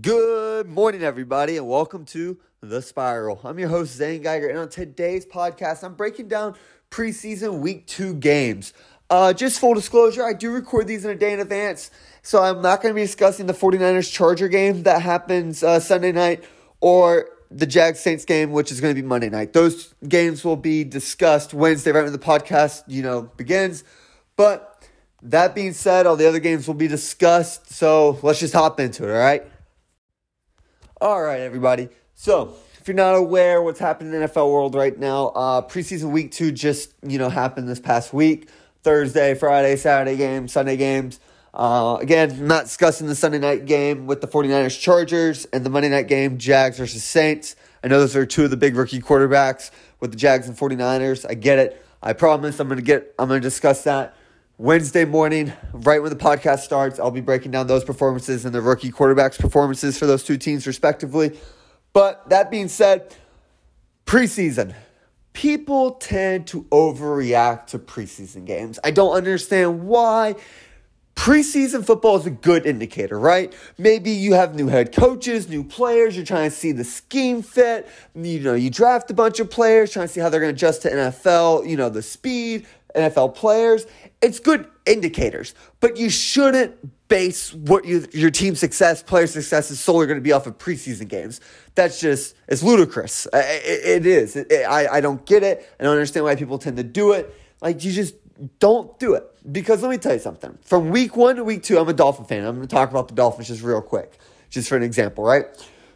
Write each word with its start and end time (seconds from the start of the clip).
Good 0.00 0.66
morning, 0.66 1.04
everybody, 1.04 1.56
and 1.56 1.68
welcome 1.68 2.04
to 2.06 2.40
The 2.60 2.82
Spiral. 2.82 3.40
I'm 3.44 3.56
your 3.60 3.68
host, 3.68 3.94
Zane 3.94 4.20
Geiger, 4.20 4.48
and 4.48 4.58
on 4.58 4.68
today's 4.68 5.24
podcast, 5.24 5.84
I'm 5.84 5.94
breaking 5.94 6.26
down 6.26 6.56
preseason 6.90 7.60
week 7.60 7.86
two 7.86 8.14
games. 8.14 8.72
Uh, 9.08 9.32
just 9.32 9.60
full 9.60 9.74
disclosure, 9.74 10.24
I 10.24 10.32
do 10.32 10.50
record 10.50 10.88
these 10.88 11.04
in 11.04 11.12
a 11.12 11.14
day 11.14 11.32
in 11.32 11.38
advance, 11.38 11.92
so 12.22 12.42
I'm 12.42 12.62
not 12.62 12.82
going 12.82 12.92
to 12.92 12.96
be 12.96 13.02
discussing 13.02 13.46
the 13.46 13.52
49ers 13.52 14.12
Charger 14.12 14.48
game 14.48 14.82
that 14.82 15.02
happens 15.02 15.62
uh, 15.62 15.78
Sunday 15.78 16.10
night 16.10 16.42
or 16.80 17.28
the 17.52 17.64
Jags 17.64 18.00
Saints 18.00 18.24
game, 18.24 18.50
which 18.50 18.72
is 18.72 18.80
going 18.80 18.92
to 18.92 19.00
be 19.00 19.06
Monday 19.06 19.30
night. 19.30 19.52
Those 19.52 19.94
games 20.08 20.44
will 20.44 20.56
be 20.56 20.82
discussed 20.82 21.54
Wednesday, 21.54 21.92
right 21.92 22.02
when 22.02 22.10
the 22.10 22.18
podcast, 22.18 22.82
you 22.88 23.04
know, 23.04 23.22
begins. 23.22 23.84
But 24.34 24.84
that 25.22 25.54
being 25.54 25.74
said, 25.74 26.06
all 26.06 26.16
the 26.16 26.26
other 26.26 26.40
games 26.40 26.66
will 26.66 26.74
be 26.74 26.88
discussed, 26.88 27.72
so 27.72 28.18
let's 28.24 28.40
just 28.40 28.52
hop 28.52 28.80
into 28.80 29.08
it, 29.08 29.12
all 29.12 29.18
right? 29.18 29.46
All 30.98 31.20
right, 31.20 31.40
everybody. 31.40 31.90
So, 32.14 32.54
if 32.80 32.88
you're 32.88 32.94
not 32.94 33.16
aware 33.16 33.60
what's 33.60 33.78
happening 33.78 34.14
in 34.14 34.20
the 34.20 34.28
NFL 34.28 34.50
world 34.50 34.74
right 34.74 34.98
now, 34.98 35.26
uh, 35.26 35.60
preseason 35.60 36.10
week 36.10 36.32
two 36.32 36.52
just 36.52 36.94
you 37.06 37.18
know 37.18 37.28
happened 37.28 37.68
this 37.68 37.80
past 37.80 38.14
week. 38.14 38.48
Thursday, 38.82 39.34
Friday, 39.34 39.76
Saturday 39.76 40.16
games, 40.16 40.54
Sunday 40.54 40.78
games. 40.78 41.20
Uh, 41.52 41.98
again, 42.00 42.46
not 42.46 42.64
discussing 42.64 43.08
the 43.08 43.14
Sunday 43.14 43.38
night 43.38 43.66
game 43.66 44.06
with 44.06 44.22
the 44.22 44.26
49ers 44.26 44.80
Chargers 44.80 45.44
and 45.52 45.66
the 45.66 45.70
Monday 45.70 45.90
night 45.90 46.08
game, 46.08 46.38
Jags 46.38 46.78
versus 46.78 47.04
Saints. 47.04 47.56
I 47.84 47.88
know 47.88 48.00
those 48.00 48.16
are 48.16 48.24
two 48.24 48.44
of 48.44 48.50
the 48.50 48.56
big 48.56 48.74
rookie 48.74 49.00
quarterbacks 49.00 49.70
with 50.00 50.12
the 50.12 50.16
Jags 50.16 50.48
and 50.48 50.56
49ers. 50.56 51.26
I 51.28 51.34
get 51.34 51.58
it. 51.58 51.84
I 52.02 52.14
promise 52.14 52.58
I'm 52.58 52.70
gonna 52.70 52.80
get 52.80 53.14
I'm 53.18 53.28
gonna 53.28 53.40
discuss 53.40 53.84
that 53.84 54.16
Wednesday 54.58 55.04
morning, 55.04 55.52
right 55.74 56.00
when 56.00 56.08
the 56.08 56.16
podcast 56.16 56.60
starts, 56.60 56.98
I'll 56.98 57.10
be 57.10 57.20
breaking 57.20 57.50
down 57.50 57.66
those 57.66 57.84
performances 57.84 58.46
and 58.46 58.54
the 58.54 58.62
rookie 58.62 58.90
quarterbacks' 58.90 59.38
performances 59.38 59.98
for 59.98 60.06
those 60.06 60.24
two 60.24 60.38
teams, 60.38 60.66
respectively. 60.66 61.38
But 61.92 62.26
that 62.30 62.50
being 62.50 62.68
said, 62.68 63.14
preseason. 64.06 64.74
People 65.34 65.92
tend 65.92 66.46
to 66.46 66.62
overreact 66.70 67.66
to 67.66 67.78
preseason 67.78 68.46
games. 68.46 68.78
I 68.82 68.92
don't 68.92 69.14
understand 69.14 69.86
why. 69.86 70.36
Preseason 71.16 71.84
football 71.84 72.16
is 72.16 72.24
a 72.24 72.30
good 72.30 72.64
indicator, 72.64 73.18
right? 73.18 73.54
Maybe 73.76 74.10
you 74.10 74.32
have 74.34 74.54
new 74.54 74.68
head 74.68 74.94
coaches, 74.94 75.48
new 75.50 75.64
players, 75.64 76.16
you're 76.16 76.24
trying 76.24 76.48
to 76.48 76.56
see 76.56 76.72
the 76.72 76.84
scheme 76.84 77.42
fit. 77.42 77.88
You 78.14 78.40
know, 78.40 78.54
you 78.54 78.70
draft 78.70 79.10
a 79.10 79.14
bunch 79.14 79.38
of 79.38 79.50
players, 79.50 79.92
trying 79.92 80.06
to 80.06 80.12
see 80.12 80.20
how 80.20 80.30
they're 80.30 80.40
going 80.40 80.54
to 80.54 80.56
adjust 80.56 80.82
to 80.82 80.90
NFL, 80.90 81.68
you 81.68 81.76
know, 81.76 81.88
the 81.90 82.02
speed, 82.02 82.66
NFL 82.96 83.34
players. 83.34 83.86
It's 84.20 84.40
good 84.40 84.68
indicators, 84.86 85.54
but 85.80 85.96
you 85.96 86.10
shouldn't 86.10 86.74
base 87.08 87.54
what 87.54 87.84
you, 87.84 88.06
your 88.12 88.30
team's 88.30 88.58
success, 88.58 89.02
player 89.02 89.26
success 89.26 89.70
is 89.70 89.78
solely 89.78 90.06
going 90.06 90.18
to 90.18 90.22
be 90.22 90.32
off 90.32 90.46
of 90.46 90.58
preseason 90.58 91.08
games. 91.08 91.40
That's 91.74 92.00
just, 92.00 92.34
it's 92.48 92.62
ludicrous. 92.62 93.26
it, 93.32 94.04
it 94.04 94.06
is. 94.06 94.36
It, 94.36 94.52
I, 94.68 94.96
I 94.96 95.00
don't 95.00 95.24
get 95.24 95.42
it. 95.42 95.68
I 95.78 95.84
don't 95.84 95.92
understand 95.92 96.24
why 96.24 96.34
people 96.34 96.58
tend 96.58 96.76
to 96.78 96.82
do 96.82 97.12
it. 97.12 97.32
Like, 97.60 97.84
you 97.84 97.92
just 97.92 98.14
don't 98.58 98.98
do 98.98 99.14
it. 99.14 99.24
Because 99.50 99.82
let 99.82 99.90
me 99.90 99.98
tell 99.98 100.12
you 100.12 100.18
something. 100.18 100.58
From 100.62 100.90
week 100.90 101.16
one 101.16 101.36
to 101.36 101.44
week 101.44 101.62
two, 101.62 101.78
I'm 101.78 101.88
a 101.88 101.92
Dolphin 101.92 102.24
fan. 102.24 102.44
I'm 102.44 102.56
going 102.56 102.66
to 102.66 102.74
talk 102.74 102.90
about 102.90 103.08
the 103.08 103.14
Dolphins 103.14 103.48
just 103.48 103.62
real 103.62 103.80
quick, 103.80 104.18
just 104.50 104.68
for 104.68 104.76
an 104.76 104.82
example, 104.82 105.22
right? 105.22 105.44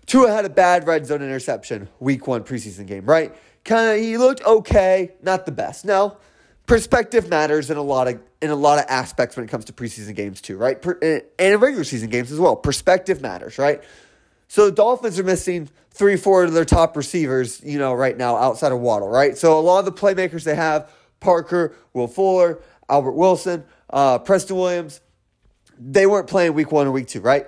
Tua 0.07 0.31
had 0.31 0.45
a 0.45 0.51
bad 0.51 0.87
red 0.87 1.07
zone 1.07 1.23
interception 1.23 1.89
week 1.99 2.27
one 2.27 2.45
preseason 2.45 2.87
game, 2.87 3.05
right? 3.05 3.35
Kind 3.65 3.99
of, 3.99 4.05
he 4.05 4.17
looked 4.17 4.43
okay, 4.45 5.13
not 5.23 5.47
the 5.47 5.53
best. 5.53 5.85
No, 5.85 6.17
perspective 6.71 7.29
matters 7.29 7.69
in 7.69 7.77
a 7.77 7.83
lot 7.83 8.07
of 8.07 8.21
in 8.41 8.51
a 8.51 8.55
lot 8.55 8.79
of 8.79 8.85
aspects 8.89 9.37
when 9.37 9.45
it 9.45 9.49
comes 9.49 9.65
to 9.65 9.73
preseason 9.73 10.15
games 10.15 10.41
too, 10.41 10.57
right? 10.57 10.81
Per, 10.81 10.93
and 11.03 11.23
in 11.39 11.59
regular 11.59 11.83
season 11.83 12.09
games 12.09 12.31
as 12.31 12.39
well. 12.39 12.55
Perspective 12.55 13.21
matters, 13.21 13.59
right? 13.59 13.83
So 14.47 14.67
the 14.67 14.73
Dolphins 14.73 15.19
are 15.19 15.25
missing 15.25 15.69
three, 15.91 16.17
four 16.17 16.45
of 16.45 16.53
their 16.53 16.65
top 16.65 16.97
receivers, 16.97 17.61
you 17.65 17.79
know, 17.79 17.93
right 17.93 18.17
now 18.17 18.37
outside 18.37 18.71
of 18.71 18.79
Waddle, 18.79 19.09
right? 19.09 19.37
So 19.37 19.59
a 19.59 19.61
lot 19.61 19.81
of 19.81 19.85
the 19.85 19.93
playmakers 19.93 20.45
they 20.45 20.55
have, 20.55 20.91
Parker, 21.19 21.75
Will 21.93 22.07
Fuller, 22.07 22.61
Albert 22.89 23.13
Wilson, 23.13 23.65
uh, 23.91 24.21
Preston 24.21 24.57
Williams, 24.57 25.01
they 25.79 26.07
weren't 26.07 26.29
playing 26.29 26.55
week 26.55 26.71
one 26.71 26.87
or 26.87 26.93
week 26.93 27.09
two, 27.09 27.21
right? 27.21 27.47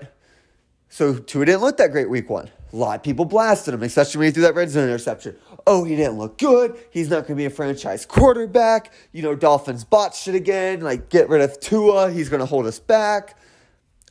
So 0.89 1.15
Tua 1.15 1.45
didn't 1.45 1.61
look 1.61 1.77
that 1.77 1.93
great 1.93 2.11
week 2.11 2.29
one. 2.29 2.51
A 2.73 2.77
lot 2.77 2.97
of 2.97 3.03
people 3.03 3.27
blasted 3.27 3.75
him, 3.75 3.83
especially 3.83 4.21
when 4.21 4.27
he 4.29 4.33
threw 4.33 4.43
that 4.45 4.55
red 4.55 4.71
zone 4.71 4.85
interception. 4.85 5.37
Oh, 5.67 5.85
he 5.85 5.95
didn't 5.95 6.17
look 6.17 6.39
good. 6.39 6.79
He's 6.91 7.11
not 7.11 7.27
going 7.27 7.29
to 7.29 7.35
be 7.35 7.45
a 7.45 7.51
franchise 7.51 8.07
quarterback. 8.07 8.93
You 9.13 9.23
know, 9.23 9.35
Dolphins 9.35 9.85
botched 9.85 10.27
it 10.27 10.35
again. 10.35 10.81
Like, 10.81 11.11
get 11.11 11.29
rid 11.29 11.43
of 11.43 11.61
Tua. 11.61 12.11
He's 12.11 12.31
going 12.31 12.41
to 12.41 12.47
hold 12.47 12.67
us 12.67 12.79
back. 12.79 13.37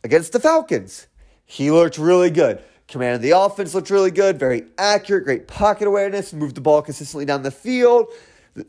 Against 0.04 0.32
the 0.34 0.40
Falcons, 0.40 1.08
he 1.46 1.72
looked 1.72 1.98
really 1.98 2.30
good. 2.30 2.62
Command 2.88 3.16
of 3.16 3.22
the 3.22 3.32
offense 3.32 3.74
looked 3.74 3.90
really 3.90 4.12
good. 4.12 4.38
Very 4.38 4.66
accurate. 4.78 5.24
Great 5.24 5.48
pocket 5.48 5.88
awareness. 5.88 6.32
Moved 6.32 6.56
the 6.56 6.62
ball 6.62 6.82
consistently 6.82 7.26
down 7.26 7.42
the 7.42 7.52
field. 7.52 8.08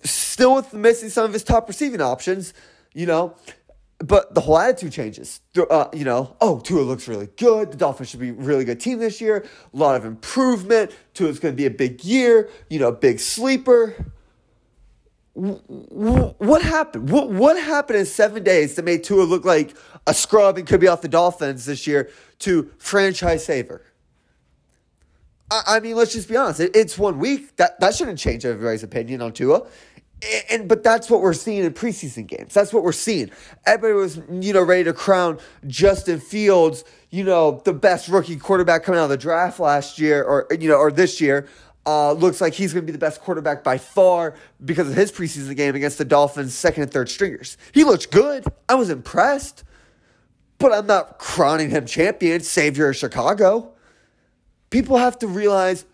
Still 0.05 0.55
with 0.55 0.73
missing 0.73 1.11
some 1.11 1.25
of 1.25 1.33
his 1.33 1.45
top 1.45 1.69
receiving 1.69 2.01
options. 2.01 2.55
You 2.95 3.07
know, 3.07 3.37
but 4.03 4.35
the 4.35 4.41
whole 4.41 4.59
attitude 4.59 4.93
changes. 4.93 5.41
Uh, 5.57 5.89
you 5.93 6.05
know, 6.05 6.37
oh, 6.41 6.59
Tua 6.61 6.83
looks 6.83 7.07
really 7.07 7.29
good. 7.37 7.73
The 7.73 7.77
Dolphins 7.77 8.11
should 8.11 8.21
be 8.21 8.31
a 8.31 8.35
really 8.35 8.65
good 8.65 8.81
team 8.81 8.99
this 8.99 9.21
year. 9.21 9.47
A 9.73 9.77
lot 9.77 9.97
of 9.97 10.05
improvement. 10.05 10.91
Tua's 11.15 11.39
going 11.39 11.55
to 11.55 11.57
be 11.57 11.67
a 11.67 11.71
big 11.71 12.05
year. 12.05 12.49
You 12.69 12.81
know, 12.81 12.91
big 12.91 13.21
sleeper. 13.21 13.95
What 15.35 16.63
happened? 16.63 17.11
What, 17.11 17.31
what 17.31 17.59
happened 17.63 18.01
in 18.01 18.07
seven 18.07 18.43
days 18.43 18.75
that 18.75 18.85
made 18.85 19.05
Tua 19.05 19.23
look 19.23 19.45
like 19.45 19.75
a 20.07 20.13
scrub 20.13 20.59
and 20.59 20.67
could 20.67 20.81
be 20.81 20.89
off 20.89 21.01
the 21.01 21.09
Dolphins 21.09 21.65
this 21.65 21.87
year 21.87 22.11
to 22.41 22.71
franchise 22.79 23.45
saver? 23.45 23.83
I, 25.51 25.63
I 25.67 25.81
mean, 25.81 25.95
let's 25.95 26.13
just 26.13 26.29
be 26.29 26.37
honest. 26.37 26.61
It, 26.61 26.75
it's 26.75 26.99
one 26.99 27.19
week. 27.19 27.57
That, 27.57 27.79
that 27.81 27.95
shouldn't 27.95 28.19
change 28.19 28.45
everybody's 28.45 28.83
opinion 28.83 29.23
on 29.23 29.33
Tua 29.33 29.67
and 30.51 30.69
but 30.69 30.83
that's 30.83 31.11
what 31.11 31.21
we're 31.21 31.33
seeing 31.33 31.65
in 31.65 31.73
preseason 31.73 32.27
games. 32.27 32.55
That's 32.55 32.73
what 32.73 32.83
we're 32.83 32.93
seeing. 32.93 33.31
Everybody 33.67 33.95
was, 33.95 34.21
you 34.31 34.53
know, 34.53 34.63
ready 34.63 34.85
to 34.85 34.93
crown 34.93 35.39
Justin 35.67 36.21
Fields, 36.21 36.85
you 37.11 37.25
know, 37.25 37.61
the 37.65 37.73
best 37.73 38.09
rookie 38.09 38.37
quarterback 38.37 38.85
coming 38.85 39.01
out 39.01 39.05
of 39.05 39.11
the 39.11 39.17
draft 39.17 39.59
last 39.59 39.99
year, 39.99 40.23
or 40.23 40.47
you 40.59 40.69
know, 40.69 40.77
or 40.77 40.91
this 40.91 41.21
year. 41.21 41.49
Uh, 41.85 42.13
looks 42.13 42.41
like 42.41 42.55
he's 42.55 42.73
going 42.73 42.87
to 42.87 42.87
be 42.87 42.93
the 42.93 42.99
best 42.99 43.21
quarterback 43.21 43.65
by 43.65 43.77
far 43.77 44.37
because 44.65 44.89
of 44.89 44.95
his 44.95 45.11
preseason 45.11 45.57
game 45.57 45.75
against 45.75 45.99
the 45.99 46.05
Dolphins' 46.05 46.55
second 46.55 46.85
and 46.85 46.93
third 46.93 47.09
stringers. 47.09 47.57
He 47.73 47.83
looked 47.83 48.13
good. 48.13 48.45
I 48.69 48.77
was 48.77 48.89
impressed, 48.89 49.65
but 50.59 50.73
I'm 50.73 50.87
not 50.87 51.19
crowning 51.19 51.71
him 51.71 51.85
champion, 51.85 52.41
savior 52.41 52.91
of 52.91 52.97
Chicago. 52.97 53.73
People 54.71 54.97
have 54.97 55.19
to 55.19 55.27
realize 55.27 55.85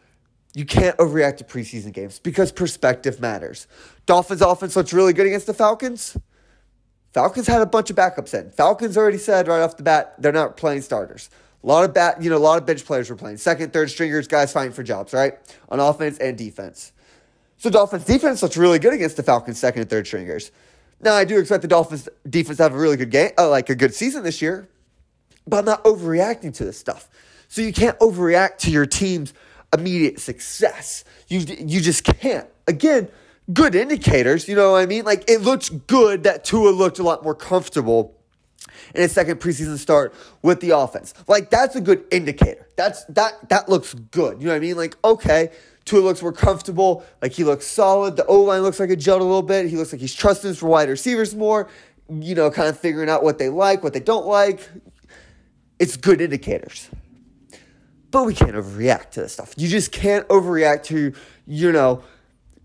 you 0.58 0.64
can't 0.64 0.96
overreact 0.96 1.36
to 1.36 1.44
preseason 1.44 1.92
games 1.92 2.18
because 2.18 2.50
perspective 2.50 3.20
matters. 3.20 3.68
Dolphins 4.06 4.42
offense 4.42 4.74
looks 4.74 4.92
really 4.92 5.12
good 5.12 5.28
against 5.28 5.46
the 5.46 5.54
Falcons. 5.54 6.16
Falcons 7.12 7.46
had 7.46 7.62
a 7.62 7.66
bunch 7.66 7.90
of 7.90 7.96
backups 7.96 8.34
in. 8.34 8.50
Falcons 8.50 8.96
already 8.96 9.18
said 9.18 9.46
right 9.46 9.60
off 9.60 9.76
the 9.76 9.84
bat 9.84 10.16
they're 10.18 10.32
not 10.32 10.56
playing 10.56 10.82
starters. 10.82 11.30
A 11.62 11.66
lot 11.68 11.84
of 11.84 11.94
bat, 11.94 12.20
you 12.20 12.28
know, 12.28 12.36
a 12.36 12.38
lot 12.38 12.58
of 12.58 12.66
bench 12.66 12.84
players 12.84 13.08
were 13.08 13.14
playing. 13.14 13.36
Second, 13.36 13.72
third 13.72 13.88
stringers, 13.88 14.26
guys 14.26 14.52
fighting 14.52 14.72
for 14.72 14.82
jobs, 14.82 15.12
right? 15.12 15.34
On 15.68 15.78
offense 15.78 16.18
and 16.18 16.36
defense. 16.36 16.92
So 17.58 17.70
Dolphins 17.70 18.04
defense 18.04 18.42
looks 18.42 18.56
really 18.56 18.80
good 18.80 18.92
against 18.92 19.16
the 19.16 19.22
Falcons 19.22 19.60
second 19.60 19.82
and 19.82 19.90
third 19.90 20.08
stringers. 20.08 20.50
Now 21.00 21.14
I 21.14 21.24
do 21.24 21.38
expect 21.38 21.62
the 21.62 21.68
Dolphins 21.68 22.08
defense 22.28 22.56
to 22.56 22.64
have 22.64 22.74
a 22.74 22.78
really 22.78 22.96
good 22.96 23.10
game, 23.10 23.30
uh, 23.38 23.48
like 23.48 23.70
a 23.70 23.76
good 23.76 23.94
season 23.94 24.24
this 24.24 24.42
year, 24.42 24.68
but 25.46 25.58
I'm 25.58 25.64
not 25.66 25.84
overreacting 25.84 26.52
to 26.54 26.64
this 26.64 26.76
stuff. 26.76 27.08
So 27.46 27.62
you 27.62 27.72
can't 27.72 27.96
overreact 28.00 28.58
to 28.58 28.72
your 28.72 28.86
team's 28.86 29.32
immediate 29.72 30.20
success. 30.20 31.04
You 31.28 31.40
you 31.40 31.80
just 31.80 32.04
can't. 32.04 32.48
Again, 32.66 33.08
good 33.52 33.74
indicators, 33.74 34.48
you 34.48 34.56
know 34.56 34.72
what 34.72 34.78
I 34.78 34.86
mean? 34.86 35.04
Like 35.04 35.28
it 35.28 35.42
looks 35.42 35.68
good 35.68 36.24
that 36.24 36.44
Tua 36.44 36.70
looked 36.70 36.98
a 36.98 37.02
lot 37.02 37.22
more 37.22 37.34
comfortable 37.34 38.14
in 38.94 39.02
his 39.02 39.12
second 39.12 39.40
preseason 39.40 39.78
start 39.78 40.14
with 40.42 40.60
the 40.60 40.70
offense. 40.70 41.14
Like 41.26 41.50
that's 41.50 41.76
a 41.76 41.80
good 41.80 42.04
indicator. 42.10 42.66
That's 42.76 43.04
that 43.06 43.48
that 43.48 43.68
looks 43.68 43.94
good. 43.94 44.40
You 44.40 44.46
know 44.46 44.52
what 44.52 44.56
I 44.56 44.60
mean? 44.60 44.76
Like 44.76 44.96
okay, 45.04 45.50
Tua 45.84 46.00
looks 46.00 46.22
more 46.22 46.32
comfortable. 46.32 47.04
Like 47.22 47.32
he 47.32 47.44
looks 47.44 47.66
solid. 47.66 48.16
The 48.16 48.26
O 48.26 48.42
line 48.42 48.62
looks 48.62 48.80
like 48.80 48.90
it 48.90 48.98
gelled 48.98 49.20
a 49.20 49.24
little 49.24 49.42
bit. 49.42 49.68
He 49.68 49.76
looks 49.76 49.92
like 49.92 50.00
he's 50.00 50.14
trusting 50.14 50.54
for 50.54 50.68
wide 50.68 50.88
receivers 50.88 51.34
more. 51.34 51.68
You 52.10 52.34
know, 52.34 52.50
kind 52.50 52.68
of 52.68 52.78
figuring 52.78 53.10
out 53.10 53.22
what 53.22 53.38
they 53.38 53.50
like, 53.50 53.82
what 53.82 53.92
they 53.92 54.00
don't 54.00 54.26
like. 54.26 54.66
It's 55.78 55.96
good 55.96 56.20
indicators. 56.20 56.88
But 58.10 58.24
we 58.24 58.34
can't 58.34 58.52
overreact 58.52 59.10
to 59.10 59.20
this 59.22 59.34
stuff. 59.34 59.54
You 59.56 59.68
just 59.68 59.92
can't 59.92 60.26
overreact 60.28 60.84
to, 60.84 61.12
you 61.46 61.72
know, 61.72 62.02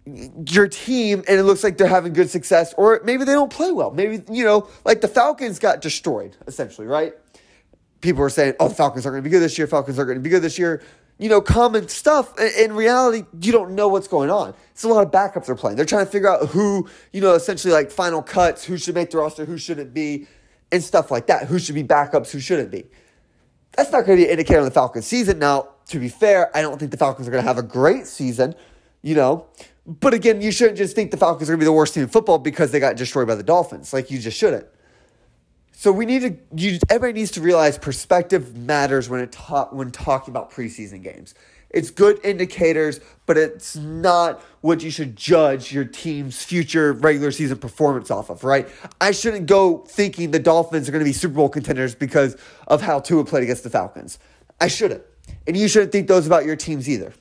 your 0.05 0.67
team 0.67 1.23
and 1.27 1.39
it 1.39 1.43
looks 1.43 1.63
like 1.63 1.77
they're 1.77 1.87
having 1.87 2.13
good 2.13 2.29
success, 2.29 2.73
or 2.77 3.01
maybe 3.03 3.23
they 3.23 3.33
don't 3.33 3.51
play 3.51 3.71
well. 3.71 3.91
Maybe, 3.91 4.23
you 4.31 4.43
know, 4.43 4.69
like 4.85 5.01
the 5.01 5.07
Falcons 5.07 5.59
got 5.59 5.81
destroyed, 5.81 6.35
essentially, 6.47 6.87
right? 6.87 7.13
People 8.01 8.21
were 8.21 8.29
saying, 8.29 8.53
oh, 8.59 8.67
the 8.67 8.75
Falcons 8.75 9.05
are 9.05 9.11
going 9.11 9.23
to 9.23 9.29
be 9.29 9.31
good 9.31 9.41
this 9.41 9.57
year, 9.57 9.67
Falcons 9.67 9.97
are 9.99 10.05
going 10.05 10.17
to 10.17 10.21
be 10.21 10.29
good 10.29 10.41
this 10.41 10.59
year. 10.59 10.81
You 11.19 11.29
know, 11.29 11.41
common 11.41 11.87
stuff. 11.89 12.37
In 12.39 12.73
reality, 12.73 13.23
you 13.39 13.51
don't 13.51 13.75
know 13.75 13.87
what's 13.87 14.07
going 14.07 14.29
on. 14.29 14.53
It's 14.71 14.83
a 14.83 14.87
lot 14.87 15.05
of 15.05 15.11
backups 15.11 15.45
they're 15.45 15.55
playing. 15.55 15.77
They're 15.77 15.85
trying 15.85 16.05
to 16.05 16.11
figure 16.11 16.27
out 16.27 16.49
who, 16.49 16.89
you 17.13 17.21
know, 17.21 17.33
essentially 17.35 17.71
like 17.71 17.91
final 17.91 18.21
cuts, 18.21 18.65
who 18.65 18.77
should 18.77 18.95
make 18.95 19.11
the 19.11 19.19
roster, 19.19 19.45
who 19.45 19.57
shouldn't 19.57 19.93
be, 19.93 20.27
and 20.71 20.83
stuff 20.83 21.11
like 21.11 21.27
that. 21.27 21.47
Who 21.47 21.59
should 21.59 21.75
be 21.75 21.83
backups, 21.83 22.31
who 22.31 22.39
shouldn't 22.39 22.71
be 22.71 22.87
that's 23.75 23.91
not 23.91 24.05
going 24.05 24.17
to 24.17 24.23
be 24.23 24.25
an 24.25 24.31
indicator 24.31 24.59
on 24.59 24.65
the 24.65 24.71
Falcons 24.71 25.05
season. 25.05 25.39
Now, 25.39 25.69
to 25.87 25.99
be 25.99 26.09
fair, 26.09 26.55
I 26.55 26.61
don't 26.61 26.79
think 26.79 26.91
the 26.91 26.97
Falcons 26.97 27.27
are 27.27 27.31
going 27.31 27.43
to 27.43 27.47
have 27.47 27.57
a 27.57 27.63
great 27.63 28.07
season, 28.07 28.55
you 29.01 29.15
know. 29.15 29.47
But 29.85 30.13
again, 30.13 30.41
you 30.41 30.51
shouldn't 30.51 30.77
just 30.77 30.95
think 30.95 31.11
the 31.11 31.17
Falcons 31.17 31.49
are 31.49 31.53
going 31.53 31.59
to 31.59 31.63
be 31.63 31.65
the 31.65 31.73
worst 31.73 31.93
team 31.93 32.03
in 32.03 32.09
football 32.09 32.39
because 32.39 32.71
they 32.71 32.79
got 32.79 32.95
destroyed 32.95 33.27
by 33.27 33.35
the 33.35 33.43
Dolphins. 33.43 33.91
Like, 33.91 34.09
you 34.09 34.19
just 34.19 34.37
shouldn't. 34.37 34.67
So 35.73 35.91
we 35.91 36.05
need 36.05 36.21
to. 36.21 36.37
You, 36.55 36.79
everybody 36.89 37.19
needs 37.19 37.31
to 37.31 37.41
realize 37.41 37.77
perspective 37.77 38.55
matters 38.55 39.09
when 39.09 39.19
it 39.19 39.33
ta- 39.33 39.67
when 39.71 39.91
talking 39.91 40.31
about 40.31 40.49
preseason 40.49 41.03
games. 41.03 41.35
It's 41.73 41.89
good 41.89 42.19
indicators, 42.23 42.99
but 43.25 43.37
it's 43.37 43.75
not 43.75 44.41
what 44.61 44.83
you 44.83 44.91
should 44.91 45.15
judge 45.15 45.73
your 45.73 45.85
team's 45.85 46.43
future 46.43 46.93
regular 46.93 47.31
season 47.31 47.57
performance 47.57 48.11
off 48.11 48.29
of, 48.29 48.43
right? 48.43 48.69
I 49.01 49.11
shouldn't 49.11 49.47
go 49.47 49.79
thinking 49.79 50.31
the 50.31 50.39
Dolphins 50.39 50.87
are 50.87 50.91
going 50.91 51.03
to 51.03 51.09
be 51.09 51.13
Super 51.13 51.33
Bowl 51.33 51.49
contenders 51.49 51.95
because 51.95 52.37
of 52.67 52.81
how 52.81 52.99
Tua 52.99 53.25
played 53.25 53.43
against 53.43 53.63
the 53.63 53.69
Falcons. 53.69 54.19
I 54.61 54.67
shouldn't. 54.67 55.03
And 55.47 55.57
you 55.57 55.67
shouldn't 55.67 55.91
think 55.91 56.07
those 56.07 56.27
about 56.27 56.45
your 56.45 56.55
teams 56.55 56.87
either. 56.87 57.13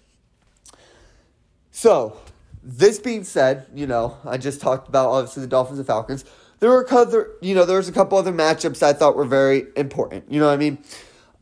So, 1.70 2.18
this 2.62 2.98
being 2.98 3.24
said, 3.24 3.66
you 3.74 3.86
know, 3.86 4.18
I 4.24 4.36
just 4.36 4.60
talked 4.60 4.88
about 4.88 5.08
obviously 5.08 5.40
the 5.40 5.48
Dolphins 5.48 5.78
and 5.78 5.86
Falcons 5.86 6.24
there 6.62 6.70
were 6.70 6.86
other, 6.94 7.28
you 7.40 7.56
know, 7.56 7.64
there 7.64 7.78
was 7.78 7.88
a 7.88 7.92
couple 7.92 8.16
other 8.16 8.32
matchups 8.32 8.84
I 8.84 8.92
thought 8.92 9.16
were 9.16 9.24
very 9.24 9.66
important. 9.74 10.30
You 10.30 10.38
know 10.38 10.46
what 10.46 10.52
I 10.52 10.58
mean? 10.58 10.78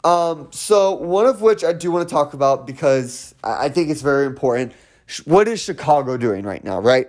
Um, 0.05 0.49
so 0.51 0.93
one 0.93 1.27
of 1.27 1.43
which 1.43 1.63
I 1.63 1.73
do 1.73 1.91
want 1.91 2.09
to 2.09 2.13
talk 2.13 2.33
about 2.33 2.67
because 2.67 3.35
I 3.45 3.69
think 3.69 3.91
it's 3.91 4.03
very 4.03 4.27
important. 4.27 4.73
What 5.25 5.49
is 5.49 5.61
Chicago 5.61 6.17
doing 6.17 6.45
right 6.45 6.63
now, 6.63 6.81
right? 6.81 7.09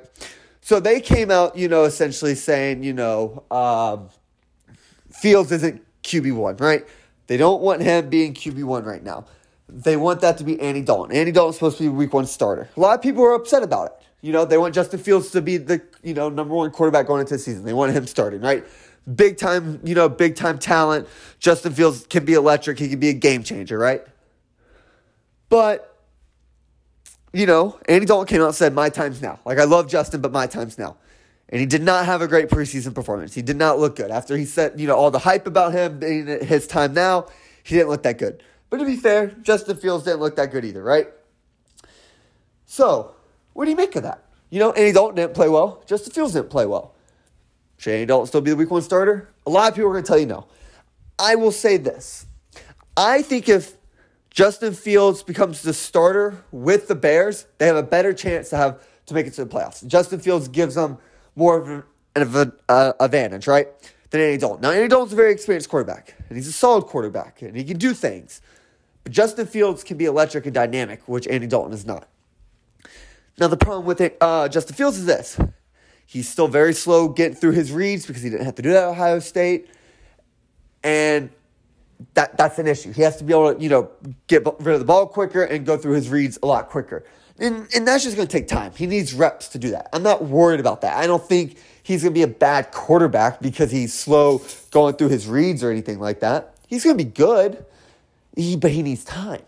So 0.61 0.79
they 0.79 1.01
came 1.01 1.31
out, 1.31 1.57
you 1.57 1.67
know, 1.67 1.85
essentially 1.85 2.35
saying, 2.35 2.83
you 2.83 2.93
know, 2.93 3.43
um, 3.49 4.09
Fields 5.11 5.51
isn't 5.51 5.83
QB 6.03 6.35
one, 6.35 6.57
right? 6.57 6.85
They 7.27 7.37
don't 7.37 7.61
want 7.61 7.81
him 7.81 8.09
being 8.09 8.33
QB 8.33 8.63
one 8.63 8.83
right 8.83 9.03
now. 9.03 9.25
They 9.69 9.95
want 9.95 10.21
that 10.21 10.37
to 10.39 10.43
be 10.43 10.59
Andy 10.59 10.81
Dalton. 10.81 11.15
Andy 11.15 11.31
Dalton's 11.31 11.55
supposed 11.55 11.77
to 11.77 11.83
be 11.83 11.89
week 11.89 12.13
one 12.13 12.25
starter. 12.25 12.69
A 12.75 12.79
lot 12.79 12.95
of 12.95 13.01
people 13.01 13.23
are 13.23 13.33
upset 13.33 13.63
about 13.63 13.87
it. 13.87 13.93
You 14.21 14.33
know, 14.33 14.45
they 14.45 14.57
want 14.57 14.75
Justin 14.75 14.99
Fields 14.99 15.31
to 15.31 15.41
be 15.41 15.57
the, 15.57 15.81
you 16.03 16.13
know, 16.13 16.29
number 16.29 16.53
one 16.53 16.69
quarterback 16.71 17.07
going 17.07 17.21
into 17.21 17.35
the 17.35 17.39
season. 17.39 17.63
They 17.63 17.73
want 17.73 17.93
him 17.93 18.05
starting, 18.05 18.41
right? 18.41 18.65
Big 19.15 19.37
time, 19.37 19.79
you 19.83 19.95
know, 19.95 20.07
big 20.09 20.35
time 20.35 20.59
talent. 20.59 21.07
Justin 21.39 21.73
Fields 21.73 22.05
can 22.07 22.23
be 22.23 22.33
electric. 22.33 22.79
He 22.79 22.89
can 22.89 22.99
be 22.99 23.09
a 23.09 23.13
game 23.13 23.43
changer, 23.43 23.77
right? 23.77 24.03
But, 25.49 25.97
you 27.33 27.45
know, 27.45 27.79
Andy 27.89 28.05
Dalton 28.05 28.27
came 28.27 28.41
out 28.41 28.47
and 28.47 28.55
said, 28.55 28.73
my 28.73 28.89
time's 28.89 29.21
now. 29.21 29.39
Like, 29.43 29.57
I 29.57 29.63
love 29.63 29.89
Justin, 29.89 30.21
but 30.21 30.31
my 30.31 30.47
time's 30.47 30.77
now. 30.77 30.97
And 31.49 31.59
he 31.59 31.65
did 31.65 31.81
not 31.81 32.05
have 32.05 32.21
a 32.21 32.27
great 32.27 32.47
preseason 32.47 32.95
performance. 32.95 33.33
He 33.33 33.41
did 33.41 33.57
not 33.57 33.77
look 33.77 33.97
good. 33.97 34.11
After 34.11 34.37
he 34.37 34.45
said, 34.45 34.79
you 34.79 34.87
know, 34.87 34.95
all 34.95 35.11
the 35.11 35.19
hype 35.19 35.47
about 35.47 35.73
him 35.73 35.99
being 35.99 36.25
his 36.25 36.67
time 36.67 36.93
now, 36.93 37.27
he 37.63 37.75
didn't 37.75 37.89
look 37.89 38.03
that 38.03 38.17
good. 38.17 38.43
But 38.69 38.77
to 38.77 38.85
be 38.85 38.95
fair, 38.95 39.27
Justin 39.41 39.75
Fields 39.75 40.05
didn't 40.05 40.21
look 40.21 40.37
that 40.37 40.51
good 40.51 40.63
either, 40.63 40.81
right? 40.81 41.07
So, 42.65 43.15
what 43.51 43.65
do 43.65 43.71
you 43.71 43.77
make 43.77 43.97
of 43.97 44.03
that? 44.03 44.23
You 44.49 44.59
know, 44.59 44.71
Andy 44.71 44.93
Dalton 44.93 45.17
didn't 45.17 45.33
play 45.33 45.49
well. 45.49 45.83
Justin 45.85 46.13
Fields 46.13 46.33
didn't 46.33 46.49
play 46.49 46.65
well. 46.65 46.90
Andy 47.89 48.05
Dalton 48.05 48.27
still 48.27 48.41
be 48.41 48.51
the 48.51 48.55
week 48.55 48.69
one 48.69 48.81
starter? 48.81 49.29
A 49.47 49.49
lot 49.49 49.69
of 49.69 49.75
people 49.75 49.89
are 49.89 49.93
going 49.93 50.03
to 50.03 50.07
tell 50.07 50.19
you 50.19 50.27
no. 50.27 50.47
I 51.17 51.35
will 51.35 51.51
say 51.51 51.77
this. 51.77 52.25
I 52.95 53.21
think 53.21 53.49
if 53.49 53.77
Justin 54.29 54.73
Fields 54.73 55.23
becomes 55.23 55.61
the 55.61 55.73
starter 55.73 56.43
with 56.51 56.87
the 56.87 56.95
Bears, 56.95 57.47
they 57.57 57.67
have 57.67 57.75
a 57.75 57.83
better 57.83 58.13
chance 58.13 58.49
to 58.49 58.57
have 58.57 58.83
to 59.07 59.13
make 59.13 59.27
it 59.27 59.33
to 59.33 59.45
the 59.45 59.49
playoffs. 59.49 59.85
Justin 59.85 60.19
Fields 60.19 60.47
gives 60.47 60.75
them 60.75 60.97
more 61.35 61.57
of 61.57 61.67
an, 62.15 62.53
uh, 62.69 62.93
advantage, 62.99 63.47
right, 63.47 63.67
than 64.09 64.21
Andy 64.21 64.37
Dalton. 64.37 64.61
Now, 64.61 64.71
Andy 64.71 64.87
Dalton's 64.87 65.13
a 65.13 65.15
very 65.15 65.31
experienced 65.31 65.69
quarterback, 65.69 66.15
and 66.29 66.37
he's 66.37 66.47
a 66.47 66.53
solid 66.53 66.85
quarterback, 66.85 67.41
and 67.41 67.55
he 67.55 67.63
can 67.63 67.77
do 67.77 67.93
things. 67.93 68.41
But 69.03 69.11
Justin 69.11 69.47
Fields 69.47 69.83
can 69.83 69.97
be 69.97 70.05
electric 70.05 70.45
and 70.45 70.53
dynamic, 70.53 71.07
which 71.07 71.27
Andy 71.27 71.47
Dalton 71.47 71.73
is 71.73 71.85
not. 71.85 72.07
Now, 73.39 73.47
the 73.47 73.57
problem 73.57 73.85
with 73.85 74.01
it, 74.01 74.17
uh, 74.21 74.47
Justin 74.49 74.75
Fields 74.75 74.97
is 74.97 75.05
this. 75.05 75.39
He's 76.11 76.27
still 76.27 76.49
very 76.49 76.73
slow 76.73 77.07
getting 77.07 77.37
through 77.37 77.53
his 77.53 77.71
reads 77.71 78.05
because 78.05 78.21
he 78.21 78.29
didn't 78.29 78.43
have 78.43 78.55
to 78.55 78.61
do 78.61 78.71
that 78.71 78.83
at 78.83 78.89
Ohio 78.89 79.19
State. 79.19 79.69
And 80.83 81.29
that, 82.15 82.35
that's 82.35 82.59
an 82.59 82.67
issue. 82.67 82.91
He 82.91 83.01
has 83.03 83.15
to 83.15 83.23
be 83.23 83.31
able 83.31 83.53
to, 83.53 83.61
you 83.61 83.69
know, 83.69 83.89
get 84.27 84.45
rid 84.59 84.73
of 84.73 84.79
the 84.79 84.85
ball 84.85 85.07
quicker 85.07 85.41
and 85.41 85.65
go 85.65 85.77
through 85.77 85.93
his 85.93 86.09
reads 86.09 86.37
a 86.43 86.47
lot 86.47 86.67
quicker. 86.67 87.05
And, 87.39 87.65
and 87.73 87.87
that's 87.87 88.03
just 88.03 88.17
going 88.17 88.27
to 88.27 88.31
take 88.31 88.49
time. 88.49 88.73
He 88.75 88.87
needs 88.87 89.13
reps 89.13 89.47
to 89.49 89.57
do 89.57 89.71
that. 89.71 89.87
I'm 89.93 90.03
not 90.03 90.25
worried 90.25 90.59
about 90.59 90.81
that. 90.81 90.97
I 90.97 91.07
don't 91.07 91.23
think 91.23 91.55
he's 91.81 92.03
going 92.03 92.13
to 92.13 92.17
be 92.17 92.23
a 92.23 92.27
bad 92.27 92.71
quarterback 92.71 93.39
because 93.39 93.71
he's 93.71 93.93
slow 93.93 94.41
going 94.71 94.95
through 94.95 95.09
his 95.09 95.29
reads 95.29 95.63
or 95.63 95.71
anything 95.71 95.97
like 95.97 96.19
that. 96.19 96.55
He's 96.67 96.83
going 96.83 96.97
to 96.97 97.03
be 97.05 97.09
good, 97.09 97.65
he, 98.35 98.57
but 98.57 98.71
he 98.71 98.83
needs 98.83 99.05
time. 99.05 99.43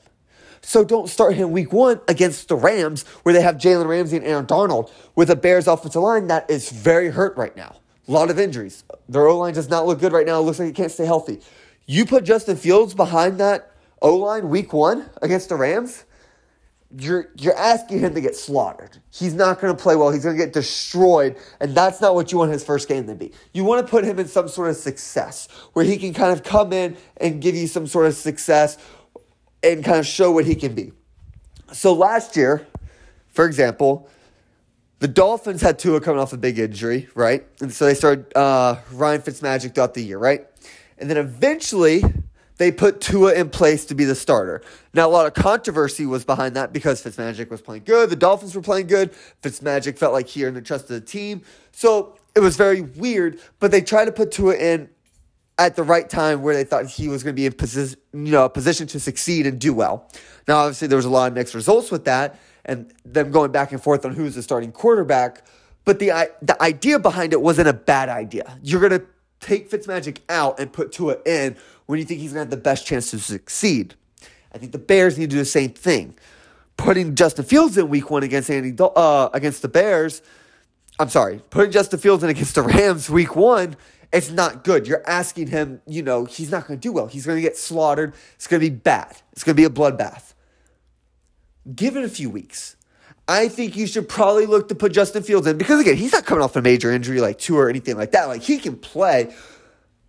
So 0.65 0.85
don't 0.85 1.09
start 1.09 1.35
him 1.35 1.51
week 1.51 1.73
one 1.73 1.99
against 2.07 2.47
the 2.47 2.55
Rams, 2.55 3.03
where 3.23 3.33
they 3.33 3.41
have 3.41 3.57
Jalen 3.57 3.85
Ramsey 3.85 4.17
and 4.17 4.25
Aaron 4.25 4.45
Donald 4.45 4.91
with 5.13 5.29
a 5.29 5.35
Bears 5.35 5.67
offensive 5.67 6.01
line 6.01 6.27
that 6.27 6.49
is 6.49 6.69
very 6.69 7.09
hurt 7.09 7.35
right 7.35 7.55
now. 7.55 7.75
A 8.07 8.11
lot 8.11 8.31
of 8.31 8.39
injuries. 8.39 8.85
Their 9.09 9.27
O 9.27 9.37
line 9.37 9.53
does 9.53 9.69
not 9.69 9.85
look 9.85 9.99
good 9.99 10.13
right 10.13 10.25
now. 10.25 10.39
It 10.39 10.43
looks 10.43 10.59
like 10.59 10.69
it 10.69 10.75
can't 10.75 10.91
stay 10.91 11.05
healthy. 11.05 11.41
You 11.85 12.05
put 12.05 12.23
Justin 12.23 12.55
Fields 12.55 12.93
behind 12.93 13.39
that 13.39 13.71
O 14.01 14.15
line 14.15 14.49
week 14.49 14.71
one 14.71 15.09
against 15.21 15.49
the 15.49 15.55
Rams, 15.55 16.05
you're 16.97 17.29
you're 17.35 17.57
asking 17.57 17.99
him 17.99 18.13
to 18.13 18.21
get 18.21 18.35
slaughtered. 18.35 18.97
He's 19.11 19.33
not 19.33 19.59
going 19.59 19.75
to 19.75 19.81
play 19.81 19.95
well. 19.95 20.11
He's 20.11 20.23
going 20.23 20.37
to 20.37 20.43
get 20.43 20.53
destroyed, 20.53 21.37
and 21.59 21.75
that's 21.75 21.99
not 21.99 22.15
what 22.15 22.31
you 22.31 22.37
want 22.37 22.51
his 22.51 22.63
first 22.63 22.87
game 22.87 23.07
to 23.07 23.15
be. 23.15 23.31
You 23.53 23.63
want 23.63 23.85
to 23.85 23.89
put 23.89 24.05
him 24.05 24.19
in 24.19 24.27
some 24.27 24.47
sort 24.47 24.69
of 24.69 24.77
success 24.77 25.47
where 25.73 25.83
he 25.83 25.97
can 25.97 26.13
kind 26.13 26.31
of 26.31 26.43
come 26.43 26.71
in 26.71 26.95
and 27.17 27.41
give 27.41 27.55
you 27.55 27.67
some 27.67 27.87
sort 27.87 28.05
of 28.05 28.13
success 28.13 28.77
and 29.63 29.83
kind 29.83 29.97
of 29.97 30.05
show 30.05 30.31
what 30.31 30.45
he 30.45 30.55
can 30.55 30.75
be. 30.75 30.91
So 31.71 31.93
last 31.93 32.35
year, 32.35 32.67
for 33.29 33.45
example, 33.45 34.09
the 34.99 35.07
Dolphins 35.07 35.61
had 35.61 35.79
Tua 35.79 35.99
coming 35.99 36.21
off 36.21 36.33
a 36.33 36.37
big 36.37 36.59
injury, 36.59 37.09
right? 37.15 37.45
And 37.61 37.73
so 37.73 37.85
they 37.85 37.93
started 37.93 38.35
uh, 38.37 38.77
Ryan 38.91 39.21
Fitzmagic 39.21 39.75
throughout 39.75 39.93
the 39.93 40.03
year, 40.03 40.17
right? 40.17 40.47
And 40.97 41.09
then 41.09 41.17
eventually 41.17 42.03
they 42.57 42.71
put 42.71 43.01
Tua 43.01 43.33
in 43.33 43.49
place 43.49 43.85
to 43.85 43.95
be 43.95 44.05
the 44.05 44.15
starter. 44.15 44.61
Now, 44.93 45.07
a 45.07 45.11
lot 45.11 45.25
of 45.25 45.33
controversy 45.33 46.05
was 46.05 46.23
behind 46.23 46.55
that 46.55 46.71
because 46.71 47.03
Fitzmagic 47.03 47.49
was 47.49 47.61
playing 47.61 47.83
good. 47.83 48.09
The 48.09 48.15
Dolphins 48.15 48.55
were 48.55 48.61
playing 48.61 48.87
good. 48.87 49.11
Fitzmagic 49.41 49.97
felt 49.97 50.13
like 50.13 50.27
he 50.27 50.45
earned 50.45 50.55
the 50.55 50.61
trust 50.61 50.85
of 50.85 50.89
the 50.91 51.01
team. 51.01 51.41
So 51.71 52.17
it 52.35 52.39
was 52.39 52.55
very 52.55 52.81
weird, 52.81 53.39
but 53.59 53.71
they 53.71 53.81
tried 53.81 54.05
to 54.05 54.11
put 54.11 54.31
Tua 54.31 54.55
in 54.55 54.89
at 55.63 55.75
the 55.77 55.83
right 55.83 56.09
time 56.09 56.41
where 56.41 56.53
they 56.53 56.65
thought 56.65 56.87
he 56.87 57.07
was 57.07 57.23
going 57.23 57.33
to 57.33 57.39
be 57.39 57.45
in 57.45 57.53
position, 57.53 57.97
you 58.13 58.31
know, 58.31 58.45
a 58.45 58.49
position 58.49 58.85
to 58.87 58.99
succeed 58.99 59.47
and 59.47 59.59
do 59.59 59.73
well. 59.73 60.09
Now, 60.47 60.57
obviously, 60.57 60.89
there 60.89 60.97
was 60.97 61.05
a 61.05 61.09
lot 61.09 61.27
of 61.27 61.33
mixed 61.35 61.53
results 61.53 61.89
with 61.89 62.03
that, 62.05 62.39
and 62.65 62.93
them 63.05 63.31
going 63.31 63.51
back 63.51 63.71
and 63.71 63.81
forth 63.81 64.05
on 64.05 64.13
who's 64.13 64.35
the 64.35 64.43
starting 64.43 64.71
quarterback. 64.71 65.45
But 65.85 65.99
the 65.99 66.31
the 66.41 66.61
idea 66.61 66.99
behind 66.99 67.33
it 67.33 67.41
wasn't 67.41 67.69
a 67.69 67.73
bad 67.73 68.09
idea. 68.09 68.57
You're 68.61 68.81
going 68.81 68.99
to 68.99 69.05
take 69.39 69.69
Fitzmagic 69.69 70.19
out 70.29 70.59
and 70.59 70.71
put 70.71 70.91
Tua 70.91 71.17
in 71.25 71.55
when 71.85 71.99
you 71.99 72.05
think 72.05 72.19
he's 72.19 72.33
going 72.33 72.45
to 72.45 72.51
have 72.51 72.61
the 72.61 72.63
best 72.63 72.85
chance 72.85 73.11
to 73.11 73.19
succeed. 73.19 73.95
I 74.53 74.57
think 74.57 74.71
the 74.71 74.77
Bears 74.77 75.17
need 75.17 75.29
to 75.29 75.35
do 75.35 75.39
the 75.39 75.45
same 75.45 75.71
thing. 75.71 76.15
Putting 76.75 77.15
Justin 77.15 77.45
Fields 77.45 77.77
in 77.77 77.87
Week 77.89 78.09
One 78.09 78.23
against 78.23 78.49
Andy 78.49 78.75
uh, 78.79 79.29
against 79.33 79.61
the 79.61 79.69
Bears. 79.69 80.21
I'm 80.99 81.09
sorry, 81.09 81.41
putting 81.49 81.71
Justin 81.71 81.99
Fields 81.99 82.23
in 82.23 82.29
against 82.29 82.55
the 82.55 82.63
Rams 82.63 83.09
Week 83.09 83.35
One 83.35 83.77
it's 84.13 84.29
not 84.29 84.63
good. 84.63 84.87
You're 84.87 85.03
asking 85.07 85.47
him, 85.47 85.81
you 85.87 86.03
know, 86.03 86.25
he's 86.25 86.51
not 86.51 86.67
going 86.67 86.79
to 86.79 86.81
do 86.81 86.93
well. 86.93 87.07
He's 87.07 87.25
going 87.25 87.37
to 87.37 87.41
get 87.41 87.57
slaughtered. 87.57 88.13
It's 88.35 88.45
going 88.45 88.61
to 88.61 88.69
be 88.69 88.73
bad. 88.73 89.17
It's 89.31 89.43
going 89.43 89.55
to 89.55 89.59
be 89.59 89.65
a 89.65 89.69
bloodbath. 89.69 90.33
Give 91.75 91.97
it 91.97 92.03
a 92.03 92.09
few 92.09 92.29
weeks. 92.29 92.75
I 93.27 93.47
think 93.47 93.75
you 93.75 93.87
should 93.87 94.07
probably 94.07 94.45
look 94.45 94.67
to 94.67 94.75
put 94.75 94.93
Justin 94.93 95.23
Fields 95.23 95.47
in 95.47 95.57
because, 95.57 95.81
again, 95.81 95.95
he's 95.95 96.11
not 96.11 96.25
coming 96.25 96.43
off 96.43 96.55
a 96.55 96.61
major 96.61 96.91
injury 96.91 97.21
like 97.21 97.39
Tua 97.39 97.61
or 97.61 97.69
anything 97.69 97.97
like 97.97 98.11
that. 98.11 98.25
Like, 98.25 98.43
he 98.43 98.59
can 98.59 98.75
play, 98.75 99.33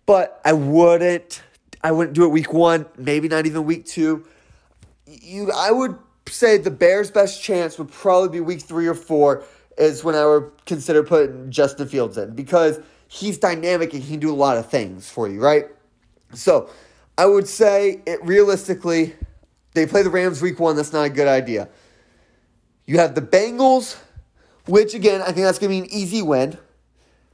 but 0.05 0.39
I 0.45 0.53
wouldn't. 0.53 1.41
I 1.81 1.91
wouldn't 1.91 2.15
do 2.15 2.25
it 2.25 2.29
week 2.29 2.51
one, 2.51 2.85
maybe 2.97 3.27
not 3.27 3.45
even 3.45 3.63
week 3.65 3.85
two. 3.85 4.25
You, 5.07 5.51
I 5.51 5.71
would 5.71 5.97
say 6.27 6.57
the 6.57 6.71
Bears' 6.71 7.09
best 7.09 7.41
chance 7.41 7.77
would 7.77 7.91
probably 7.91 8.29
be 8.29 8.39
week 8.39 8.61
three 8.61 8.87
or 8.87 8.95
four 8.95 9.43
is 9.77 10.03
when 10.03 10.15
I 10.15 10.25
would 10.25 10.51
consider 10.65 11.03
putting 11.03 11.49
Justin 11.49 11.87
Fields 11.87 12.19
in 12.19 12.35
because– 12.35 12.79
he's 13.07 13.37
dynamic 13.37 13.93
and 13.93 14.03
he 14.03 14.11
can 14.11 14.19
do 14.19 14.31
a 14.31 14.35
lot 14.35 14.57
of 14.57 14.69
things 14.69 15.09
for 15.09 15.27
you, 15.27 15.41
right? 15.41 15.65
So 16.33 16.69
I 17.17 17.25
would 17.25 17.47
say 17.47 18.01
it 18.05 18.23
realistically, 18.23 19.15
they 19.73 19.85
play 19.85 20.03
the 20.03 20.09
Rams 20.09 20.41
week 20.41 20.59
one. 20.59 20.75
That's 20.75 20.93
not 20.93 21.03
a 21.05 21.09
good 21.09 21.27
idea. 21.27 21.69
You 22.85 22.99
have 22.99 23.15
the 23.15 23.21
Bengals, 23.21 23.97
which 24.67 24.93
again, 24.93 25.21
I 25.21 25.25
think 25.25 25.45
that's 25.45 25.59
going 25.59 25.71
to 25.71 25.87
be 25.87 25.95
an 25.95 26.01
easy 26.01 26.21
win. 26.21 26.57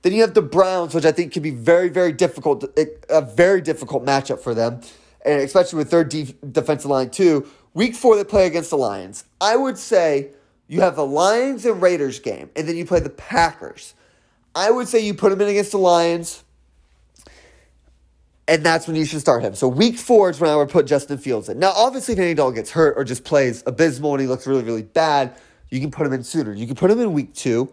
Then 0.02 0.14
you 0.14 0.22
have 0.22 0.34
the 0.34 0.42
Browns, 0.42 0.96
which 0.96 1.06
I 1.06 1.12
think 1.12 1.34
could 1.34 1.44
be 1.44 1.52
very, 1.52 1.90
very 1.90 2.12
difficult, 2.12 2.66
a 3.10 3.22
very 3.22 3.62
difficult 3.62 4.04
matchup 4.06 4.40
for 4.40 4.56
them, 4.56 4.82
and 5.24 5.42
especially 5.42 5.78
with 5.78 5.92
their 5.92 6.04
de- 6.04 6.36
defensive 6.52 6.90
line 6.90 7.12
too. 7.12 7.48
Week 7.74 7.96
four, 7.96 8.16
they 8.16 8.24
play 8.24 8.48
against 8.48 8.72
the 8.72 8.78
Lions. 8.78 9.26
I 9.40 9.56
would 9.56 9.78
say 9.78 10.32
you 10.68 10.82
have 10.82 10.96
the 10.96 11.06
Lions 11.06 11.66
and 11.66 11.82
Raiders 11.82 12.20
game, 12.20 12.50
and 12.56 12.68
then 12.68 12.76
you 12.76 12.86
play 12.86 13.00
the 13.00 13.10
Packers. 13.10 13.94
I 14.54 14.72
would 14.72 14.88
say 14.88 15.00
you 15.00 15.14
put 15.14 15.32
him 15.32 15.42
in 15.42 15.48
against 15.48 15.72
the 15.72 15.78
Lions 15.78 16.44
and 18.52 18.66
that's 18.66 18.86
when 18.86 18.98
you 18.98 19.06
should 19.06 19.22
start 19.22 19.44
him. 19.44 19.56
So 19.56 19.70
week 19.70 19.98
four 19.98 20.30
is 20.30 20.42
when 20.42 20.50
I 20.50 20.58
would 20.58 20.70
put 20.70 20.86
Justin 20.86 21.18
Fields 21.18 21.48
in. 21.48 21.58
Now, 21.58 21.72
obviously, 21.74 22.16
if 22.16 22.20
Andy 22.20 22.34
Dalton 22.34 22.56
gets 22.56 22.72
hurt 22.72 22.98
or 22.98 23.06
just 23.06 23.24
plays 23.24 23.64
abysmal 23.66 24.14
and 24.14 24.22
he 24.22 24.28
looks 24.28 24.46
really, 24.46 24.64
really 24.64 24.84
bad, 24.84 25.38
you 25.70 25.80
can 25.80 25.90
put 25.90 26.06
him 26.06 26.12
in 26.12 26.22
sooner. 26.24 26.54
You 26.54 26.68
can 26.68 26.76
put 26.76 26.92
him 26.92 27.00
in 27.00 27.14
week 27.14 27.34
two 27.34 27.72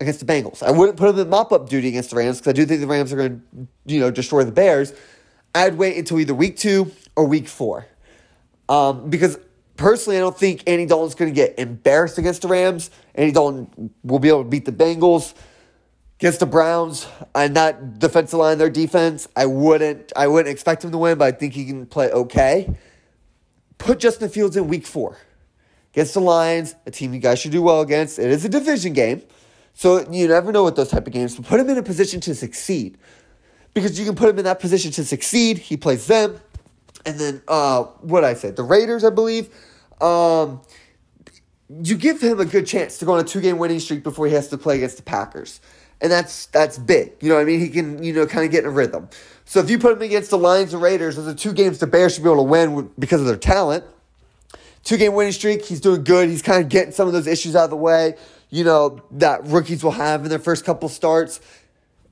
against 0.00 0.20
the 0.20 0.26
Bengals. 0.26 0.62
I 0.62 0.70
wouldn't 0.70 0.96
put 0.96 1.10
him 1.10 1.18
in 1.18 1.28
mop 1.28 1.52
up 1.52 1.68
duty 1.68 1.88
against 1.88 2.08
the 2.08 2.16
Rams 2.16 2.38
because 2.38 2.50
I 2.50 2.54
do 2.54 2.64
think 2.64 2.80
the 2.80 2.86
Rams 2.86 3.12
are 3.12 3.16
going 3.16 3.42
to, 3.52 3.68
you 3.84 4.00
know, 4.00 4.10
destroy 4.10 4.44
the 4.44 4.52
Bears. 4.52 4.94
I'd 5.54 5.76
wait 5.76 5.98
until 5.98 6.18
either 6.18 6.34
week 6.34 6.56
two 6.56 6.90
or 7.16 7.26
week 7.26 7.46
four. 7.46 7.86
Um, 8.68 9.10
because 9.10 9.38
personally, 9.76 10.16
I 10.16 10.20
don't 10.20 10.38
think 10.38 10.62
Andy 10.66 10.86
Dalton's 10.86 11.14
going 11.14 11.30
to 11.30 11.34
get 11.34 11.58
embarrassed 11.58 12.16
against 12.16 12.42
the 12.42 12.48
Rams. 12.48 12.90
Andy 13.14 13.32
Dalton 13.32 13.90
will 14.02 14.20
be 14.20 14.28
able 14.28 14.42
to 14.42 14.48
beat 14.48 14.64
the 14.64 14.72
Bengals 14.72 15.34
against 16.18 16.40
the 16.40 16.46
Browns 16.46 17.06
and 17.34 17.56
that 17.56 17.98
defensive 17.98 18.38
line, 18.38 18.58
their 18.58 18.70
defense. 18.70 19.28
I 19.36 19.46
wouldn't, 19.46 20.12
I 20.16 20.26
wouldn't 20.26 20.52
expect 20.52 20.84
him 20.84 20.92
to 20.92 20.98
win, 20.98 21.18
but 21.18 21.24
I 21.26 21.32
think 21.36 21.54
he 21.54 21.64
can 21.64 21.86
play 21.86 22.10
okay. 22.10 22.74
Put 23.78 23.98
Justin 24.00 24.28
Fields 24.28 24.56
in 24.56 24.68
Week 24.68 24.86
Four 24.86 25.18
against 25.92 26.14
the 26.14 26.20
Lions, 26.20 26.74
a 26.86 26.90
team 26.90 27.12
you 27.14 27.20
guys 27.20 27.38
should 27.38 27.52
do 27.52 27.62
well 27.62 27.80
against. 27.80 28.18
It 28.18 28.30
is 28.30 28.44
a 28.44 28.48
division 28.48 28.92
game, 28.92 29.22
so 29.74 30.08
you 30.10 30.28
never 30.28 30.52
know 30.52 30.64
with 30.64 30.76
those 30.76 30.90
type 30.90 31.06
of 31.06 31.12
games. 31.12 31.36
But 31.36 31.46
put 31.46 31.60
him 31.60 31.68
in 31.68 31.78
a 31.78 31.82
position 31.82 32.20
to 32.22 32.34
succeed 32.34 32.98
because 33.74 33.98
you 33.98 34.06
can 34.06 34.14
put 34.14 34.28
him 34.28 34.38
in 34.38 34.44
that 34.44 34.60
position 34.60 34.92
to 34.92 35.04
succeed. 35.04 35.58
He 35.58 35.76
plays 35.76 36.06
them, 36.06 36.40
and 37.04 37.18
then 37.18 37.42
uh, 37.48 37.82
what 38.00 38.24
I 38.24 38.34
said, 38.34 38.56
the 38.56 38.62
Raiders, 38.62 39.04
I 39.04 39.10
believe. 39.10 39.54
Um, 40.00 40.62
you 41.68 41.96
give 41.96 42.20
him 42.20 42.40
a 42.40 42.44
good 42.44 42.66
chance 42.66 42.98
to 42.98 43.04
go 43.04 43.14
on 43.14 43.20
a 43.20 43.24
two 43.24 43.40
game 43.40 43.58
winning 43.58 43.80
streak 43.80 44.02
before 44.02 44.26
he 44.26 44.34
has 44.34 44.48
to 44.48 44.58
play 44.58 44.76
against 44.76 44.96
the 44.96 45.02
Packers. 45.02 45.60
And 46.00 46.10
that's 46.12 46.46
that's 46.46 46.78
big. 46.78 47.12
You 47.20 47.30
know 47.30 47.36
what 47.36 47.42
I 47.42 47.44
mean? 47.44 47.60
He 47.60 47.68
can, 47.68 48.02
you 48.02 48.12
know, 48.12 48.26
kind 48.26 48.44
of 48.44 48.50
get 48.50 48.64
in 48.64 48.70
a 48.70 48.72
rhythm. 48.72 49.08
So 49.44 49.60
if 49.60 49.70
you 49.70 49.78
put 49.78 49.92
him 49.92 50.02
against 50.02 50.30
the 50.30 50.38
Lions 50.38 50.74
and 50.74 50.82
Raiders, 50.82 51.16
those 51.16 51.28
are 51.28 51.34
two 51.34 51.52
games 51.52 51.78
the 51.78 51.86
Bears 51.86 52.14
should 52.14 52.24
be 52.24 52.30
able 52.30 52.44
to 52.44 52.50
win 52.50 52.90
because 52.98 53.20
of 53.20 53.26
their 53.26 53.36
talent. 53.36 53.84
Two 54.82 54.98
game 54.98 55.14
winning 55.14 55.32
streak, 55.32 55.64
he's 55.64 55.80
doing 55.80 56.04
good. 56.04 56.28
He's 56.28 56.42
kind 56.42 56.62
of 56.62 56.68
getting 56.68 56.92
some 56.92 57.06
of 57.06 57.14
those 57.14 57.26
issues 57.26 57.56
out 57.56 57.64
of 57.64 57.70
the 57.70 57.76
way, 57.76 58.16
you 58.50 58.64
know, 58.64 59.00
that 59.12 59.46
rookies 59.46 59.82
will 59.82 59.92
have 59.92 60.24
in 60.24 60.28
their 60.28 60.38
first 60.38 60.64
couple 60.64 60.90
starts. 60.90 61.40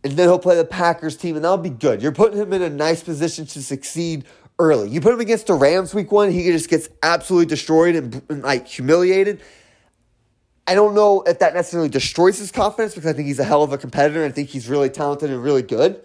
And 0.04 0.14
then 0.14 0.26
he'll 0.26 0.38
play 0.38 0.56
the 0.56 0.64
Packers 0.64 1.16
team, 1.16 1.36
and 1.36 1.44
that'll 1.44 1.58
be 1.58 1.70
good. 1.70 2.02
You're 2.02 2.12
putting 2.12 2.38
him 2.38 2.52
in 2.52 2.62
a 2.62 2.70
nice 2.70 3.02
position 3.02 3.46
to 3.46 3.62
succeed 3.62 4.24
early. 4.62 4.88
You 4.88 5.00
put 5.00 5.12
him 5.12 5.20
against 5.20 5.48
the 5.48 5.54
Rams 5.54 5.92
week 5.92 6.12
one, 6.12 6.30
he 6.30 6.44
just 6.44 6.70
gets 6.70 6.88
absolutely 7.02 7.46
destroyed 7.46 7.96
and, 7.96 8.22
and 8.28 8.42
like 8.42 8.68
humiliated. 8.68 9.42
I 10.66 10.74
don't 10.74 10.94
know 10.94 11.22
if 11.22 11.40
that 11.40 11.54
necessarily 11.54 11.88
destroys 11.88 12.38
his 12.38 12.52
confidence 12.52 12.94
because 12.94 13.10
I 13.10 13.12
think 13.12 13.26
he's 13.26 13.40
a 13.40 13.44
hell 13.44 13.64
of 13.64 13.72
a 13.72 13.78
competitor 13.78 14.22
and 14.22 14.32
I 14.32 14.34
think 14.34 14.48
he's 14.48 14.68
really 14.68 14.88
talented 14.88 15.30
and 15.30 15.42
really 15.42 15.62
good. 15.62 16.00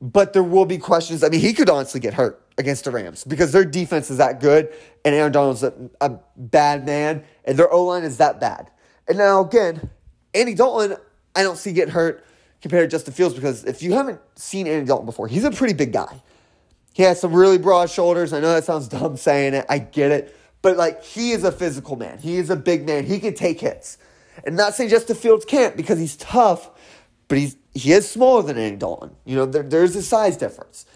But 0.00 0.32
there 0.32 0.42
will 0.42 0.64
be 0.64 0.78
questions. 0.78 1.22
I 1.22 1.28
mean, 1.28 1.40
he 1.40 1.52
could 1.52 1.68
honestly 1.68 2.00
get 2.00 2.14
hurt 2.14 2.42
against 2.56 2.84
the 2.84 2.90
Rams 2.90 3.24
because 3.24 3.52
their 3.52 3.64
defense 3.64 4.10
is 4.10 4.16
that 4.16 4.40
good 4.40 4.72
and 5.04 5.14
Aaron 5.14 5.32
Donald's 5.32 5.62
a, 5.62 5.74
a 6.00 6.18
bad 6.36 6.86
man 6.86 7.24
and 7.44 7.58
their 7.58 7.70
O 7.70 7.84
line 7.84 8.04
is 8.04 8.16
that 8.16 8.40
bad. 8.40 8.70
And 9.06 9.18
now, 9.18 9.44
again, 9.44 9.90
Andy 10.34 10.54
Dalton, 10.54 10.96
I 11.36 11.42
don't 11.42 11.58
see 11.58 11.72
getting 11.72 11.92
hurt 11.92 12.24
compared 12.62 12.88
to 12.88 12.94
Justin 12.94 13.12
Fields 13.12 13.34
because 13.34 13.64
if 13.64 13.82
you 13.82 13.92
haven't 13.92 14.20
seen 14.36 14.66
Andy 14.66 14.86
Dalton 14.86 15.04
before, 15.04 15.28
he's 15.28 15.44
a 15.44 15.50
pretty 15.50 15.74
big 15.74 15.92
guy. 15.92 16.22
He 16.94 17.02
has 17.02 17.20
some 17.20 17.32
really 17.32 17.58
broad 17.58 17.90
shoulders. 17.90 18.32
I 18.32 18.40
know 18.40 18.54
that 18.54 18.64
sounds 18.64 18.86
dumb 18.88 19.16
saying 19.16 19.54
it. 19.54 19.66
I 19.68 19.78
get 19.78 20.12
it. 20.12 20.34
But 20.62 20.76
like 20.76 21.02
he 21.02 21.32
is 21.32 21.44
a 21.44 21.52
physical 21.52 21.96
man. 21.96 22.18
He 22.18 22.36
is 22.36 22.48
a 22.48 22.56
big 22.56 22.86
man. 22.86 23.04
He 23.04 23.18
can 23.18 23.34
take 23.34 23.60
hits. 23.60 23.98
And 24.46 24.56
not 24.56 24.74
saying 24.74 24.90
Justin 24.90 25.16
Fields 25.16 25.44
can't 25.44 25.76
because 25.76 25.98
he's 25.98 26.16
tough, 26.16 26.70
but 27.28 27.36
he's 27.36 27.56
he 27.74 27.92
is 27.92 28.08
smaller 28.08 28.42
than 28.42 28.56
Andy 28.56 28.76
Dalton. 28.76 29.10
You 29.24 29.34
know, 29.34 29.46
there, 29.46 29.64
there's 29.64 29.96
a 29.96 30.02
size 30.02 30.36
difference. 30.36 30.86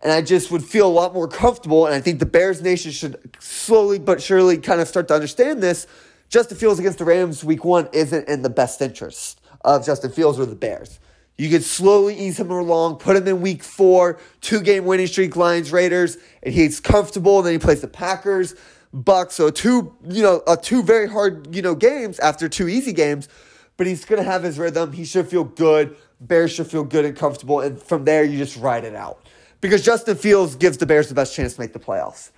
And 0.00 0.12
I 0.12 0.22
just 0.22 0.52
would 0.52 0.64
feel 0.64 0.86
a 0.86 0.88
lot 0.88 1.12
more 1.12 1.26
comfortable. 1.26 1.86
And 1.86 1.94
I 1.94 2.00
think 2.00 2.20
the 2.20 2.26
Bears 2.26 2.62
Nation 2.62 2.92
should 2.92 3.36
slowly 3.40 3.98
but 3.98 4.22
surely 4.22 4.58
kind 4.58 4.80
of 4.80 4.86
start 4.86 5.08
to 5.08 5.14
understand 5.14 5.60
this. 5.60 5.88
Justin 6.28 6.56
Fields 6.56 6.78
against 6.78 6.98
the 6.98 7.04
Rams 7.04 7.42
week 7.42 7.64
one 7.64 7.88
isn't 7.92 8.28
in 8.28 8.42
the 8.42 8.50
best 8.50 8.80
interest 8.80 9.40
of 9.64 9.84
Justin 9.84 10.12
Fields 10.12 10.38
or 10.38 10.46
the 10.46 10.54
Bears. 10.54 11.00
You 11.38 11.48
could 11.48 11.62
slowly 11.62 12.18
ease 12.18 12.38
him 12.38 12.50
along, 12.50 12.96
put 12.96 13.16
him 13.16 13.26
in 13.28 13.40
week 13.40 13.62
four, 13.62 14.18
two 14.40 14.60
game 14.60 14.84
winning 14.84 15.06
streak, 15.06 15.36
Lions, 15.36 15.70
Raiders, 15.70 16.18
and 16.42 16.52
he's 16.52 16.80
comfortable. 16.80 17.38
And 17.38 17.46
then 17.46 17.52
he 17.52 17.58
plays 17.60 17.80
the 17.80 17.88
Packers, 17.88 18.56
Bucks. 18.92 19.36
So 19.36 19.48
two, 19.48 19.94
you 20.08 20.22
know, 20.22 20.42
uh, 20.48 20.56
two 20.56 20.82
very 20.82 21.08
hard, 21.08 21.54
you 21.54 21.62
know, 21.62 21.76
games 21.76 22.18
after 22.18 22.48
two 22.48 22.68
easy 22.68 22.92
games. 22.92 23.28
But 23.76 23.86
he's 23.86 24.04
gonna 24.04 24.24
have 24.24 24.42
his 24.42 24.58
rhythm. 24.58 24.92
He 24.92 25.04
should 25.04 25.28
feel 25.28 25.44
good. 25.44 25.96
Bears 26.20 26.50
should 26.50 26.66
feel 26.66 26.82
good 26.82 27.04
and 27.04 27.16
comfortable. 27.16 27.60
And 27.60 27.80
from 27.80 28.04
there, 28.04 28.24
you 28.24 28.36
just 28.36 28.56
ride 28.56 28.82
it 28.82 28.96
out. 28.96 29.24
Because 29.60 29.84
Justin 29.84 30.16
Fields 30.16 30.56
gives 30.56 30.78
the 30.78 30.86
Bears 30.86 31.08
the 31.08 31.14
best 31.14 31.34
chance 31.34 31.54
to 31.54 31.60
make 31.60 31.72
the 31.72 31.78
playoffs. 31.78 32.30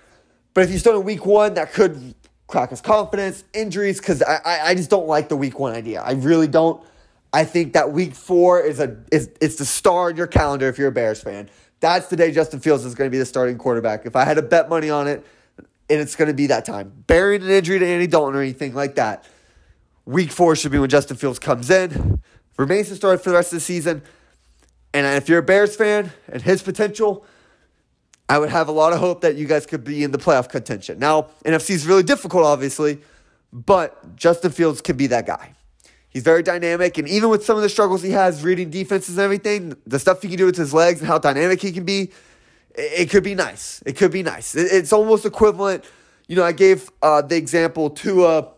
But 0.53 0.63
if 0.65 0.69
you 0.71 0.77
start 0.77 0.95
in 0.95 1.03
week 1.03 1.25
one, 1.25 1.55
that 1.55 1.73
could 1.73 2.13
crack 2.45 2.69
his 2.69 2.81
confidence, 2.81 3.43
injuries, 3.53 3.99
because 3.99 4.21
I, 4.21 4.41
I, 4.45 4.59
I 4.67 4.75
just 4.75 4.91
don't 4.91 5.07
like 5.07 5.29
the 5.29 5.37
week 5.37 5.57
one 5.57 5.73
idea. 5.73 6.01
I 6.01 6.11
really 6.11 6.47
don't. 6.47 6.83
I 7.33 7.45
think 7.45 7.73
that 7.73 7.91
week 7.91 8.13
four 8.13 8.59
is 8.59 8.79
a 8.79 8.97
is 9.11 9.29
it's 9.39 9.55
the 9.55 9.65
star 9.65 10.09
in 10.09 10.17
your 10.17 10.27
calendar 10.27 10.67
if 10.67 10.77
you're 10.77 10.89
a 10.89 10.91
Bears 10.91 11.21
fan. 11.21 11.49
That's 11.79 12.07
the 12.07 12.15
day 12.15 12.31
Justin 12.31 12.59
Fields 12.59 12.85
is 12.85 12.93
going 12.93 13.09
to 13.09 13.11
be 13.11 13.17
the 13.17 13.25
starting 13.25 13.57
quarterback. 13.57 14.05
If 14.05 14.15
I 14.15 14.25
had 14.25 14.35
to 14.35 14.41
bet 14.41 14.69
money 14.69 14.89
on 14.89 15.07
it, 15.07 15.25
and 15.91 15.99
it's 15.99 16.15
going 16.15 16.29
to 16.29 16.33
be 16.33 16.47
that 16.47 16.63
time. 16.65 17.03
Burying 17.07 17.41
an 17.41 17.49
injury 17.49 17.79
to 17.79 17.85
Andy 17.85 18.07
Dalton 18.07 18.35
or 18.35 18.41
anything 18.41 18.73
like 18.73 18.95
that. 18.95 19.25
Week 20.05 20.31
four 20.31 20.55
should 20.55 20.71
be 20.71 20.79
when 20.79 20.89
Justin 20.89 21.17
Fields 21.17 21.37
comes 21.37 21.69
in, 21.69 22.21
remains 22.57 22.89
the 22.89 22.95
starter 22.95 23.17
for 23.17 23.29
the 23.29 23.35
rest 23.35 23.51
of 23.51 23.57
the 23.57 23.61
season. 23.61 24.01
And 24.93 25.05
if 25.17 25.29
you're 25.29 25.39
a 25.39 25.43
Bears 25.43 25.75
fan 25.75 26.11
and 26.27 26.41
his 26.41 26.63
potential, 26.63 27.25
I 28.27 28.39
would 28.39 28.49
have 28.49 28.67
a 28.67 28.71
lot 28.71 28.93
of 28.93 28.99
hope 28.99 29.21
that 29.21 29.35
you 29.35 29.45
guys 29.45 29.65
could 29.65 29.83
be 29.83 30.03
in 30.03 30.11
the 30.11 30.17
playoff 30.17 30.49
contention. 30.49 30.97
Now, 30.97 31.27
NFC 31.45 31.71
is 31.71 31.85
really 31.85 32.03
difficult, 32.03 32.45
obviously, 32.45 33.01
but 33.51 34.15
Justin 34.15 34.51
Fields 34.51 34.81
can 34.81 34.95
be 34.95 35.07
that 35.07 35.25
guy. 35.25 35.53
He's 36.11 36.23
very 36.23 36.43
dynamic, 36.43 36.97
and 36.97 37.07
even 37.07 37.29
with 37.29 37.45
some 37.45 37.55
of 37.55 37.63
the 37.63 37.69
struggles 37.69 38.01
he 38.01 38.11
has 38.11 38.43
reading 38.43 38.69
defenses 38.69 39.17
and 39.17 39.23
everything, 39.23 39.77
the 39.87 39.97
stuff 39.97 40.21
he 40.21 40.27
can 40.27 40.37
do 40.37 40.45
with 40.45 40.57
his 40.57 40.73
legs 40.73 40.99
and 40.99 41.07
how 41.07 41.17
dynamic 41.17 41.61
he 41.61 41.71
can 41.71 41.85
be, 41.85 42.11
it, 42.75 43.09
could 43.09 43.23
be 43.23 43.33
nice. 43.33 43.81
It 43.85 43.93
could 43.93 44.11
be 44.11 44.21
nice. 44.21 44.53
it's 44.53 44.91
almost 44.91 45.25
equivalent. 45.25 45.85
You 46.27 46.35
know, 46.35 46.43
I 46.43 46.51
gave 46.51 46.89
uh, 47.01 47.21
the 47.21 47.37
example 47.37 47.89
to 47.89 48.25
uh, 48.25 48.49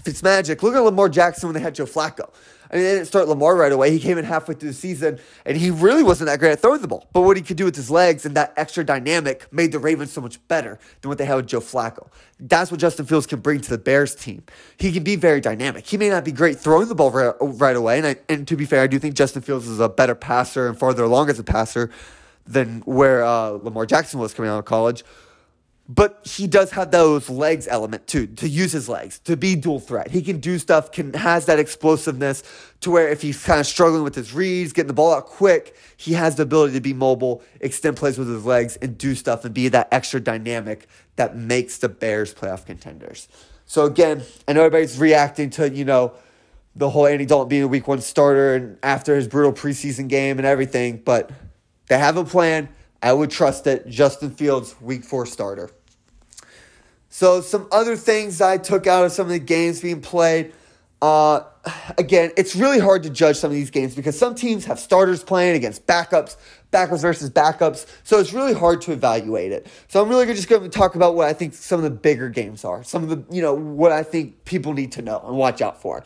Fitzmagic. 0.00 0.60
Look 0.62 0.74
at 0.74 0.80
Lamar 0.80 1.08
Jackson 1.08 1.48
when 1.48 1.54
they 1.54 1.60
had 1.60 1.74
Joe 1.74 1.86
Flacco. 1.86 2.30
I 2.70 2.76
mean, 2.76 2.84
they 2.84 2.94
didn't 2.94 3.06
start 3.06 3.28
Lamar 3.28 3.56
right 3.56 3.72
away. 3.72 3.90
He 3.90 3.98
came 3.98 4.18
in 4.18 4.24
halfway 4.24 4.54
through 4.54 4.70
the 4.70 4.74
season, 4.74 5.18
and 5.44 5.56
he 5.56 5.70
really 5.70 6.02
wasn't 6.02 6.28
that 6.28 6.38
great 6.38 6.52
at 6.52 6.60
throwing 6.60 6.82
the 6.82 6.88
ball. 6.88 7.08
But 7.12 7.22
what 7.22 7.36
he 7.36 7.42
could 7.42 7.56
do 7.56 7.64
with 7.64 7.76
his 7.76 7.90
legs 7.90 8.26
and 8.26 8.34
that 8.36 8.52
extra 8.56 8.84
dynamic 8.84 9.50
made 9.52 9.72
the 9.72 9.78
Ravens 9.78 10.12
so 10.12 10.20
much 10.20 10.46
better 10.48 10.78
than 11.00 11.08
what 11.08 11.18
they 11.18 11.24
had 11.24 11.36
with 11.36 11.46
Joe 11.46 11.60
Flacco. 11.60 12.08
That's 12.38 12.70
what 12.70 12.80
Justin 12.80 13.06
Fields 13.06 13.26
can 13.26 13.40
bring 13.40 13.60
to 13.60 13.70
the 13.70 13.78
Bears 13.78 14.14
team. 14.14 14.42
He 14.76 14.92
can 14.92 15.02
be 15.02 15.16
very 15.16 15.40
dynamic. 15.40 15.86
He 15.86 15.96
may 15.96 16.10
not 16.10 16.24
be 16.24 16.32
great 16.32 16.58
throwing 16.58 16.88
the 16.88 16.94
ball 16.94 17.10
right, 17.10 17.34
right 17.40 17.76
away, 17.76 17.98
and, 17.98 18.06
I, 18.06 18.16
and 18.28 18.46
to 18.48 18.56
be 18.56 18.64
fair, 18.64 18.82
I 18.82 18.86
do 18.86 18.98
think 18.98 19.14
Justin 19.14 19.42
Fields 19.42 19.66
is 19.66 19.80
a 19.80 19.88
better 19.88 20.14
passer 20.14 20.68
and 20.68 20.78
farther 20.78 21.04
along 21.04 21.30
as 21.30 21.38
a 21.38 21.44
passer 21.44 21.90
than 22.46 22.80
where 22.80 23.24
uh, 23.24 23.50
Lamar 23.50 23.86
Jackson 23.86 24.20
was 24.20 24.34
coming 24.34 24.50
out 24.50 24.58
of 24.58 24.64
college. 24.64 25.04
But 25.90 26.26
he 26.26 26.46
does 26.46 26.72
have 26.72 26.90
those 26.90 27.30
legs 27.30 27.66
element 27.66 28.06
too, 28.06 28.26
to 28.26 28.46
use 28.46 28.72
his 28.72 28.90
legs, 28.90 29.20
to 29.20 29.38
be 29.38 29.56
dual 29.56 29.80
threat. 29.80 30.10
He 30.10 30.20
can 30.20 30.38
do 30.38 30.58
stuff, 30.58 30.92
can 30.92 31.14
has 31.14 31.46
that 31.46 31.58
explosiveness 31.58 32.42
to 32.80 32.90
where 32.90 33.08
if 33.08 33.22
he's 33.22 33.42
kind 33.42 33.58
of 33.58 33.66
struggling 33.66 34.02
with 34.02 34.14
his 34.14 34.34
reads, 34.34 34.74
getting 34.74 34.88
the 34.88 34.92
ball 34.92 35.14
out 35.14 35.24
quick, 35.24 35.74
he 35.96 36.12
has 36.12 36.36
the 36.36 36.42
ability 36.42 36.74
to 36.74 36.82
be 36.82 36.92
mobile, 36.92 37.42
extend 37.62 37.96
plays 37.96 38.18
with 38.18 38.28
his 38.28 38.44
legs, 38.44 38.76
and 38.76 38.98
do 38.98 39.14
stuff 39.14 39.46
and 39.46 39.54
be 39.54 39.68
that 39.68 39.88
extra 39.90 40.20
dynamic 40.20 40.86
that 41.16 41.36
makes 41.36 41.78
the 41.78 41.88
Bears 41.88 42.34
playoff 42.34 42.66
contenders. 42.66 43.26
So 43.64 43.86
again, 43.86 44.22
I 44.46 44.52
know 44.52 44.64
everybody's 44.64 44.98
reacting 44.98 45.48
to, 45.50 45.70
you 45.70 45.86
know, 45.86 46.12
the 46.76 46.90
whole 46.90 47.06
Andy 47.06 47.24
Dalton 47.24 47.48
being 47.48 47.62
a 47.62 47.68
week 47.68 47.88
one 47.88 48.02
starter 48.02 48.54
and 48.54 48.78
after 48.82 49.16
his 49.16 49.26
brutal 49.26 49.54
preseason 49.54 50.06
game 50.08 50.36
and 50.38 50.46
everything, 50.46 50.98
but 51.02 51.30
they 51.88 51.98
have 51.98 52.18
a 52.18 52.24
plan. 52.24 52.68
I 53.02 53.14
would 53.14 53.30
trust 53.30 53.66
it. 53.66 53.88
Justin 53.88 54.30
Fields, 54.30 54.78
week 54.80 55.04
four 55.04 55.24
starter. 55.24 55.70
So, 57.10 57.40
some 57.40 57.68
other 57.72 57.96
things 57.96 58.40
I 58.40 58.58
took 58.58 58.86
out 58.86 59.04
of 59.04 59.12
some 59.12 59.26
of 59.26 59.32
the 59.32 59.38
games 59.38 59.80
being 59.80 60.00
played. 60.00 60.52
Uh, 61.00 61.40
again, 61.98 62.32
it's 62.36 62.56
really 62.56 62.78
hard 62.78 63.02
to 63.04 63.10
judge 63.10 63.36
some 63.36 63.50
of 63.50 63.54
these 63.54 63.70
games 63.70 63.94
because 63.94 64.18
some 64.18 64.34
teams 64.34 64.64
have 64.64 64.78
starters 64.78 65.22
playing 65.22 65.56
against 65.56 65.86
backups, 65.86 66.36
backups 66.72 67.02
versus 67.02 67.30
backups. 67.30 67.86
So 68.04 68.18
it's 68.18 68.32
really 68.32 68.52
hard 68.52 68.80
to 68.82 68.92
evaluate 68.92 69.52
it. 69.52 69.68
So 69.88 70.02
I'm 70.02 70.08
really 70.08 70.26
just 70.26 70.48
going 70.48 70.62
to 70.62 70.68
talk 70.68 70.94
about 70.96 71.14
what 71.14 71.28
I 71.28 71.32
think 71.32 71.54
some 71.54 71.78
of 71.78 71.84
the 71.84 71.90
bigger 71.90 72.28
games 72.28 72.64
are, 72.64 72.82
some 72.82 73.02
of 73.02 73.08
the, 73.10 73.34
you 73.34 73.42
know, 73.42 73.54
what 73.54 73.92
I 73.92 74.02
think 74.02 74.44
people 74.44 74.72
need 74.72 74.92
to 74.92 75.02
know 75.02 75.20
and 75.24 75.36
watch 75.36 75.62
out 75.62 75.80
for. 75.80 76.04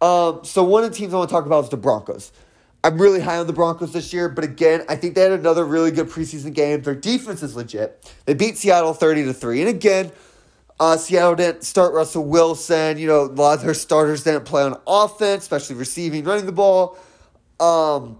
Um, 0.00 0.40
so 0.44 0.62
one 0.64 0.84
of 0.84 0.90
the 0.90 0.96
teams 0.96 1.14
I 1.14 1.18
want 1.18 1.30
to 1.30 1.34
talk 1.34 1.46
about 1.46 1.64
is 1.64 1.70
the 1.70 1.76
Broncos. 1.76 2.32
I'm 2.84 3.00
really 3.00 3.20
high 3.20 3.38
on 3.38 3.46
the 3.46 3.52
Broncos 3.52 3.92
this 3.92 4.12
year, 4.12 4.28
but 4.28 4.44
again, 4.44 4.84
I 4.88 4.94
think 4.94 5.14
they 5.14 5.22
had 5.22 5.32
another 5.32 5.64
really 5.64 5.90
good 5.90 6.08
preseason 6.08 6.54
game. 6.54 6.82
Their 6.82 6.94
defense 6.94 7.42
is 7.42 7.56
legit. 7.56 8.12
They 8.26 8.34
beat 8.34 8.58
Seattle 8.58 8.94
30 8.94 9.24
to 9.24 9.34
3. 9.34 9.60
And 9.62 9.68
again, 9.70 10.12
uh, 10.78 10.96
Seattle 10.96 11.34
didn't 11.34 11.64
start 11.64 11.94
Russell 11.94 12.24
Wilson. 12.24 12.98
You 12.98 13.06
know, 13.06 13.22
a 13.22 13.26
lot 13.26 13.58
of 13.58 13.64
their 13.64 13.74
starters 13.74 14.24
didn't 14.24 14.44
play 14.44 14.62
on 14.62 14.78
offense, 14.86 15.42
especially 15.42 15.76
receiving, 15.76 16.24
running 16.24 16.46
the 16.46 16.52
ball. 16.52 16.98
Um, 17.58 18.18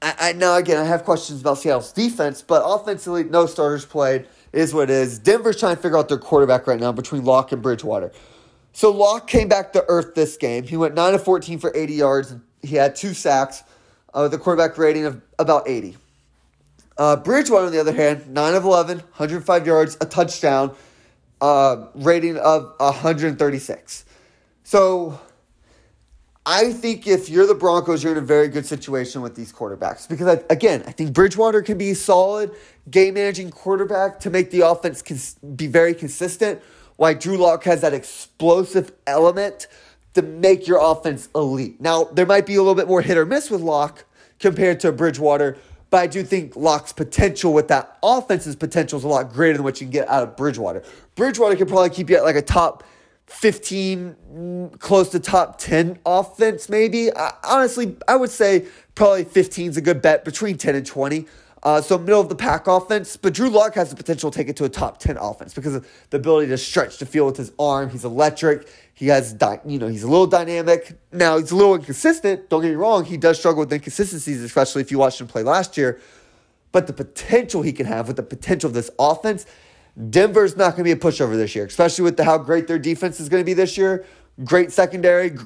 I, 0.00 0.14
I 0.20 0.32
now 0.32 0.56
again 0.56 0.78
I 0.78 0.84
have 0.84 1.04
questions 1.04 1.40
about 1.40 1.58
Seattle's 1.58 1.92
defense, 1.92 2.42
but 2.42 2.62
offensively, 2.64 3.24
no 3.24 3.46
starters 3.46 3.84
played 3.84 4.26
is 4.52 4.72
what 4.72 4.84
it 4.84 4.90
is. 4.90 5.18
Denver's 5.18 5.58
trying 5.58 5.76
to 5.76 5.82
figure 5.82 5.98
out 5.98 6.08
their 6.08 6.18
quarterback 6.18 6.66
right 6.66 6.78
now 6.78 6.92
between 6.92 7.24
Lock 7.24 7.52
and 7.52 7.60
Bridgewater. 7.60 8.12
So 8.72 8.92
Lock 8.92 9.26
came 9.26 9.48
back 9.48 9.72
to 9.72 9.84
earth 9.88 10.14
this 10.14 10.36
game. 10.36 10.62
He 10.62 10.76
went 10.76 10.94
nine 10.94 11.14
of 11.14 11.24
fourteen 11.24 11.58
for 11.58 11.72
eighty 11.74 11.94
yards. 11.94 12.34
He 12.62 12.76
had 12.76 12.94
two 12.94 13.14
sacks, 13.14 13.64
uh, 14.14 14.28
a 14.30 14.38
quarterback 14.38 14.78
rating 14.78 15.06
of 15.06 15.20
about 15.38 15.68
eighty. 15.68 15.96
Uh, 16.96 17.16
Bridgewater, 17.16 17.64
on 17.64 17.72
the 17.72 17.80
other 17.80 17.94
hand, 17.94 18.28
9 18.28 18.54
of 18.54 18.64
11, 18.64 18.98
105 18.98 19.66
yards, 19.66 19.96
a 20.02 20.04
touchdown, 20.04 20.76
uh, 21.40 21.86
rating 21.94 22.36
of 22.36 22.74
136. 22.78 24.04
So 24.62 25.20
I 26.46 26.72
think 26.72 27.06
if 27.06 27.28
you're 27.28 27.46
the 27.46 27.54
Broncos, 27.54 28.02
you're 28.02 28.12
in 28.12 28.18
a 28.18 28.22
very 28.22 28.48
good 28.48 28.64
situation 28.64 29.20
with 29.20 29.34
these 29.34 29.52
quarterbacks 29.52 30.08
because, 30.08 30.26
I, 30.26 30.42
again, 30.48 30.82
I 30.86 30.92
think 30.92 31.12
Bridgewater 31.12 31.62
can 31.62 31.76
be 31.76 31.90
a 31.90 31.94
solid 31.94 32.52
game 32.90 33.14
managing 33.14 33.50
quarterback 33.50 34.20
to 34.20 34.30
make 34.30 34.50
the 34.50 34.66
offense 34.66 35.02
cons- 35.02 35.34
be 35.34 35.66
very 35.66 35.94
consistent, 35.94 36.62
Why 36.96 37.14
Drew 37.14 37.36
Lock 37.36 37.64
has 37.64 37.82
that 37.82 37.92
explosive 37.92 38.92
element 39.06 39.66
to 40.14 40.22
make 40.22 40.66
your 40.66 40.78
offense 40.82 41.28
elite. 41.34 41.80
Now, 41.80 42.04
there 42.04 42.26
might 42.26 42.46
be 42.46 42.56
a 42.56 42.58
little 42.58 42.74
bit 42.74 42.88
more 42.88 43.02
hit 43.02 43.16
or 43.16 43.26
miss 43.26 43.50
with 43.50 43.60
Lock 43.60 44.04
compared 44.38 44.80
to 44.80 44.92
Bridgewater, 44.92 45.56
but 45.90 45.98
I 45.98 46.06
do 46.06 46.22
think 46.22 46.56
Lock's 46.56 46.92
potential 46.92 47.52
with 47.52 47.68
that 47.68 47.98
offense's 48.02 48.56
potential 48.56 48.98
is 48.98 49.04
a 49.04 49.08
lot 49.08 49.32
greater 49.32 49.54
than 49.54 49.64
what 49.64 49.80
you 49.80 49.86
can 49.86 49.92
get 49.92 50.08
out 50.08 50.22
of 50.22 50.36
Bridgewater. 50.36 50.82
Bridgewater 51.20 51.54
could 51.54 51.68
probably 51.68 51.90
keep 51.90 52.08
you 52.08 52.16
at 52.16 52.22
like 52.22 52.36
a 52.36 52.40
top 52.40 52.82
15, 53.26 54.70
close 54.78 55.10
to 55.10 55.20
top 55.20 55.58
10 55.58 55.98
offense, 56.06 56.70
maybe. 56.70 57.14
I, 57.14 57.34
honestly, 57.44 57.94
I 58.08 58.16
would 58.16 58.30
say 58.30 58.64
probably 58.94 59.24
15 59.24 59.68
is 59.68 59.76
a 59.76 59.82
good 59.82 60.00
bet 60.00 60.24
between 60.24 60.56
10 60.56 60.76
and 60.76 60.86
20. 60.86 61.26
Uh, 61.62 61.82
so 61.82 61.98
middle 61.98 62.22
of 62.22 62.30
the 62.30 62.34
pack 62.34 62.66
offense, 62.66 63.18
but 63.18 63.34
Drew 63.34 63.50
Lock 63.50 63.74
has 63.74 63.90
the 63.90 63.96
potential 63.96 64.30
to 64.30 64.38
take 64.38 64.48
it 64.48 64.56
to 64.56 64.64
a 64.64 64.70
top 64.70 64.96
10 64.96 65.18
offense 65.18 65.52
because 65.52 65.74
of 65.74 65.86
the 66.08 66.16
ability 66.16 66.48
to 66.48 66.56
stretch 66.56 66.96
the 66.96 67.04
field 67.04 67.26
with 67.26 67.36
his 67.36 67.52
arm. 67.58 67.90
He's 67.90 68.06
electric. 68.06 68.66
He 68.94 69.08
has, 69.08 69.34
di- 69.34 69.60
you 69.66 69.78
know, 69.78 69.88
he's 69.88 70.04
a 70.04 70.08
little 70.08 70.26
dynamic. 70.26 70.98
Now, 71.12 71.36
he's 71.36 71.50
a 71.50 71.56
little 71.56 71.74
inconsistent. 71.74 72.48
Don't 72.48 72.62
get 72.62 72.70
me 72.70 72.76
wrong. 72.76 73.04
He 73.04 73.18
does 73.18 73.38
struggle 73.38 73.60
with 73.60 73.72
inconsistencies, 73.74 74.42
especially 74.42 74.80
if 74.80 74.90
you 74.90 74.98
watched 74.98 75.20
him 75.20 75.26
play 75.26 75.42
last 75.42 75.76
year. 75.76 76.00
But 76.72 76.86
the 76.86 76.94
potential 76.94 77.60
he 77.60 77.74
can 77.74 77.84
have 77.84 78.06
with 78.06 78.16
the 78.16 78.22
potential 78.22 78.68
of 78.68 78.74
this 78.74 78.90
offense, 78.98 79.44
Denver's 80.08 80.56
not 80.56 80.76
going 80.76 80.84
to 80.84 80.84
be 80.84 80.92
a 80.92 80.96
pushover 80.96 81.36
this 81.36 81.54
year, 81.54 81.66
especially 81.66 82.04
with 82.04 82.16
the, 82.16 82.24
how 82.24 82.38
great 82.38 82.66
their 82.66 82.78
defense 82.78 83.20
is 83.20 83.28
going 83.28 83.40
to 83.40 83.44
be 83.44 83.54
this 83.54 83.76
year. 83.76 84.06
Great 84.44 84.72
secondary, 84.72 85.36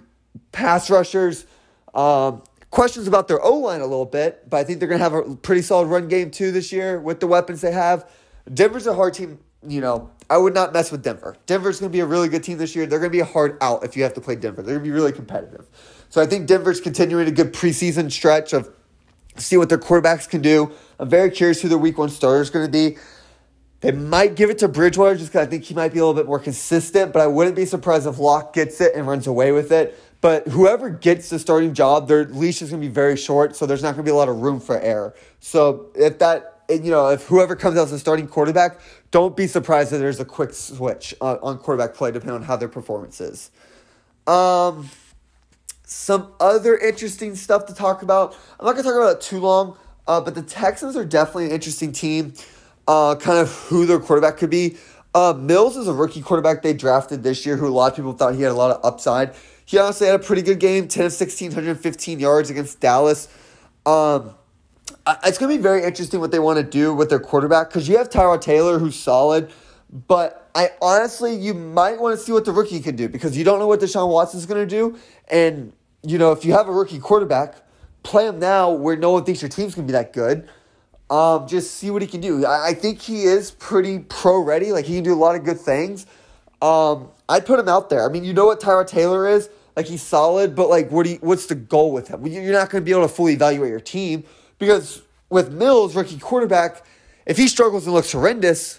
pass 0.53 0.91
rushers. 0.91 1.47
Um, 1.95 2.43
questions 2.71 3.09
about 3.09 3.29
their 3.29 3.43
O 3.43 3.57
line 3.57 3.81
a 3.81 3.87
little 3.87 4.05
bit, 4.05 4.49
but 4.49 4.59
I 4.59 4.65
think 4.65 4.79
they're 4.79 4.89
going 4.89 5.01
to 5.01 5.05
have 5.05 5.15
a 5.15 5.37
pretty 5.37 5.63
solid 5.63 5.87
run 5.87 6.09
game 6.09 6.31
too 6.31 6.53
this 6.53 6.73
year 6.73 7.01
with 7.01 7.21
the 7.21 7.27
weapons 7.27 7.61
they 7.61 7.73
have. 7.73 8.09
Denver's 8.53 8.87
a 8.87 8.95
hard 8.95 9.15
team. 9.15 9.39
You 9.67 9.81
know, 9.81 10.11
I 10.29 10.37
would 10.37 10.53
not 10.53 10.75
mess 10.75 10.93
with 10.93 11.03
Denver. 11.03 11.37
Denver's 11.47 11.81
going 11.81 11.91
to 11.91 11.93
be 11.93 12.01
a 12.01 12.07
really 12.07 12.29
good 12.29 12.45
team 12.45 12.59
this 12.59 12.77
year. 12.77 12.85
They're 12.85 12.99
going 12.99 13.11
to 13.11 13.17
be 13.17 13.21
a 13.21 13.25
hard 13.25 13.57
out 13.63 13.83
if 13.83 13.97
you 13.97 14.03
have 14.03 14.13
to 14.15 14.21
play 14.21 14.37
Denver. 14.37 14.61
They're 14.61 14.75
going 14.75 14.85
to 14.85 14.91
be 14.91 14.95
really 14.95 15.13
competitive. 15.13 15.67
So 16.11 16.21
I 16.21 16.27
think 16.27 16.47
Denver's 16.47 16.83
continuing 16.83 17.27
a 17.29 17.31
good 17.31 17.55
preseason 17.55 18.13
stretch 18.13 18.53
of 18.53 18.69
see 19.37 19.57
what 19.57 19.71
their 19.71 19.79
quarterbacks 19.79 20.29
can 20.29 20.43
do. 20.43 20.71
I'm 20.99 21.09
very 21.09 21.31
curious 21.31 21.63
who 21.63 21.69
their 21.69 21.79
week 21.79 21.97
one 21.97 22.11
starter 22.11 22.43
is 22.43 22.51
going 22.51 22.67
to 22.67 22.71
be. 22.71 22.99
They 23.85 23.93
might 23.93 24.35
give 24.35 24.49
it 24.49 24.61
to 24.61 24.69
Bridgewater 24.69 25.15
just 25.15 25.31
because 25.31 25.47
I 25.47 25.51
think 25.51 25.65
he 25.65 25.75
might 25.75 25.93
be 25.93 25.99
a 25.99 26.07
little 26.07 26.19
bit 26.19 26.25
more 26.25 26.39
consistent, 26.39 27.13
but 27.13 27.21
I 27.21 27.27
wouldn't 27.27 27.55
be 27.55 27.67
surprised 27.67 28.07
if 28.07 28.19
Lock 28.19 28.55
gets 28.55 28.81
it 28.81 28.95
and 28.95 29.07
runs 29.07 29.27
away 29.27 29.53
with 29.53 29.71
it. 29.73 30.01
But 30.23 30.49
whoever 30.49 30.89
gets 30.89 31.29
the 31.29 31.39
starting 31.39 31.75
job, 31.75 32.09
their 32.09 32.25
leash 32.25 32.63
is 32.63 32.71
going 32.71 32.81
to 32.81 32.89
be 32.89 32.91
very 32.91 33.15
short, 33.15 33.55
so 33.55 33.67
there's 33.67 33.83
not 33.83 33.89
going 33.89 34.03
to 34.07 34.09
be 34.09 34.11
a 34.11 34.15
lot 34.15 34.31
of 34.31 34.41
room 34.41 34.59
for 34.59 34.81
error. 34.81 35.15
So 35.41 35.91
if 35.95 36.19
that, 36.21 36.63
you 36.71 36.91
know, 36.91 37.09
if 37.09 37.25
whoever 37.25 37.55
comes 37.55 37.77
out 37.77 37.83
as 37.83 37.93
a 37.93 37.99
starting 37.99 38.27
quarterback, 38.27 38.81
don't 39.11 39.37
be 39.37 39.47
surprised 39.47 39.91
that 39.91 39.99
there's 39.99 40.19
a 40.19 40.25
quick 40.25 40.55
switch 40.55 41.15
on, 41.21 41.39
on 41.43 41.59
quarterback 41.59 41.95
play 41.95 42.11
depending 42.11 42.37
on 42.37 42.43
how 42.43 42.57
their 42.57 42.69
performance 42.69 43.21
is. 43.21 43.51
Um, 44.27 44.89
some 45.83 46.33
other 46.41 46.75
interesting 46.79 47.35
stuff 47.35 47.67
to 47.67 47.75
talk 47.75 48.01
about. 48.01 48.35
I'm 48.59 48.65
not 48.65 48.73
going 48.73 48.85
to 48.85 48.91
talk 48.91 48.97
about 48.97 49.17
it 49.17 49.21
too 49.21 49.41
long, 49.41 49.77
uh, 50.07 50.23
but 50.23 50.35
the 50.35 50.43
Texans 50.43 50.97
are 50.97 51.05
definitely 51.05 51.49
an 51.49 51.51
interesting 51.51 51.93
team. 51.93 52.33
Uh, 52.87 53.15
kind 53.17 53.39
of 53.39 53.51
who 53.69 53.87
their 53.87 53.99
quarterback 53.99 54.37
could 54.37 54.51
be. 54.51 54.77
Uh, 55.15 55.33
Mills 55.37 55.77
is 55.77 55.87
a 55.87 55.93
rookie 55.93 56.21
quarterback 56.21 56.63
they 56.63 56.75
drafted 56.75 57.23
this 57.23 57.47
year, 57.47 57.57
who 57.57 57.67
a 57.67 57.71
lot 57.71 57.93
of 57.93 57.97
people 57.97 58.13
thought 58.13 58.35
he 58.35 58.43
had 58.43 58.51
a 58.51 58.55
lot 58.55 58.71
of 58.71 58.85
upside. 58.85 59.35
He 59.65 59.79
honestly 59.79 60.07
had 60.07 60.17
a 60.17 60.23
pretty 60.23 60.43
good 60.43 60.59
game 60.59 60.89
10 60.89 61.07
of 61.07 61.13
16, 61.13 61.51
115 61.51 62.19
yards 62.19 62.51
against 62.51 62.81
Dallas. 62.81 63.29
Um, 63.87 64.35
it's 65.25 65.39
going 65.39 65.51
to 65.51 65.57
be 65.57 65.63
very 65.63 65.85
interesting 65.85 66.21
what 66.21 66.31
they 66.31 66.39
want 66.39 66.59
to 66.59 66.65
do 66.65 66.93
with 66.95 67.11
their 67.11 67.21
quarterback 67.21 67.69
because 67.69 67.89
you 67.89 67.97
have 67.97 68.11
Tyrod 68.11 68.41
Taylor, 68.41 68.79
who's 68.79 68.97
solid, 68.97 69.51
but 70.09 70.51
I 70.55 70.71
honestly, 70.81 71.35
you 71.35 71.55
might 71.55 72.01
want 72.01 72.19
to 72.19 72.25
see 72.25 72.33
what 72.33 72.45
the 72.45 72.53
rookie 72.53 72.81
can 72.81 72.97
do 72.97 73.09
because 73.09 73.37
you 73.37 73.45
don't 73.45 73.59
know 73.59 73.67
what 73.67 73.81
Deshaun 73.81 74.09
Watson 74.11 74.39
is 74.39 74.47
going 74.47 74.61
to 74.61 74.67
do. 74.67 74.99
And, 75.29 75.73
you 76.03 76.19
know, 76.19 76.33
if 76.33 76.45
you 76.45 76.53
have 76.53 76.69
a 76.69 76.73
rookie 76.73 76.99
quarterback, 76.99 77.57
play 78.03 78.27
him 78.27 78.39
now 78.39 78.71
where 78.71 78.97
no 78.97 79.11
one 79.11 79.25
thinks 79.25 79.43
your 79.43 79.49
team's 79.49 79.75
going 79.75 79.87
to 79.87 79.93
be 79.93 79.97
that 79.97 80.13
good. 80.13 80.49
Um, 81.15 81.47
just 81.47 81.75
see 81.75 81.93
what 81.93 82.03
he 82.03 82.09
can 82.09 82.21
do. 82.21 82.45
I, 82.45 82.71
I 82.71 82.75
think 82.75 83.01
he 83.01 83.23
is 83.23 83.53
pretty 83.53 84.01
pro 84.01 84.41
ready. 84.41 84.73
Like, 84.73 84.85
he 84.85 84.97
can 84.97 85.05
do 85.05 85.13
a 85.13 85.15
lot 85.15 85.37
of 85.37 85.45
good 85.45 85.61
things. 85.61 86.07
Um, 86.61 87.09
I'd 87.29 87.47
put 87.47 87.61
him 87.61 87.69
out 87.69 87.89
there. 87.89 88.05
I 88.05 88.13
mean, 88.13 88.25
you 88.25 88.33
know 88.33 88.47
what 88.47 88.61
Tyrod 88.61 88.89
Taylor 88.89 89.29
is. 89.29 89.49
Like 89.77 89.87
he's 89.87 90.03
solid, 90.03 90.55
but 90.55 90.69
like, 90.69 90.91
what 90.91 91.05
do 91.05 91.11
you, 91.11 91.19
what's 91.21 91.47
the 91.47 91.55
goal 91.55 91.93
with 91.93 92.09
him? 92.09 92.27
You're 92.27 92.53
not 92.53 92.71
going 92.71 92.83
to 92.83 92.85
be 92.85 92.93
able 92.93 93.03
to 93.03 93.13
fully 93.13 93.33
evaluate 93.33 93.71
your 93.71 93.81
team 93.81 94.25
because 94.59 95.03
with 95.31 95.53
Mills, 95.53 95.97
rookie 95.97 96.19
quarterback, 96.19 96.85
if 97.27 97.37
he 97.37 97.49
struggles 97.49 97.85
and 97.85 97.95
looks 97.95 98.13
horrendous, 98.13 98.79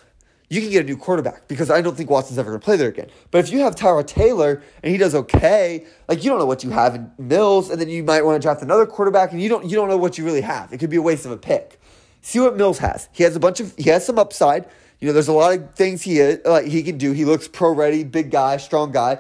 you 0.50 0.62
can 0.62 0.70
get 0.70 0.84
a 0.84 0.88
new 0.88 0.96
quarterback 0.96 1.48
because 1.48 1.70
I 1.70 1.82
don't 1.82 1.98
think 1.98 2.10
Watson's 2.10 2.40
ever 2.40 2.52
going 2.52 2.62
to 2.62 2.66
play 2.66 2.78
there 2.78 2.88
again. 2.90 3.10
But 3.32 3.40
if 3.40 3.52
you 3.52 3.60
have 3.60 3.76
Tyrod 3.76 4.08
Taylor 4.08 4.64
and 4.84 4.92
he 4.92 4.98
does 4.98 5.16
okay, 5.16 5.86
like 6.08 6.24
you 6.24 6.30
don't 6.30 6.40
know 6.40 6.46
what 6.46 6.64
you 6.64 6.70
have 6.70 6.96
in 6.96 7.12
Mills, 7.18 7.70
and 7.70 7.80
then 7.80 7.90
you 7.90 8.04
might 8.04 8.24
want 8.24 8.42
to 8.42 8.46
draft 8.46 8.62
another 8.62 8.86
quarterback, 8.86 9.32
and 9.32 9.42
you 9.42 9.50
don't 9.50 9.66
you 9.70 9.76
don't 9.76 9.90
know 9.90 9.98
what 9.98 10.18
you 10.18 10.24
really 10.24 10.42
have. 10.42 10.72
It 10.72 10.78
could 10.78 10.90
be 10.90 10.98
a 10.98 11.02
waste 11.02 11.26
of 11.26 11.32
a 11.32 11.38
pick. 11.38 11.80
See 12.26 12.40
what 12.40 12.58
Mills 12.58 12.80
has. 12.80 13.08
He 13.12 13.22
has 13.22 13.36
a 13.36 13.40
bunch 13.40 13.60
of 13.60 13.76
he 13.78 13.92
has 13.92 14.04
some 14.04 14.18
upside. 14.18 14.66
You 15.00 15.06
know, 15.06 15.14
there's 15.14 15.28
a 15.28 15.32
lot 15.32 15.56
of 15.56 15.76
things 15.76 16.02
he 16.02 16.18
is, 16.18 16.40
like 16.44 16.66
he 16.66 16.82
can 16.82 16.98
do. 16.98 17.12
He 17.12 17.24
looks 17.24 17.48
pro 17.48 17.72
ready, 17.72 18.04
big 18.04 18.32
guy, 18.32 18.58
strong 18.58 18.92
guy, 18.92 19.20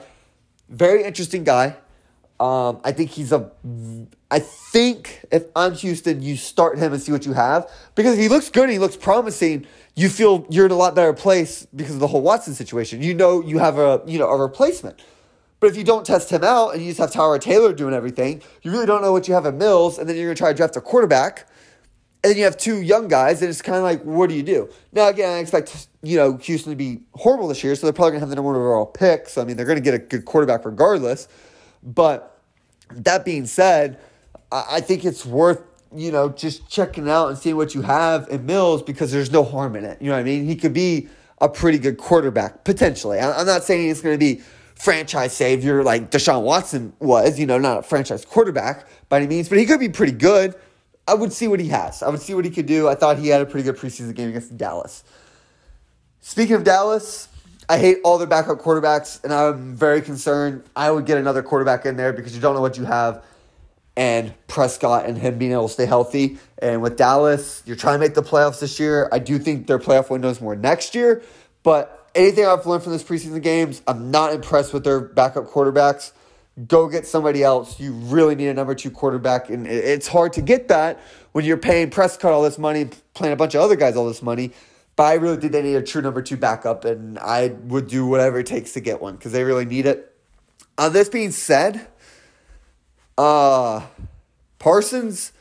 very 0.69 1.03
interesting 1.03 1.43
guy. 1.43 1.75
Um, 2.39 2.81
I 2.83 2.91
think 2.93 3.11
he's 3.11 3.31
a. 3.31 3.51
I 4.31 4.39
think 4.39 5.23
if 5.31 5.45
I'm 5.55 5.75
Houston, 5.75 6.23
you 6.23 6.35
start 6.35 6.79
him 6.79 6.93
and 6.93 7.01
see 7.01 7.11
what 7.11 7.27
you 7.27 7.33
have 7.33 7.69
because 7.93 8.17
he 8.17 8.27
looks 8.27 8.49
good. 8.49 8.71
He 8.71 8.79
looks 8.79 8.95
promising. 8.97 9.67
You 9.95 10.09
feel 10.09 10.47
you're 10.49 10.65
in 10.65 10.71
a 10.71 10.75
lot 10.75 10.95
better 10.95 11.13
place 11.13 11.67
because 11.75 11.93
of 11.93 11.99
the 11.99 12.07
whole 12.07 12.23
Watson 12.23 12.55
situation. 12.55 13.03
You 13.03 13.13
know 13.13 13.39
you 13.39 13.59
have 13.59 13.77
a 13.77 14.01
you 14.07 14.17
know 14.17 14.29
a 14.29 14.35
replacement. 14.35 14.99
But 15.59 15.69
if 15.69 15.77
you 15.77 15.83
don't 15.83 16.07
test 16.07 16.31
him 16.31 16.43
out 16.43 16.73
and 16.73 16.81
you 16.81 16.89
just 16.89 16.99
have 16.99 17.11
Tyrod 17.11 17.41
Taylor 17.41 17.71
doing 17.71 17.93
everything, 17.93 18.41
you 18.63 18.71
really 18.71 18.87
don't 18.87 19.03
know 19.03 19.11
what 19.11 19.27
you 19.27 19.35
have 19.35 19.45
at 19.45 19.53
Mills, 19.53 19.99
and 19.99 20.09
then 20.09 20.15
you're 20.15 20.25
gonna 20.25 20.35
try 20.35 20.51
to 20.51 20.57
draft 20.57 20.75
a 20.75 20.81
quarterback 20.81 21.47
and 22.25 22.31
then 22.31 22.39
you 22.39 22.45
have 22.45 22.57
two 22.57 22.81
young 22.81 23.07
guys, 23.07 23.43
and 23.43 23.51
it's 23.51 23.61
kind 23.61 23.77
of 23.77 23.83
like, 23.83 24.01
what 24.01 24.29
do 24.29 24.35
you 24.35 24.41
do? 24.41 24.67
Now, 24.91 25.09
again, 25.09 25.31
I 25.31 25.37
expect 25.37 25.89
you 26.01 26.17
know 26.17 26.37
Houston 26.37 26.71
to 26.71 26.75
be 26.75 27.01
horrible 27.13 27.47
this 27.47 27.63
year, 27.63 27.75
so 27.75 27.85
they're 27.85 27.93
probably 27.93 28.13
gonna 28.13 28.21
have 28.21 28.29
the 28.29 28.35
number 28.35 28.47
one 28.47 28.55
overall 28.55 28.87
pick. 28.87 29.29
So 29.29 29.43
I 29.43 29.45
mean, 29.45 29.55
they're 29.55 29.65
gonna 29.67 29.79
get 29.79 29.93
a 29.93 29.99
good 29.99 30.25
quarterback 30.25 30.65
regardless. 30.65 31.27
But 31.83 32.41
that 32.89 33.25
being 33.25 33.45
said, 33.45 33.99
I 34.51 34.81
think 34.81 35.05
it's 35.05 35.23
worth 35.23 35.61
you 35.95 36.11
know 36.11 36.29
just 36.29 36.67
checking 36.67 37.07
out 37.07 37.27
and 37.27 37.37
seeing 37.37 37.57
what 37.57 37.75
you 37.75 37.83
have 37.83 38.27
in 38.29 38.47
Mills 38.47 38.81
because 38.81 39.11
there's 39.11 39.29
no 39.29 39.43
harm 39.43 39.75
in 39.75 39.85
it. 39.85 40.01
You 40.01 40.07
know 40.07 40.15
what 40.15 40.21
I 40.21 40.23
mean? 40.23 40.47
He 40.47 40.55
could 40.55 40.73
be 40.73 41.09
a 41.39 41.47
pretty 41.47 41.77
good 41.77 41.99
quarterback 41.99 42.63
potentially. 42.63 43.19
I'm 43.19 43.45
not 43.45 43.63
saying 43.63 43.85
he's 43.85 44.01
gonna 44.01 44.17
be 44.17 44.41
franchise 44.73 45.33
savior 45.33 45.83
like 45.83 46.09
Deshaun 46.09 46.41
Watson 46.41 46.93
was. 46.97 47.39
You 47.39 47.45
know, 47.45 47.59
not 47.59 47.77
a 47.77 47.81
franchise 47.83 48.25
quarterback 48.25 48.87
by 49.09 49.17
any 49.17 49.27
means, 49.27 49.47
but 49.47 49.59
he 49.59 49.67
could 49.67 49.79
be 49.79 49.89
pretty 49.89 50.13
good. 50.13 50.55
I 51.07 51.13
would 51.13 51.31
see 51.31 51.47
what 51.47 51.59
he 51.59 51.67
has. 51.69 52.01
I 52.01 52.09
would 52.09 52.21
see 52.21 52.33
what 52.33 52.45
he 52.45 52.51
could 52.51 52.65
do. 52.65 52.87
I 52.87 52.95
thought 52.95 53.19
he 53.19 53.27
had 53.27 53.41
a 53.41 53.45
pretty 53.45 53.63
good 53.63 53.77
preseason 53.77 54.15
game 54.15 54.29
against 54.29 54.57
Dallas. 54.57 55.03
Speaking 56.21 56.55
of 56.55 56.63
Dallas, 56.63 57.27
I 57.69 57.77
hate 57.77 57.97
all 58.03 58.17
their 58.17 58.27
backup 58.27 58.59
quarterbacks, 58.59 59.23
and 59.23 59.31
I'm 59.31 59.75
very 59.75 60.01
concerned. 60.01 60.63
I 60.75 60.89
would 60.89 61.05
get 61.05 61.17
another 61.17 61.43
quarterback 61.43 61.85
in 61.85 61.97
there 61.97 62.13
because 62.13 62.35
you 62.35 62.41
don't 62.41 62.55
know 62.55 62.61
what 62.61 62.77
you 62.77 62.85
have. 62.85 63.23
And 63.97 64.33
Prescott 64.47 65.05
and 65.05 65.17
him 65.17 65.37
being 65.37 65.51
able 65.51 65.67
to 65.67 65.73
stay 65.73 65.85
healthy. 65.85 66.37
And 66.57 66.81
with 66.81 66.97
Dallas, 66.97 67.63
you're 67.65 67.77
trying 67.77 67.95
to 67.95 67.99
make 67.99 68.13
the 68.13 68.23
playoffs 68.23 68.59
this 68.59 68.79
year. 68.79 69.07
I 69.11 69.19
do 69.19 69.39
think 69.39 69.67
their 69.67 69.79
playoff 69.79 70.09
window 70.09 70.29
is 70.29 70.41
more 70.41 70.55
next 70.55 70.95
year. 70.95 71.23
But 71.63 72.09
anything 72.13 72.45
I've 72.45 72.65
learned 72.65 72.83
from 72.83 72.91
this 72.91 73.03
preseason 73.03 73.41
games, 73.41 73.81
I'm 73.87 74.11
not 74.11 74.33
impressed 74.33 74.73
with 74.73 74.83
their 74.83 74.99
backup 74.99 75.45
quarterbacks 75.45 76.11
go 76.67 76.87
get 76.87 77.05
somebody 77.05 77.43
else. 77.43 77.79
You 77.79 77.91
really 77.91 78.35
need 78.35 78.47
a 78.47 78.53
number 78.53 78.75
two 78.75 78.91
quarterback, 78.91 79.49
and 79.49 79.67
it's 79.67 80.07
hard 80.07 80.33
to 80.33 80.41
get 80.41 80.69
that 80.69 80.99
when 81.33 81.43
you're 81.45 81.57
paying 81.57 81.89
Prescott 81.89 82.31
all 82.31 82.43
this 82.43 82.57
money, 82.57 82.89
playing 83.13 83.33
a 83.33 83.35
bunch 83.35 83.55
of 83.55 83.61
other 83.61 83.75
guys 83.75 83.95
all 83.95 84.07
this 84.07 84.21
money. 84.21 84.51
But 84.95 85.03
I 85.03 85.13
really 85.15 85.35
think 85.37 85.51
they 85.51 85.61
need 85.61 85.75
a 85.75 85.83
true 85.83 86.01
number 86.01 86.21
two 86.21 86.37
backup, 86.37 86.85
and 86.85 87.19
I 87.19 87.49
would 87.49 87.87
do 87.87 88.05
whatever 88.05 88.39
it 88.39 88.45
takes 88.45 88.73
to 88.73 88.79
get 88.79 89.01
one 89.01 89.15
because 89.15 89.33
they 89.33 89.43
really 89.43 89.65
need 89.65 89.85
it. 89.85 90.15
Uh, 90.77 90.87
this 90.87 91.09
being 91.09 91.31
said, 91.31 91.87
uh, 93.17 93.81
Parsons 94.59 95.33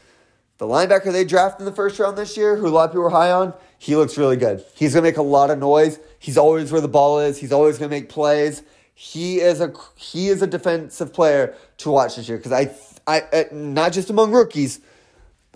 The 0.59 0.66
linebacker 0.66 1.12
they 1.12 1.24
drafted 1.24 1.61
in 1.61 1.66
the 1.66 1.72
first 1.72 1.98
round 1.98 2.16
this 2.16 2.37
year, 2.37 2.57
who 2.57 2.66
a 2.66 2.68
lot 2.68 2.85
of 2.85 2.90
people 2.90 3.03
were 3.03 3.11
high 3.11 3.31
on, 3.31 3.55
he 3.79 3.96
looks 3.96 4.16
really 4.16 4.37
good. 4.37 4.64
He's 4.74 4.94
going 4.94 5.03
to 5.05 5.09
make 5.09 5.16
a 5.16 5.22
lot 5.22 5.50
of 5.50 5.59
noise. 5.59 5.98
He's 6.18 6.38
always 6.38 6.72
where 6.72 6.81
the 6.81 6.88
ball 6.88 7.20
is. 7.20 7.38
He's 7.38 7.53
always 7.53 7.79
going 7.79 7.90
to 7.90 7.96
make 7.96 8.09
plays. 8.09 8.62
He 8.94 9.40
is 9.40 9.61
a 9.61 9.72
he 9.96 10.28
is 10.28 10.40
a 10.40 10.46
defensive 10.46 11.12
player 11.12 11.54
to 11.78 11.90
watch 11.90 12.16
this 12.16 12.28
year 12.28 12.38
because 12.38 12.52
I 12.52 12.70
I 13.07 13.22
uh, 13.33 13.44
not 13.52 13.92
just 13.92 14.09
among 14.09 14.30
rookies, 14.33 14.80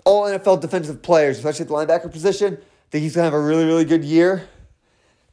all 0.03 0.25
NFL 0.25 0.59
defensive 0.59 1.01
players, 1.01 1.37
especially 1.37 1.63
at 1.63 1.67
the 1.69 1.73
linebacker 1.73 2.11
position, 2.11 2.57
think 2.91 3.03
he's 3.03 3.15
gonna 3.15 3.25
have 3.25 3.33
a 3.33 3.41
really 3.41 3.65
really 3.65 3.85
good 3.85 4.03
year. 4.03 4.47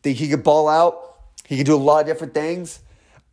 Think 0.03 0.19
he 0.19 0.29
could 0.29 0.45
ball 0.45 0.69
out. 0.69 1.17
He 1.47 1.57
can 1.57 1.67
do 1.67 1.75
a 1.75 1.77
lot 1.77 2.01
of 2.01 2.07
different 2.07 2.33
things. 2.33 2.81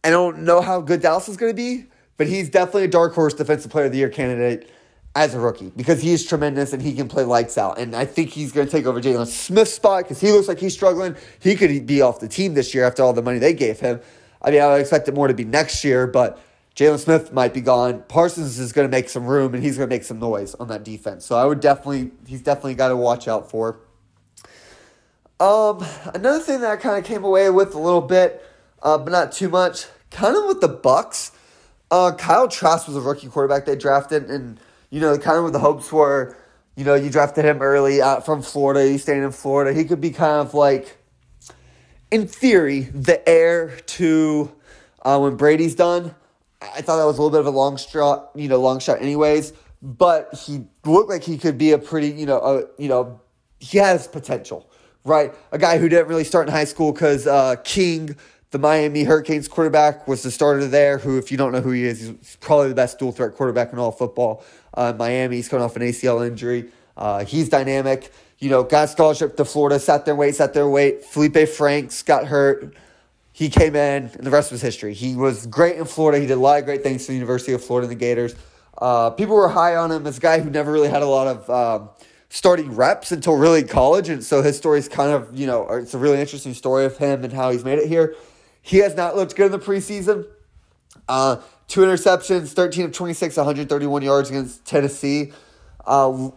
I 0.03 0.09
don't 0.09 0.39
know 0.39 0.59
how 0.59 0.81
good 0.81 1.01
Dallas 1.01 1.29
is 1.29 1.37
gonna 1.37 1.53
be, 1.53 1.85
but 2.17 2.25
he's 2.25 2.49
definitely 2.49 2.85
a 2.85 2.89
dark 2.89 3.13
horse 3.13 3.35
defensive 3.35 3.71
player 3.71 3.85
of 3.85 3.91
the 3.91 3.99
year 3.99 4.09
candidate 4.09 4.69
as 5.15 5.35
a 5.35 5.39
rookie 5.39 5.71
because 5.75 6.01
he 6.01 6.11
is 6.11 6.25
tremendous 6.25 6.73
and 6.73 6.81
he 6.81 6.93
can 6.93 7.07
play 7.07 7.23
lights 7.23 7.57
out. 7.57 7.77
And 7.77 7.95
I 7.95 8.05
think 8.05 8.31
he's 8.31 8.51
going 8.51 8.65
to 8.65 8.71
take 8.71 8.85
over 8.85 8.99
Jaylon 8.99 9.27
Smith's 9.27 9.73
spot 9.73 10.03
because 10.03 10.19
he 10.19 10.31
looks 10.31 10.47
like 10.47 10.59
he's 10.59 10.73
struggling. 10.73 11.15
He 11.39 11.55
could 11.55 11.85
be 11.85 12.01
off 12.01 12.19
the 12.19 12.27
team 12.27 12.55
this 12.55 12.73
year 12.73 12.83
after 12.83 13.03
all 13.03 13.13
the 13.13 13.21
money 13.21 13.37
they 13.37 13.53
gave 13.53 13.79
him. 13.79 14.01
I 14.43 14.51
mean, 14.51 14.61
I 14.61 14.67
would 14.67 14.81
expect 14.81 15.07
it 15.07 15.13
more 15.13 15.27
to 15.27 15.33
be 15.33 15.45
next 15.45 15.83
year, 15.83 16.05
but 16.05 16.39
Jaylon 16.75 16.99
Smith 16.99 17.31
might 17.31 17.53
be 17.53 17.61
gone. 17.61 18.03
Parsons 18.07 18.59
is 18.59 18.73
going 18.73 18.87
to 18.87 18.91
make 18.91 19.09
some 19.09 19.25
room 19.25 19.53
and 19.53 19.63
he's 19.63 19.77
going 19.77 19.89
to 19.89 19.93
make 19.93 20.03
some 20.03 20.19
noise 20.19 20.55
on 20.55 20.67
that 20.69 20.83
defense. 20.83 21.25
So 21.25 21.35
I 21.35 21.45
would 21.45 21.59
definitely, 21.59 22.11
he's 22.25 22.41
definitely 22.41 22.75
got 22.75 22.89
to 22.89 22.97
watch 22.97 23.27
out 23.27 23.49
for. 23.49 23.79
Um, 25.39 25.85
another 26.13 26.39
thing 26.39 26.61
that 26.61 26.71
I 26.71 26.75
kind 26.77 26.97
of 26.97 27.05
came 27.05 27.23
away 27.23 27.49
with 27.49 27.75
a 27.75 27.79
little 27.79 28.01
bit, 28.01 28.45
uh, 28.81 28.97
but 28.97 29.11
not 29.11 29.31
too 29.31 29.49
much, 29.49 29.87
kind 30.09 30.35
of 30.35 30.45
with 30.45 30.61
the 30.61 30.67
Bucks. 30.67 31.31
Uh, 31.91 32.13
Kyle 32.15 32.47
Trask 32.47 32.87
was 32.87 32.95
a 32.95 33.01
rookie 33.01 33.27
quarterback 33.27 33.65
they 33.65 33.75
drafted, 33.75 34.29
and 34.29 34.59
you 34.89 34.99
know, 34.99 35.17
kind 35.17 35.37
of 35.37 35.43
with 35.43 35.53
the 35.53 35.59
hopes 35.59 35.91
were, 35.91 36.37
you 36.75 36.85
know, 36.85 36.95
you 36.95 37.09
drafted 37.09 37.45
him 37.45 37.61
early 37.61 38.01
out 38.01 38.25
from 38.25 38.41
Florida. 38.41 38.83
He's 38.83 39.03
staying 39.03 39.23
in 39.23 39.31
Florida. 39.31 39.73
He 39.73 39.85
could 39.85 40.01
be 40.01 40.11
kind 40.11 40.39
of 40.39 40.53
like 40.53 40.97
in 42.13 42.27
theory, 42.27 42.81
the 42.81 43.27
heir 43.27 43.75
to 43.87 44.53
uh, 45.01 45.17
when 45.17 45.35
Brady's 45.35 45.73
done. 45.73 46.13
I 46.61 46.81
thought 46.81 46.97
that 46.97 47.05
was 47.05 47.17
a 47.17 47.21
little 47.21 47.31
bit 47.31 47.39
of 47.39 47.47
a 47.47 47.57
long 47.57 47.75
shot, 47.75 48.29
you 48.35 48.47
know, 48.47 48.59
long 48.59 48.79
shot, 48.79 49.01
anyways. 49.01 49.51
But 49.81 50.33
he 50.45 50.65
looked 50.85 51.09
like 51.09 51.23
he 51.23 51.39
could 51.39 51.57
be 51.57 51.71
a 51.71 51.79
pretty, 51.79 52.09
you 52.09 52.27
know, 52.27 52.37
a, 52.39 52.81
you 52.81 52.87
know, 52.87 53.19
he 53.59 53.79
has 53.79 54.07
potential, 54.07 54.69
right? 55.03 55.33
A 55.51 55.57
guy 55.57 55.79
who 55.79 55.89
didn't 55.89 56.07
really 56.07 56.23
start 56.23 56.47
in 56.47 56.53
high 56.53 56.65
school 56.65 56.93
because 56.93 57.25
uh, 57.25 57.55
King, 57.63 58.15
the 58.51 58.59
Miami 58.59 59.03
Hurricanes 59.03 59.47
quarterback, 59.47 60.07
was 60.07 60.21
the 60.21 60.29
starter 60.29 60.67
there. 60.67 60.99
Who, 60.99 61.17
if 61.17 61.31
you 61.31 61.37
don't 61.37 61.51
know 61.51 61.61
who 61.61 61.71
he 61.71 61.83
is, 61.83 61.99
he's 61.99 62.37
probably 62.39 62.69
the 62.69 62.75
best 62.75 62.99
dual 62.99 63.11
threat 63.11 63.33
quarterback 63.33 63.73
in 63.73 63.79
all 63.79 63.91
football. 63.91 64.45
Uh, 64.75 64.93
Miami, 64.95 65.37
he's 65.37 65.49
coming 65.49 65.65
off 65.65 65.75
an 65.75 65.81
ACL 65.81 66.25
injury. 66.25 66.69
Uh, 66.95 67.25
he's 67.25 67.49
dynamic 67.49 68.11
you 68.43 68.49
know, 68.49 68.61
got 68.61 68.89
scholarship 68.89 69.37
to 69.37 69.45
Florida, 69.45 69.79
sat 69.79 70.03
there, 70.03 70.17
wait, 70.17 70.35
sat 70.35 70.53
there, 70.53 70.67
wait. 70.67 71.01
Feleipe 71.05 71.47
Franks 71.47 72.03
got 72.03 72.25
hurt. 72.25 72.75
He 73.31 73.49
came 73.49 73.73
in, 73.73 74.07
and 74.07 74.23
the 74.23 74.29
rest 74.29 74.51
was 74.51 74.61
history. 74.61 74.93
He 74.93 75.15
was 75.15 75.47
great 75.47 75.77
in 75.77 75.85
Florida. 75.85 76.19
He 76.19 76.27
did 76.27 76.33
a 76.33 76.41
lot 76.41 76.59
of 76.59 76.65
great 76.65 76.83
things 76.83 77.05
for 77.05 77.13
the 77.13 77.15
University 77.15 77.53
of 77.53 77.63
Florida 77.63 77.87
and 77.87 77.91
the 77.91 77.99
Gators. 77.99 78.35
Uh, 78.77 79.11
people 79.11 79.33
were 79.33 79.47
high 79.47 79.77
on 79.77 79.93
him 79.93 80.05
as 80.05 80.17
a 80.17 80.19
guy 80.19 80.41
who 80.41 80.49
never 80.49 80.73
really 80.73 80.89
had 80.89 81.01
a 81.01 81.07
lot 81.07 81.27
of 81.27 81.49
um, 81.49 81.89
starting 82.27 82.75
reps 82.75 83.13
until 83.13 83.37
really 83.37 83.63
college. 83.63 84.09
And 84.09 84.21
so 84.21 84.41
his 84.41 84.57
story 84.57 84.79
is 84.79 84.89
kind 84.89 85.13
of, 85.13 85.33
you 85.33 85.47
know, 85.47 85.65
it's 85.69 85.93
a 85.93 85.97
really 85.97 86.19
interesting 86.19 86.53
story 86.53 86.83
of 86.83 86.97
him 86.97 87.23
and 87.23 87.31
how 87.31 87.49
he's 87.49 87.63
made 87.63 87.79
it 87.79 87.87
here. 87.87 88.13
He 88.61 88.79
has 88.79 88.93
not 88.93 89.15
looked 89.15 89.37
good 89.37 89.45
in 89.45 89.51
the 89.53 89.59
preseason. 89.59 90.27
Uh, 91.07 91.37
two 91.69 91.79
interceptions, 91.79 92.49
13 92.49 92.85
of 92.85 92.91
26, 92.91 93.37
131 93.37 94.01
yards 94.01 94.29
against 94.29 94.65
Tennessee. 94.65 95.31
Uh, 95.85 96.29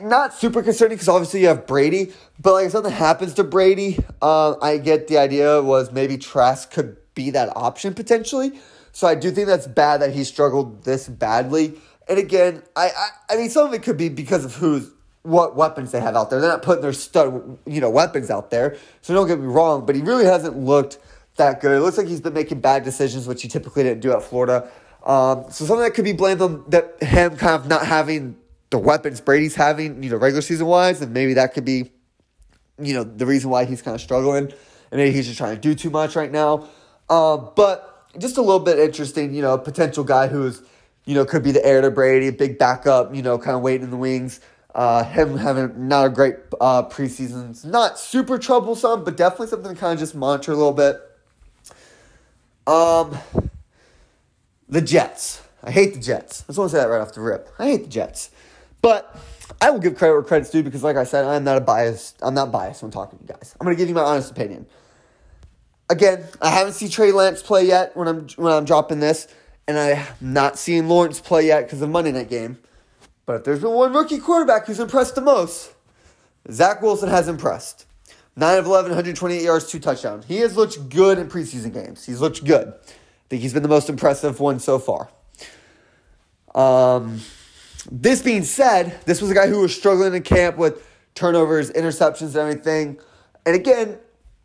not 0.00 0.34
super 0.34 0.62
concerning 0.62 0.96
because 0.96 1.08
obviously 1.08 1.40
you 1.40 1.48
have 1.48 1.66
Brady, 1.66 2.12
but 2.40 2.54
like 2.54 2.66
if 2.66 2.72
something 2.72 2.92
happens 2.92 3.34
to 3.34 3.44
Brady, 3.44 3.98
uh, 4.20 4.56
I 4.60 4.78
get 4.78 5.06
the 5.06 5.18
idea 5.18 5.62
was 5.62 5.92
maybe 5.92 6.18
Trask 6.18 6.70
could 6.72 6.96
be 7.14 7.30
that 7.30 7.56
option 7.56 7.94
potentially. 7.94 8.58
So 8.92 9.06
I 9.06 9.14
do 9.14 9.30
think 9.30 9.46
that's 9.46 9.68
bad 9.68 10.00
that 10.02 10.12
he 10.12 10.24
struggled 10.24 10.82
this 10.82 11.08
badly. 11.08 11.74
And 12.08 12.18
again, 12.18 12.62
I, 12.74 12.86
I, 12.88 13.08
I 13.30 13.36
mean 13.36 13.50
some 13.50 13.68
of 13.68 13.74
it 13.74 13.84
could 13.84 13.96
be 13.96 14.08
because 14.08 14.44
of 14.44 14.56
who's 14.56 14.90
what 15.22 15.54
weapons 15.54 15.92
they 15.92 16.00
have 16.00 16.16
out 16.16 16.30
there. 16.30 16.40
They're 16.40 16.50
not 16.50 16.62
putting 16.62 16.82
their 16.82 16.92
stud 16.92 17.58
you 17.66 17.80
know 17.80 17.90
weapons 17.90 18.30
out 18.30 18.50
there. 18.50 18.76
So 19.02 19.14
don't 19.14 19.28
get 19.28 19.38
me 19.38 19.46
wrong, 19.46 19.86
but 19.86 19.94
he 19.94 20.02
really 20.02 20.24
hasn't 20.24 20.56
looked 20.56 20.98
that 21.36 21.60
good. 21.60 21.76
It 21.76 21.80
looks 21.80 21.98
like 21.98 22.08
he's 22.08 22.20
been 22.20 22.34
making 22.34 22.60
bad 22.60 22.82
decisions, 22.82 23.28
which 23.28 23.42
he 23.42 23.48
typically 23.48 23.84
didn't 23.84 24.00
do 24.00 24.12
at 24.12 24.22
Florida. 24.22 24.68
Um, 25.04 25.44
so 25.50 25.64
something 25.64 25.84
that 25.84 25.94
could 25.94 26.04
be 26.04 26.12
blamed 26.12 26.42
on 26.42 26.64
that 26.68 27.00
him 27.00 27.36
kind 27.36 27.54
of 27.54 27.68
not 27.68 27.86
having 27.86 28.36
the 28.70 28.78
weapons 28.78 29.20
Brady's 29.20 29.54
having, 29.54 30.02
you 30.02 30.10
know, 30.10 30.16
regular 30.16 30.42
season 30.42 30.66
wise, 30.66 31.00
and 31.00 31.12
maybe 31.12 31.34
that 31.34 31.54
could 31.54 31.64
be, 31.64 31.90
you 32.80 32.94
know, 32.94 33.04
the 33.04 33.26
reason 33.26 33.50
why 33.50 33.64
he's 33.64 33.82
kind 33.82 33.94
of 33.94 34.00
struggling, 34.00 34.44
and 34.44 34.52
maybe 34.92 35.12
he's 35.12 35.26
just 35.26 35.38
trying 35.38 35.54
to 35.54 35.60
do 35.60 35.74
too 35.74 35.90
much 35.90 36.16
right 36.16 36.30
now. 36.30 36.68
Uh, 37.08 37.36
but 37.36 38.06
just 38.18 38.36
a 38.36 38.42
little 38.42 38.60
bit 38.60 38.78
interesting, 38.78 39.34
you 39.34 39.42
know, 39.42 39.54
a 39.54 39.58
potential 39.58 40.04
guy 40.04 40.26
who's, 40.26 40.62
you 41.04 41.14
know, 41.14 41.24
could 41.24 41.42
be 41.42 41.52
the 41.52 41.64
heir 41.64 41.80
to 41.80 41.90
Brady, 41.90 42.28
a 42.28 42.32
big 42.32 42.58
backup, 42.58 43.14
you 43.14 43.22
know, 43.22 43.38
kind 43.38 43.56
of 43.56 43.62
waiting 43.62 43.84
in 43.84 43.90
the 43.90 43.96
wings. 43.96 44.40
Uh, 44.74 45.02
him 45.02 45.36
having 45.38 45.88
not 45.88 46.06
a 46.06 46.08
great 46.10 46.36
uh, 46.60 46.82
preseason, 46.84 47.64
not 47.64 47.98
super 47.98 48.38
troublesome, 48.38 49.02
but 49.02 49.16
definitely 49.16 49.48
something 49.48 49.74
to 49.74 49.80
kind 49.80 49.94
of 49.94 49.98
just 49.98 50.14
monitor 50.14 50.52
a 50.52 50.56
little 50.56 50.72
bit. 50.72 51.00
Um, 52.66 53.16
the 54.68 54.82
Jets. 54.82 55.42
I 55.64 55.70
hate 55.70 55.94
the 55.94 56.00
Jets. 56.00 56.42
I 56.42 56.48
just 56.48 56.58
want 56.58 56.70
to 56.70 56.76
say 56.76 56.82
that 56.82 56.88
right 56.88 57.00
off 57.00 57.12
the 57.14 57.22
rip. 57.22 57.48
I 57.58 57.64
hate 57.64 57.84
the 57.84 57.90
Jets. 57.90 58.30
But 58.82 59.16
I 59.60 59.70
will 59.70 59.80
give 59.80 59.96
credit 59.96 60.14
where 60.14 60.22
credit's 60.22 60.50
due 60.50 60.62
because, 60.62 60.82
like 60.82 60.96
I 60.96 61.04
said, 61.04 61.24
I'm 61.24 61.44
not 61.44 61.56
a 61.56 61.60
biased. 61.60 62.18
I'm 62.22 62.34
not 62.34 62.52
biased 62.52 62.82
when 62.82 62.90
talking 62.90 63.18
to 63.18 63.24
you 63.24 63.32
guys. 63.32 63.54
I'm 63.60 63.66
to 63.66 63.74
give 63.74 63.88
you 63.88 63.94
my 63.94 64.02
honest 64.02 64.30
opinion. 64.30 64.66
Again, 65.90 66.24
I 66.40 66.50
haven't 66.50 66.74
seen 66.74 66.90
Trey 66.90 67.12
Lance 67.12 67.42
play 67.42 67.66
yet 67.66 67.96
when 67.96 68.08
I'm 68.08 68.28
when 68.36 68.52
I'm 68.52 68.64
dropping 68.64 69.00
this, 69.00 69.26
and 69.66 69.78
I'm 69.78 70.04
not 70.20 70.58
seeing 70.58 70.88
Lawrence 70.88 71.20
play 71.20 71.46
yet 71.46 71.64
because 71.64 71.82
of 71.82 71.90
Monday 71.90 72.12
night 72.12 72.28
game. 72.28 72.58
But 73.26 73.36
if 73.36 73.44
there's 73.44 73.60
been 73.60 73.72
one 73.72 73.92
rookie 73.92 74.18
quarterback 74.18 74.66
who's 74.66 74.80
impressed 74.80 75.14
the 75.14 75.20
most, 75.20 75.72
Zach 76.50 76.80
Wilson 76.80 77.08
has 77.08 77.28
impressed. 77.28 77.84
9 78.36 78.58
of 78.58 78.66
11, 78.66 78.90
128 78.90 79.42
yards, 79.42 79.68
two 79.68 79.80
touchdowns. 79.80 80.24
He 80.26 80.36
has 80.36 80.56
looked 80.56 80.88
good 80.88 81.18
in 81.18 81.28
preseason 81.28 81.74
games. 81.74 82.06
He's 82.06 82.20
looked 82.20 82.44
good. 82.44 82.68
I 82.68 83.28
think 83.28 83.42
he's 83.42 83.52
been 83.52 83.64
the 83.64 83.68
most 83.68 83.90
impressive 83.90 84.38
one 84.38 84.60
so 84.60 84.78
far. 84.78 85.08
Um, 86.54 87.20
this 87.90 88.22
being 88.22 88.44
said, 88.44 88.98
this 89.04 89.20
was 89.20 89.30
a 89.30 89.34
guy 89.34 89.46
who 89.46 89.60
was 89.60 89.74
struggling 89.74 90.14
in 90.14 90.22
camp 90.22 90.56
with 90.56 90.84
turnovers, 91.14 91.70
interceptions, 91.70 92.28
and 92.28 92.36
everything. 92.36 92.98
And 93.46 93.54
again, 93.54 93.98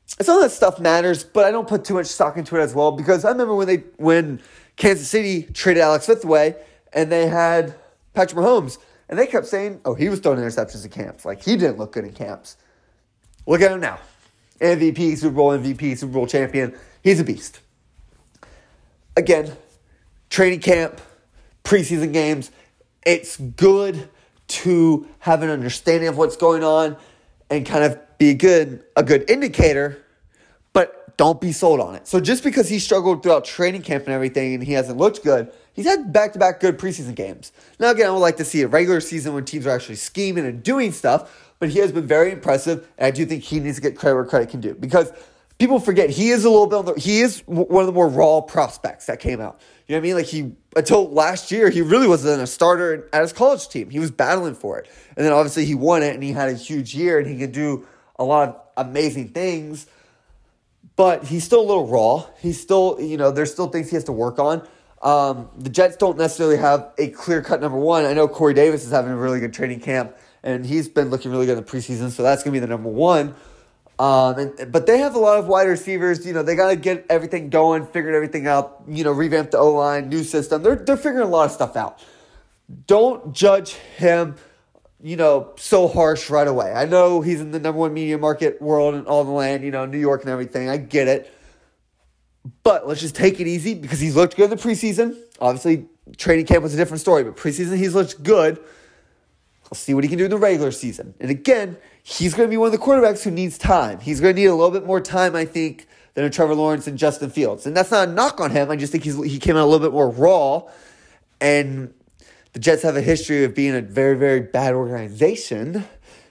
some 0.06 0.38
of 0.38 0.44
that 0.44 0.52
stuff 0.52 0.80
matters, 0.80 1.24
but 1.24 1.46
I 1.46 1.52
don't 1.52 1.68
put 1.68 1.84
too 1.84 1.96
much 1.96 2.08
stock 2.08 2.38
into 2.38 2.56
it 2.58 2.62
as 2.62 2.74
well 2.74 2.92
because 2.92 3.26
I 3.26 3.30
remember 3.30 3.56
when 3.56 3.68
they 3.68 3.78
when 3.98 4.42
Kansas 4.76 5.08
City 5.08 5.44
traded 5.44 5.82
Alex 5.82 6.06
Smith 6.06 6.24
away 6.24 6.56
and 6.94 7.12
they 7.12 7.28
had 7.28 7.76
Patrick 8.14 8.40
Mahomes, 8.40 8.78
and 9.10 9.18
they 9.18 9.26
kept 9.26 9.48
saying, 9.48 9.82
"Oh, 9.86 9.94
he 9.94 10.10
was 10.10 10.20
throwing 10.20 10.40
interceptions 10.40 10.84
in 10.86 10.92
camps. 10.92 11.26
Like 11.26 11.44
he 11.44 11.56
didn't 11.56 11.78
look 11.78 11.94
good 11.94 12.06
in 12.06 12.14
camps." 12.14 12.58
Look 13.46 13.62
at 13.62 13.72
him 13.72 13.82
now, 13.82 14.00
MVP, 14.62 15.18
Super 15.18 15.36
Bowl 15.36 15.52
MVP, 15.52 15.98
Super 15.98 16.14
Bowl 16.14 16.28
champion. 16.28 16.74
He's 17.02 17.20
a 17.20 17.24
beast. 17.24 17.60
Again, 19.18 19.56
training 20.30 20.62
camp, 20.62 21.02
preseason 21.64 22.14
games 22.14 22.52
it's 23.06 23.38
good 23.38 24.10
to 24.48 25.08
have 25.20 25.42
an 25.42 25.50
understanding 25.50 26.10
of 26.10 26.18
what's 26.18 26.36
going 26.36 26.64
on 26.64 26.98
and 27.50 27.66
kind 27.66 27.84
of 27.84 28.00
be 28.18 28.32
a 28.32 28.34
good 28.34 28.84
a 28.96 29.04
good 29.04 29.30
indicator, 29.30 30.04
but 30.74 31.18
don't 31.18 31.40
be 31.40 31.52
sold 31.52 31.80
on 31.80 31.96
it. 31.96 32.08
So 32.08 32.20
just 32.20 32.44
because 32.44 32.70
he 32.70 32.80
struggled 32.80 33.24
throughout 33.24 33.46
training 33.46 33.82
camp 33.84 34.06
and 34.06 34.14
everything 34.14 34.56
and 34.56 34.64
he 34.64 34.74
hasn't 34.74 34.98
looked 34.98 35.24
good, 35.24 35.52
he's 35.74 35.86
had 35.86 36.12
back 36.12 36.34
to 36.34 36.40
back 36.40 36.60
good 36.60 36.78
preseason 36.78 37.16
games. 37.16 37.52
Now 37.80 37.92
again, 37.92 38.08
I 38.08 38.12
would 38.12 38.20
like 38.20 38.38
to 38.38 38.46
see 38.46 38.62
a 38.62 38.68
regular 38.68 39.02
season 39.02 39.34
when 39.34 39.46
teams 39.46 39.66
are 39.68 39.72
actually 39.72 39.96
scheming 39.96 40.46
and 40.46 40.64
doing 40.64 40.92
stuff, 40.92 41.54
but 41.60 41.70
he 41.70 41.80
has 41.80 41.92
been 41.92 42.08
very 42.08 42.32
impressive, 42.32 42.88
and 42.98 43.08
I 43.08 43.12
do 43.12 43.26
think 43.26 43.44
he 43.44 43.60
needs 43.60 43.78
to 43.78 43.82
get 43.82 43.96
credit 43.98 44.16
where 44.16 44.26
credit 44.26 44.50
can 44.50 44.62
do 44.62 44.74
because 44.74 45.12
people 45.60 45.80
forget 45.80 46.10
he 46.10 46.30
is 46.30 46.46
a 46.46 46.50
little 46.50 46.68
bit. 46.68 46.96
The, 46.96 47.00
he 47.00 47.22
is 47.22 47.42
one 47.46 47.82
of 47.82 47.88
the 47.88 47.94
more 47.94 48.08
raw 48.08 48.42
prospects 48.42 49.06
that 49.06 49.20
came 49.20 49.40
out. 49.40 49.62
You 49.88 49.96
know 49.96 50.00
what 50.00 50.04
I 50.04 50.08
mean? 50.08 50.16
Like 50.16 50.26
he 50.26 50.52
until 50.76 51.10
last 51.10 51.52
year, 51.52 51.70
he 51.70 51.82
really 51.82 52.08
wasn't 52.08 52.42
a 52.42 52.48
starter 52.48 53.10
at 53.12 53.22
his 53.22 53.34
college 53.34 53.68
team. 53.68 53.90
He 53.90 54.00
was 54.00 54.12
battling 54.12 54.56
for 54.56 54.80
it, 54.80 54.90
and 55.16 55.26
then 55.26 55.34
obviously 55.34 55.66
he 55.66 55.76
won 55.76 56.04
it, 56.04 56.14
and 56.14 56.24
he 56.24 56.32
had 56.32 56.50
a 56.50 56.54
huge 56.54 56.96
year, 56.96 57.20
and 57.20 57.28
he 57.28 57.38
could 57.38 57.52
do 57.52 57.86
a 58.18 58.24
lot 58.24 58.50
of 58.78 58.88
amazing 58.88 59.30
things. 59.30 59.88
But 60.96 61.26
he's 61.26 61.44
still 61.44 61.62
a 61.62 61.68
little 61.68 61.88
raw. 61.88 62.26
He's 62.40 62.62
still, 62.62 62.98
you 63.00 63.18
know, 63.18 63.32
there's 63.32 63.52
still 63.52 63.68
things 63.68 63.90
he 63.90 63.96
has 63.96 64.04
to 64.06 64.12
work 64.12 64.38
on. 64.38 64.68
Um, 65.02 65.50
the 65.58 65.70
Jets 65.70 65.98
don't 65.98 66.18
necessarily 66.18 66.58
have 66.58 66.92
a 66.98 67.10
clear 67.10 67.42
cut 67.42 67.60
number 67.60 67.78
one. 67.78 68.06
I 68.06 68.14
know 68.14 68.28
Corey 68.28 68.54
Davis 68.54 68.86
is 68.86 68.92
having 68.92 69.12
a 69.12 69.18
really 69.18 69.40
good 69.40 69.54
training 69.54 69.82
camp, 69.82 70.16
and 70.44 70.66
he's 70.66 70.88
been 70.88 71.10
looking 71.10 71.32
really 71.32 71.46
good 71.46 71.58
in 71.58 71.64
the 71.64 71.70
preseason, 71.70 72.10
so 72.10 72.24
that's 72.24 72.44
going 72.44 72.54
to 72.54 72.56
be 72.56 72.60
the 72.60 72.68
number 72.68 72.90
one. 72.90 73.36
Um, 74.00 74.38
and, 74.40 74.72
but 74.72 74.88
they 74.88 74.98
have 74.98 75.16
a 75.16 75.20
lot 75.20 75.38
of 75.38 75.48
wide 75.48 75.68
receivers. 75.68 76.26
You 76.26 76.34
know, 76.34 76.44
they 76.44 76.56
got 76.56 76.70
to 76.70 76.76
get 76.76 77.06
everything 77.10 77.50
going, 77.50 77.86
figured 77.86 78.16
everything 78.16 78.48
out. 78.48 78.84
You 78.88 79.04
know, 79.04 79.12
revamp 79.12 79.52
the 79.52 79.60
O 79.60 79.74
line, 79.74 80.10
new 80.10 80.24
system. 80.24 80.64
They're 80.64 80.76
they're 80.76 80.98
figuring 80.98 81.28
a 81.28 81.30
lot 81.30 81.46
of 81.46 81.52
stuff 81.52 81.76
out. 81.76 82.04
Don't 82.88 83.34
judge 83.34 83.74
him 83.74 84.36
you 85.04 85.18
know, 85.18 85.52
so 85.58 85.90
harsh 85.90 86.30
right 86.30 86.48
away. 86.48 86.72
I 86.72 86.86
know 86.86 87.20
he's 87.20 87.42
in 87.42 87.52
the 87.52 87.60
number 87.60 87.78
one 87.78 87.94
media 87.94 88.18
market 88.18 88.62
world 88.62 88.96
and 88.96 89.06
all 89.06 89.26
the 89.26 89.32
land, 89.32 89.62
you 89.62 89.70
know, 89.70 89.86
New 89.86 89.98
York 89.98 90.22
and 90.22 90.32
everything. 90.32 90.70
I 90.70 90.78
get 90.78 91.10
it. 91.10 91.32
But 92.64 92.88
let's 92.88 93.02
just 93.02 93.14
take 93.14 93.42
it 93.42 93.48
easy 93.48 93.74
because 93.74 94.00
he's 94.00 94.16
looked 94.16 94.38
good 94.38 94.46
in 94.46 94.50
the 94.52 94.56
preseason. 94.56 95.18
Obviously, 95.42 95.88
training 96.16 96.46
camp 96.46 96.64
was 96.64 96.74
a 96.74 96.78
different 96.78 97.02
story, 97.02 97.26
but 97.26 97.36
preseason 97.36 97.78
he's 97.78 97.94
looked 97.94 98.24
good. 98.24 98.60
I'll 99.74 99.76
see 99.76 99.96
what 99.96 100.04
he 100.04 100.08
can 100.08 100.20
do 100.20 100.26
in 100.26 100.30
the 100.30 100.38
regular 100.38 100.70
season. 100.70 101.16
And 101.20 101.32
again, 101.32 101.78
he's 102.04 102.36
going 102.36 102.48
to 102.48 102.52
be 102.52 102.58
one 102.58 102.68
of 102.68 102.72
the 102.72 102.78
quarterbacks 102.78 103.24
who 103.24 103.32
needs 103.32 103.58
time. 103.58 104.00
He's 104.00 104.22
going 104.22 104.36
to 104.36 104.40
need 104.40 104.46
a 104.46 104.54
little 104.54 104.70
bit 104.70 104.86
more 104.86 105.02
time, 105.02 105.36
I 105.36 105.46
think, 105.46 105.88
than 106.14 106.26
a 106.26 106.30
Trevor 106.30 106.54
Lawrence 106.54 106.86
and 106.86 106.96
Justin 106.96 107.32
Fields. 107.32 107.66
And 107.66 107.76
that's 107.76 107.90
not 107.90 108.08
a 108.08 108.12
knock 108.12 108.40
on 108.40 108.52
him. 108.52 108.70
I 108.70 108.76
just 108.76 108.92
think 108.92 109.04
he's 109.04 109.20
he 109.24 109.40
came 109.40 109.58
out 109.58 109.64
a 109.64 109.66
little 109.66 109.80
bit 109.80 109.92
more 109.92 110.12
raw. 110.12 110.70
And 111.42 111.92
the 112.52 112.60
Jets 112.60 112.84
have 112.84 112.96
a 112.96 113.02
history 113.02 113.46
of 113.46 113.56
being 113.56 113.74
a 113.74 113.82
very, 113.82 114.16
very 114.16 114.42
bad 114.42 114.76
organization. 114.76 115.86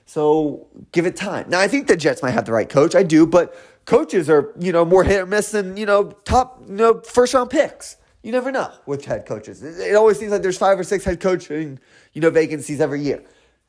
So 0.05 0.67
give 0.93 1.05
it 1.05 1.17
time. 1.17 1.49
Now 1.49 1.59
I 1.59 1.67
think 1.67 1.87
the 1.87 1.97
Jets 1.97 2.23
might 2.23 2.31
have 2.31 2.45
the 2.45 2.53
right 2.53 2.69
coach. 2.69 2.95
I 2.95 3.03
do, 3.03 3.27
but 3.27 3.57
coaches 3.83 4.29
are, 4.29 4.53
you 4.57 4.71
know, 4.71 4.85
more 4.85 5.03
hit 5.03 5.19
or 5.19 5.25
miss 5.25 5.51
than, 5.51 5.75
you 5.75 5.85
know, 5.85 6.11
top, 6.23 6.63
you 6.65 6.75
know, 6.75 7.01
first 7.01 7.33
round 7.33 7.49
picks. 7.49 7.97
You 8.21 8.31
never 8.31 8.53
know 8.53 8.71
with 8.85 9.03
head 9.03 9.25
coaches. 9.25 9.61
It 9.61 9.95
always 9.95 10.17
seems 10.17 10.31
like 10.31 10.41
there's 10.41 10.57
five 10.57 10.79
or 10.79 10.85
six 10.85 11.03
head 11.03 11.19
coaching, 11.19 11.77
you 12.13 12.21
know, 12.21 12.29
vacancies 12.29 12.81
every 12.81 13.01
year. 13.01 13.23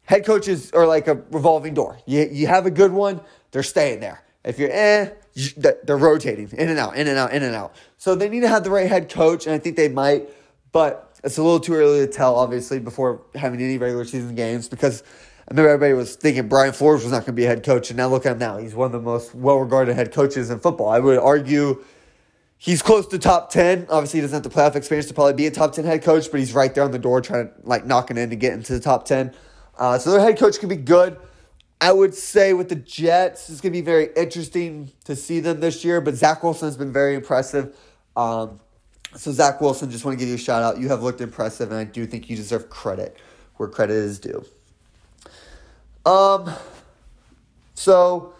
Head 0.04 0.24
coaches 0.24 0.70
are 0.72 0.86
like 0.86 1.08
a 1.08 1.14
revolving 1.30 1.74
door. 1.74 1.98
You, 2.06 2.28
you 2.30 2.46
have 2.46 2.66
a 2.66 2.70
good 2.70 2.92
one, 2.92 3.20
they're 3.50 3.62
staying 3.62 4.00
there. 4.00 4.22
If 4.44 4.58
you're 4.58 4.70
eh, 4.70 5.10
they're 5.56 5.96
rotating 5.96 6.50
in 6.52 6.68
and 6.68 6.78
out, 6.78 6.96
in 6.96 7.08
and 7.08 7.18
out, 7.18 7.32
in 7.32 7.42
and 7.42 7.54
out. 7.54 7.74
So 7.96 8.14
they 8.14 8.28
need 8.28 8.40
to 8.40 8.48
have 8.48 8.62
the 8.62 8.70
right 8.70 8.88
head 8.88 9.08
coach, 9.08 9.46
and 9.46 9.54
I 9.54 9.58
think 9.58 9.76
they 9.76 9.88
might. 9.88 10.28
But 10.70 11.16
it's 11.24 11.38
a 11.38 11.42
little 11.42 11.60
too 11.60 11.74
early 11.74 12.06
to 12.06 12.12
tell, 12.12 12.36
obviously, 12.36 12.78
before 12.78 13.22
having 13.34 13.60
any 13.62 13.78
regular 13.78 14.04
season 14.04 14.34
games 14.34 14.68
because 14.68 15.02
I 15.48 15.52
remember 15.52 15.70
everybody 15.70 15.94
was 15.94 16.16
thinking 16.16 16.48
Brian 16.48 16.72
Flores 16.72 17.02
was 17.02 17.12
not 17.12 17.18
going 17.20 17.26
to 17.26 17.32
be 17.32 17.44
a 17.44 17.48
head 17.48 17.64
coach, 17.64 17.90
and 17.90 17.96
now 17.96 18.08
look 18.08 18.26
at 18.26 18.32
him 18.32 18.38
now. 18.38 18.58
He's 18.58 18.74
one 18.74 18.86
of 18.86 18.92
the 18.92 19.00
most 19.00 19.34
well 19.34 19.58
regarded 19.58 19.94
head 19.94 20.12
coaches 20.12 20.50
in 20.50 20.58
football. 20.58 20.88
I 20.88 21.00
would 21.00 21.18
argue 21.18 21.82
he's 22.64 22.80
close 22.80 23.06
to 23.06 23.18
top 23.18 23.50
10. 23.50 23.88
Obviously, 23.90 24.18
he 24.18 24.20
doesn't 24.22 24.42
have 24.42 24.42
the 24.42 24.48
playoff 24.48 24.74
experience 24.74 25.06
to 25.08 25.12
probably 25.12 25.34
be 25.34 25.46
a 25.46 25.50
top 25.50 25.72
10 25.72 25.84
head 25.84 26.02
coach, 26.02 26.30
but 26.30 26.40
he's 26.40 26.54
right 26.54 26.74
there 26.74 26.82
on 26.82 26.92
the 26.92 26.98
door 26.98 27.20
trying 27.20 27.48
to 27.48 27.54
like 27.62 27.84
knocking 27.84 28.16
in 28.16 28.30
to 28.30 28.36
get 28.36 28.54
into 28.54 28.72
the 28.72 28.80
top 28.80 29.04
10. 29.04 29.34
Uh, 29.76 29.98
so 29.98 30.10
their 30.10 30.20
head 30.20 30.38
coach 30.38 30.58
could 30.58 30.70
be 30.70 30.76
good. 30.76 31.18
I 31.78 31.92
would 31.92 32.14
say 32.14 32.54
with 32.54 32.70
the 32.70 32.76
Jets, 32.76 33.50
it's 33.50 33.60
going 33.60 33.70
to 33.72 33.78
be 33.78 33.84
very 33.84 34.08
interesting 34.16 34.90
to 35.04 35.14
see 35.14 35.40
them 35.40 35.60
this 35.60 35.84
year, 35.84 36.00
but 36.00 36.14
Zach 36.14 36.42
Wilson 36.42 36.66
has 36.68 36.78
been 36.78 36.92
very 36.92 37.14
impressive. 37.14 37.76
Um, 38.16 38.60
so, 39.14 39.30
Zach 39.30 39.60
Wilson, 39.60 39.90
just 39.90 40.04
want 40.04 40.18
to 40.18 40.18
give 40.18 40.28
you 40.28 40.36
a 40.36 40.38
shout 40.38 40.62
out. 40.62 40.78
You 40.80 40.88
have 40.88 41.02
looked 41.02 41.20
impressive, 41.20 41.70
and 41.70 41.78
I 41.78 41.84
do 41.84 42.06
think 42.06 42.30
you 42.30 42.36
deserve 42.36 42.70
credit 42.70 43.18
where 43.56 43.68
credit 43.68 43.94
is 43.94 44.18
due. 44.18 44.44
Um, 46.06 46.50
so, 47.74 48.34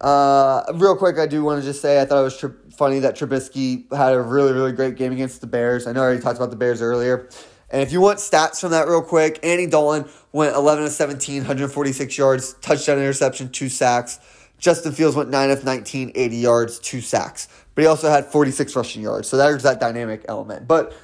uh, 0.00 0.64
real 0.74 0.96
quick, 0.96 1.18
I 1.18 1.26
do 1.26 1.42
want 1.42 1.62
to 1.62 1.66
just 1.66 1.80
say 1.80 2.00
I 2.00 2.04
thought 2.04 2.20
it 2.20 2.24
was 2.24 2.38
tri- 2.38 2.50
funny 2.76 3.00
that 3.00 3.16
Trubisky 3.16 3.92
had 3.94 4.12
a 4.12 4.20
really, 4.20 4.52
really 4.52 4.72
great 4.72 4.96
game 4.96 5.12
against 5.12 5.40
the 5.40 5.46
Bears. 5.46 5.86
I 5.86 5.92
know 5.92 6.00
I 6.00 6.04
already 6.04 6.20
talked 6.20 6.36
about 6.36 6.50
the 6.50 6.56
Bears 6.56 6.82
earlier. 6.82 7.28
And 7.70 7.82
if 7.82 7.92
you 7.92 8.00
want 8.00 8.18
stats 8.18 8.60
from 8.60 8.70
that 8.70 8.86
real 8.86 9.02
quick, 9.02 9.40
Andy 9.42 9.66
Dalton 9.66 10.08
went 10.32 10.54
11 10.54 10.84
of 10.84 10.92
17, 10.92 11.38
146 11.38 12.16
yards, 12.18 12.54
touchdown 12.60 12.98
interception, 12.98 13.48
two 13.48 13.68
sacks. 13.68 14.20
Justin 14.58 14.92
Fields 14.92 15.16
went 15.16 15.30
9 15.30 15.50
of 15.50 15.64
19, 15.64 16.12
80 16.14 16.36
yards, 16.36 16.78
two 16.78 17.00
sacks. 17.00 17.48
But 17.74 17.82
he 17.82 17.88
also 17.88 18.10
had 18.10 18.26
46 18.26 18.76
rushing 18.76 19.02
yards. 19.02 19.28
So 19.28 19.36
there's 19.36 19.62
that 19.64 19.80
dynamic 19.80 20.24
element. 20.28 20.68
But 20.68 20.94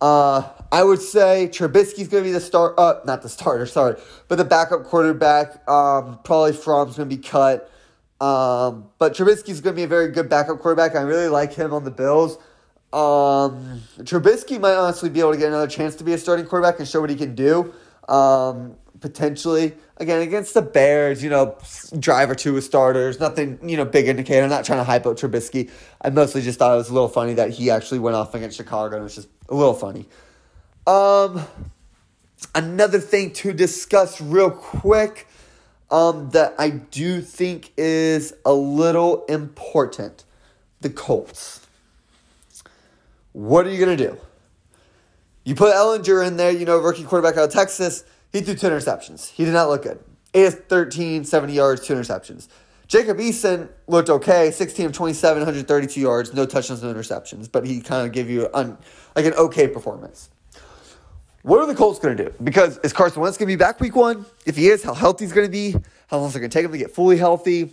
uh, 0.00 0.48
I 0.72 0.82
would 0.82 1.02
say 1.02 1.48
Trubisky's 1.52 2.08
going 2.08 2.22
to 2.22 2.28
be 2.28 2.32
the 2.32 2.40
start, 2.40 2.74
uh, 2.78 3.00
not 3.04 3.22
the 3.22 3.28
starter, 3.28 3.66
sorry, 3.66 3.96
but 4.28 4.36
the 4.36 4.44
backup 4.44 4.84
quarterback. 4.84 5.68
Um, 5.68 6.20
probably 6.24 6.52
Fromm's 6.52 6.96
going 6.96 7.08
to 7.08 7.16
be 7.16 7.22
cut. 7.22 7.69
Um, 8.20 8.90
but 8.98 9.14
Trubisky's 9.14 9.60
going 9.60 9.74
to 9.74 9.80
be 9.80 9.84
a 9.84 9.88
very 9.88 10.08
good 10.08 10.28
backup 10.28 10.60
quarterback. 10.60 10.94
I 10.94 11.00
really 11.00 11.28
like 11.28 11.54
him 11.54 11.72
on 11.72 11.84
the 11.84 11.90
Bills. 11.90 12.36
Um, 12.92 13.82
Trubisky 14.00 14.60
might 14.60 14.74
honestly 14.74 15.08
be 15.08 15.20
able 15.20 15.32
to 15.32 15.38
get 15.38 15.48
another 15.48 15.68
chance 15.68 15.96
to 15.96 16.04
be 16.04 16.12
a 16.12 16.18
starting 16.18 16.46
quarterback 16.46 16.78
and 16.78 16.88
show 16.88 17.00
what 17.00 17.10
he 17.10 17.16
can 17.16 17.34
do. 17.34 17.72
Um, 18.08 18.76
potentially 19.00 19.74
again 19.96 20.20
against 20.20 20.54
the 20.54 20.62
Bears, 20.62 21.22
you 21.22 21.30
know, 21.30 21.56
drive 21.98 22.30
or 22.30 22.34
two 22.34 22.54
with 22.54 22.64
starters, 22.64 23.18
nothing, 23.20 23.58
you 23.68 23.76
know, 23.76 23.84
big 23.84 24.08
indicator. 24.08 24.42
I'm 24.42 24.50
not 24.50 24.64
trying 24.64 24.78
to 24.78 24.84
hype 24.84 25.06
up 25.06 25.16
Trubisky. 25.16 25.70
I 26.00 26.10
mostly 26.10 26.42
just 26.42 26.58
thought 26.58 26.72
it 26.72 26.76
was 26.76 26.90
a 26.90 26.94
little 26.94 27.08
funny 27.08 27.34
that 27.34 27.50
he 27.50 27.70
actually 27.70 27.98
went 27.98 28.16
off 28.16 28.34
against 28.34 28.56
Chicago 28.56 28.96
and 28.96 29.02
it 29.02 29.04
was 29.04 29.14
just 29.14 29.28
a 29.48 29.54
little 29.54 29.74
funny. 29.74 30.06
Um, 30.86 31.46
another 32.54 32.98
thing 32.98 33.32
to 33.34 33.52
discuss 33.52 34.20
real 34.20 34.50
quick, 34.50 35.26
um, 35.90 36.30
that 36.30 36.54
I 36.58 36.70
do 36.70 37.20
think 37.20 37.72
is 37.76 38.34
a 38.44 38.52
little 38.52 39.24
important: 39.26 40.24
the 40.80 40.90
Colts. 40.90 41.66
What 43.32 43.66
are 43.66 43.70
you 43.70 43.84
going 43.84 43.96
to 43.96 44.08
do? 44.10 44.18
You 45.44 45.54
put 45.54 45.74
Ehlinger 45.74 46.26
in 46.26 46.36
there, 46.36 46.50
you 46.50 46.64
know, 46.64 46.78
rookie 46.78 47.04
quarterback 47.04 47.36
out 47.36 47.44
of 47.44 47.52
Texas. 47.52 48.04
He 48.32 48.40
threw 48.40 48.54
two 48.54 48.66
interceptions. 48.66 49.30
He 49.30 49.44
did 49.44 49.52
not 49.52 49.68
look 49.68 49.82
good. 49.82 49.98
8 50.34 50.46
of 50.46 50.64
13, 50.66 51.24
70 51.24 51.52
yards, 51.52 51.86
two 51.86 51.94
interceptions. 51.94 52.48
Jacob 52.86 53.18
Eason 53.18 53.68
looked 53.86 54.10
okay, 54.10 54.50
16 54.50 54.86
of 54.86 54.92
27, 54.92 55.40
132 55.40 56.00
yards, 56.00 56.34
no 56.34 56.44
touchdowns, 56.44 56.82
no 56.82 56.92
interceptions, 56.92 57.50
but 57.50 57.64
he 57.64 57.80
kind 57.80 58.06
of 58.06 58.12
gave 58.12 58.28
you 58.28 58.48
an, 58.52 58.76
like 59.14 59.24
an 59.24 59.34
okay 59.34 59.68
performance. 59.68 60.28
What 61.42 61.60
are 61.60 61.66
the 61.66 61.74
Colts 61.74 61.98
going 61.98 62.16
to 62.16 62.24
do? 62.24 62.34
Because 62.42 62.78
is 62.78 62.92
Carson 62.92 63.22
Wentz 63.22 63.38
going 63.38 63.48
to 63.48 63.52
be 63.52 63.56
back 63.56 63.80
week 63.80 63.96
one? 63.96 64.26
If 64.44 64.56
he 64.56 64.68
is, 64.68 64.82
how 64.82 64.94
healthy 64.94 65.24
is 65.24 65.32
going 65.32 65.46
to 65.46 65.50
be? 65.50 65.74
How 66.08 66.18
long 66.18 66.28
is 66.28 66.36
it 66.36 66.40
going 66.40 66.50
to 66.50 66.54
take 66.54 66.64
him 66.64 66.72
to 66.72 66.78
get 66.78 66.90
fully 66.90 67.16
healthy? 67.16 67.72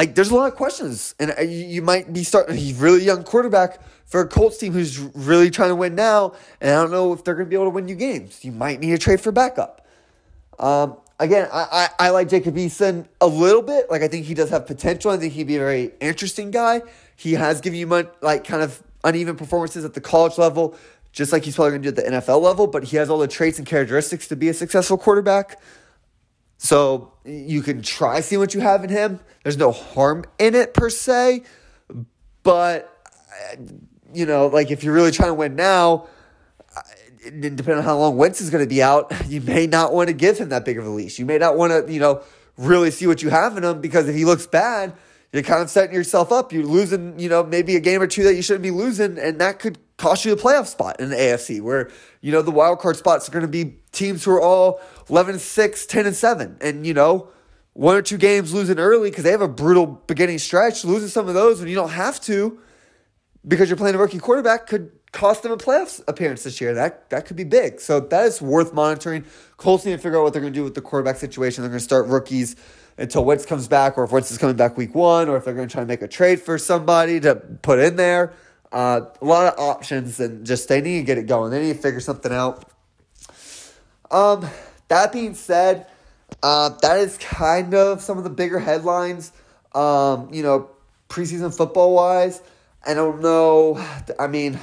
like 0.00 0.14
there's 0.14 0.30
a 0.30 0.34
lot 0.34 0.50
of 0.50 0.56
questions, 0.56 1.14
and 1.18 1.34
uh, 1.36 1.42
you 1.42 1.82
might 1.82 2.10
be 2.10 2.24
starting 2.24 2.56
a 2.56 2.72
really 2.80 3.04
young 3.04 3.22
quarterback 3.22 3.80
for 4.06 4.22
a 4.22 4.26
Colts 4.26 4.56
team 4.56 4.72
who's 4.72 4.98
really 4.98 5.50
trying 5.50 5.68
to 5.68 5.76
win 5.76 5.94
now, 5.94 6.32
and 6.60 6.70
I 6.70 6.80
don't 6.80 6.90
know 6.90 7.12
if 7.12 7.22
they're 7.22 7.34
going 7.34 7.46
to 7.46 7.50
be 7.50 7.56
able 7.56 7.66
to 7.66 7.70
win 7.70 7.86
you 7.86 7.96
games. 7.96 8.42
You 8.42 8.52
might 8.52 8.80
need 8.80 8.92
a 8.92 8.98
trade 8.98 9.20
for 9.20 9.30
backup. 9.30 9.86
Um, 10.58 10.96
again, 11.18 11.48
I, 11.52 11.88
I, 11.98 12.06
I 12.06 12.10
like 12.10 12.30
Jacob 12.30 12.56
Eason 12.56 13.06
a 13.20 13.26
little 13.26 13.60
bit. 13.60 13.90
Like 13.90 14.00
I 14.00 14.08
think 14.08 14.24
he 14.26 14.32
does 14.32 14.48
have 14.48 14.66
potential. 14.66 15.10
I 15.10 15.18
think 15.18 15.34
he'd 15.34 15.46
be 15.46 15.56
a 15.56 15.60
very 15.60 15.92
interesting 16.00 16.50
guy. 16.50 16.80
He 17.16 17.34
has 17.34 17.60
given 17.60 17.78
you 17.78 18.08
like 18.22 18.44
kind 18.44 18.62
of 18.62 18.82
uneven 19.04 19.36
performances 19.36 19.84
at 19.84 19.92
the 19.92 20.00
college 20.00 20.38
level, 20.38 20.76
just 21.12 21.32
like 21.32 21.44
he's 21.44 21.56
probably 21.56 21.72
going 21.72 21.82
to 21.82 21.92
do 21.92 22.00
at 22.00 22.12
the 22.12 22.18
NFL 22.20 22.40
level. 22.40 22.66
But 22.66 22.84
he 22.84 22.96
has 22.96 23.10
all 23.10 23.18
the 23.18 23.28
traits 23.28 23.58
and 23.58 23.66
characteristics 23.66 24.28
to 24.28 24.36
be 24.36 24.48
a 24.48 24.54
successful 24.54 24.98
quarterback. 24.98 25.60
So 26.62 27.14
you 27.24 27.62
can 27.62 27.80
try 27.80 28.20
seeing 28.20 28.38
what 28.38 28.54
you 28.54 28.60
have 28.60 28.84
in 28.84 28.90
him. 28.90 29.20
There's 29.42 29.56
no 29.56 29.72
harm 29.72 30.24
in 30.38 30.54
it 30.54 30.74
per 30.74 30.90
se, 30.90 31.44
but 32.42 32.94
uh, 33.52 33.56
you 34.12 34.26
know, 34.26 34.48
like 34.48 34.70
if 34.70 34.84
you're 34.84 34.92
really 34.92 35.10
trying 35.10 35.30
to 35.30 35.34
win 35.34 35.56
now, 35.56 36.06
uh, 36.76 36.82
depending 37.24 37.78
on 37.78 37.82
how 37.82 37.96
long 37.96 38.18
Wentz 38.18 38.42
is 38.42 38.50
going 38.50 38.62
to 38.62 38.68
be 38.68 38.82
out, 38.82 39.10
you 39.26 39.40
may 39.40 39.66
not 39.66 39.94
want 39.94 40.08
to 40.08 40.12
give 40.12 40.36
him 40.36 40.50
that 40.50 40.66
big 40.66 40.76
of 40.76 40.84
a 40.84 40.90
leash. 40.90 41.18
You 41.18 41.24
may 41.24 41.38
not 41.38 41.56
want 41.56 41.86
to, 41.86 41.90
you 41.90 41.98
know, 41.98 42.22
really 42.58 42.90
see 42.90 43.06
what 43.06 43.22
you 43.22 43.30
have 43.30 43.56
in 43.56 43.64
him 43.64 43.80
because 43.80 44.06
if 44.06 44.14
he 44.14 44.26
looks 44.26 44.46
bad, 44.46 44.92
you're 45.32 45.42
kind 45.42 45.62
of 45.62 45.70
setting 45.70 45.94
yourself 45.94 46.32
up. 46.32 46.52
You're 46.52 46.64
losing, 46.64 47.18
you 47.18 47.28
know, 47.28 47.44
maybe 47.44 47.76
a 47.76 47.80
game 47.80 48.02
or 48.02 48.06
two 48.06 48.24
that 48.24 48.34
you 48.34 48.42
shouldn't 48.42 48.64
be 48.64 48.70
losing, 48.70 49.18
and 49.18 49.40
that 49.40 49.58
could 49.58 49.78
cost 49.96 50.24
you 50.24 50.32
a 50.32 50.36
playoff 50.36 50.66
spot 50.66 50.98
in 50.98 51.10
the 51.10 51.16
AFC 51.16 51.60
where, 51.60 51.90
you 52.20 52.32
know, 52.32 52.42
the 52.42 52.50
wild 52.50 52.78
card 52.78 52.96
spots 52.96 53.28
are 53.28 53.32
going 53.32 53.42
to 53.42 53.48
be 53.48 53.76
teams 53.92 54.24
who 54.24 54.32
are 54.32 54.40
all 54.40 54.80
11 55.08 55.34
and 55.34 55.40
6, 55.40 55.86
10 55.86 56.06
and 56.06 56.16
7. 56.16 56.58
And, 56.60 56.86
you 56.86 56.94
know, 56.94 57.28
one 57.74 57.96
or 57.96 58.02
two 58.02 58.16
games 58.16 58.52
losing 58.52 58.78
early 58.78 59.10
because 59.10 59.24
they 59.24 59.30
have 59.30 59.42
a 59.42 59.48
brutal 59.48 59.86
beginning 59.86 60.38
stretch, 60.38 60.84
losing 60.84 61.08
some 61.08 61.28
of 61.28 61.34
those 61.34 61.60
when 61.60 61.68
you 61.68 61.74
don't 61.74 61.90
have 61.90 62.20
to 62.22 62.58
because 63.46 63.68
you're 63.68 63.76
playing 63.76 63.94
a 63.94 63.98
rookie 63.98 64.18
quarterback 64.18 64.66
could 64.66 64.90
cost 65.12 65.42
them 65.42 65.52
a 65.52 65.56
playoff 65.56 66.00
appearance 66.08 66.44
this 66.44 66.60
year. 66.60 66.74
That 66.74 67.10
that 67.10 67.26
could 67.26 67.36
be 67.36 67.44
big. 67.44 67.80
So 67.80 68.00
that 68.00 68.26
is 68.26 68.40
worth 68.40 68.72
monitoring. 68.72 69.24
Colts 69.56 69.84
need 69.84 69.92
to 69.92 69.98
figure 69.98 70.18
out 70.18 70.24
what 70.24 70.32
they're 70.32 70.42
going 70.42 70.52
to 70.52 70.58
do 70.58 70.64
with 70.64 70.74
the 70.74 70.80
quarterback 70.80 71.16
situation. 71.16 71.62
They're 71.62 71.70
going 71.70 71.78
to 71.78 71.84
start 71.84 72.06
rookies 72.06 72.56
until 72.98 73.24
Wentz 73.24 73.46
comes 73.46 73.68
back, 73.68 73.96
or 73.96 74.04
if 74.04 74.12
Wentz 74.12 74.30
is 74.30 74.38
coming 74.38 74.56
back 74.56 74.76
week 74.76 74.94
one, 74.94 75.28
or 75.28 75.36
if 75.36 75.44
they're 75.44 75.54
going 75.54 75.68
to 75.68 75.72
try 75.72 75.82
to 75.82 75.86
make 75.86 76.02
a 76.02 76.08
trade 76.08 76.40
for 76.40 76.58
somebody 76.58 77.20
to 77.20 77.34
put 77.34 77.78
in 77.78 77.96
there. 77.96 78.32
Uh, 78.72 79.00
a 79.20 79.24
lot 79.24 79.52
of 79.52 79.58
options, 79.58 80.20
and 80.20 80.46
just 80.46 80.68
they 80.68 80.80
need 80.80 80.98
to 80.98 81.04
get 81.04 81.18
it 81.18 81.26
going. 81.26 81.50
They 81.50 81.60
need 81.60 81.74
to 81.74 81.78
figure 81.80 82.00
something 82.00 82.32
out. 82.32 82.64
Um, 84.10 84.48
that 84.88 85.12
being 85.12 85.34
said, 85.34 85.86
uh, 86.42 86.70
that 86.82 86.98
is 86.98 87.18
kind 87.18 87.74
of 87.74 88.00
some 88.00 88.18
of 88.18 88.24
the 88.24 88.30
bigger 88.30 88.58
headlines. 88.58 89.32
Um, 89.74 90.32
you 90.32 90.42
know, 90.42 90.70
preseason 91.08 91.56
football 91.56 91.94
wise, 91.94 92.42
I 92.86 92.94
don't 92.94 93.20
know. 93.20 93.84
I 94.18 94.26
mean, 94.26 94.58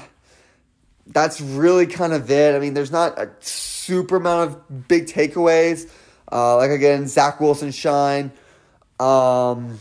that's 1.05 1.39
really 1.39 1.87
kind 1.87 2.13
of 2.13 2.29
it. 2.29 2.55
I 2.55 2.59
mean, 2.59 2.73
there's 2.73 2.91
not 2.91 3.17
a 3.17 3.29
super 3.39 4.17
amount 4.17 4.49
of 4.49 4.87
big 4.87 5.07
takeaways. 5.07 5.89
Uh, 6.31 6.57
like 6.57 6.71
again, 6.71 7.07
Zach 7.07 7.39
Wilson 7.39 7.71
shine. 7.71 8.31
Um, 8.99 9.79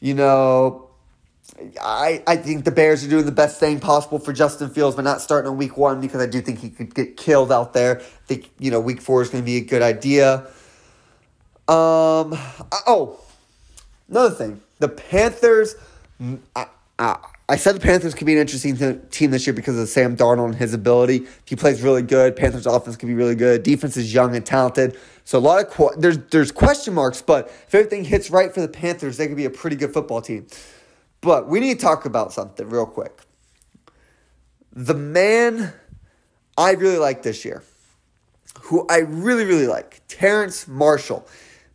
you 0.00 0.14
know, 0.14 0.90
I, 1.80 2.22
I 2.26 2.36
think 2.36 2.64
the 2.64 2.70
Bears 2.70 3.04
are 3.04 3.08
doing 3.08 3.26
the 3.26 3.32
best 3.32 3.60
thing 3.60 3.80
possible 3.80 4.18
for 4.18 4.32
Justin 4.32 4.70
Fields, 4.70 4.96
but 4.96 5.02
not 5.02 5.20
starting 5.20 5.50
on 5.50 5.56
week 5.56 5.76
one 5.76 6.00
because 6.00 6.20
I 6.20 6.26
do 6.26 6.40
think 6.40 6.58
he 6.58 6.70
could 6.70 6.94
get 6.94 7.16
killed 7.16 7.52
out 7.52 7.72
there. 7.72 8.00
I 8.00 8.26
think, 8.26 8.50
you 8.58 8.70
know, 8.70 8.80
week 8.80 9.00
four 9.00 9.22
is 9.22 9.30
going 9.30 9.42
to 9.42 9.46
be 9.46 9.56
a 9.56 9.64
good 9.64 9.82
idea. 9.82 10.46
Um, 11.66 12.36
oh, 12.86 13.18
another 14.08 14.34
thing. 14.34 14.60
The 14.80 14.88
Panthers, 14.88 15.76
I, 16.54 16.66
I, 16.98 17.16
I 17.46 17.56
said 17.56 17.74
the 17.74 17.80
Panthers 17.80 18.14
could 18.14 18.26
be 18.26 18.32
an 18.32 18.38
interesting 18.38 18.74
th- 18.76 19.00
team 19.10 19.30
this 19.30 19.46
year 19.46 19.52
because 19.52 19.78
of 19.78 19.86
Sam 19.88 20.16
Darnold 20.16 20.46
and 20.46 20.54
his 20.54 20.72
ability. 20.72 21.16
If 21.16 21.42
He 21.44 21.56
plays 21.56 21.82
really 21.82 22.00
good. 22.00 22.36
Panthers 22.36 22.64
offense 22.66 22.96
could 22.96 23.06
be 23.06 23.14
really 23.14 23.34
good. 23.34 23.62
Defense 23.62 23.98
is 23.98 24.14
young 24.14 24.34
and 24.34 24.46
talented. 24.46 24.98
So 25.24 25.38
a 25.38 25.40
lot 25.40 25.62
of 25.62 25.70
qu- 25.70 25.94
there's 25.98 26.18
there's 26.30 26.50
question 26.50 26.94
marks, 26.94 27.20
but 27.20 27.48
if 27.48 27.74
everything 27.74 28.04
hits 28.04 28.30
right 28.30 28.52
for 28.52 28.60
the 28.62 28.68
Panthers, 28.68 29.18
they 29.18 29.26
could 29.26 29.36
be 29.36 29.44
a 29.44 29.50
pretty 29.50 29.76
good 29.76 29.92
football 29.92 30.22
team. 30.22 30.46
But 31.20 31.46
we 31.48 31.60
need 31.60 31.78
to 31.78 31.84
talk 31.84 32.06
about 32.06 32.32
something 32.32 32.68
real 32.68 32.86
quick. 32.86 33.20
The 34.72 34.94
man 34.94 35.72
I 36.56 36.72
really 36.72 36.98
like 36.98 37.22
this 37.22 37.44
year, 37.44 37.62
who 38.62 38.86
I 38.88 38.98
really, 38.98 39.44
really 39.44 39.66
like, 39.66 40.00
Terrence 40.08 40.66
Marshall. 40.66 41.26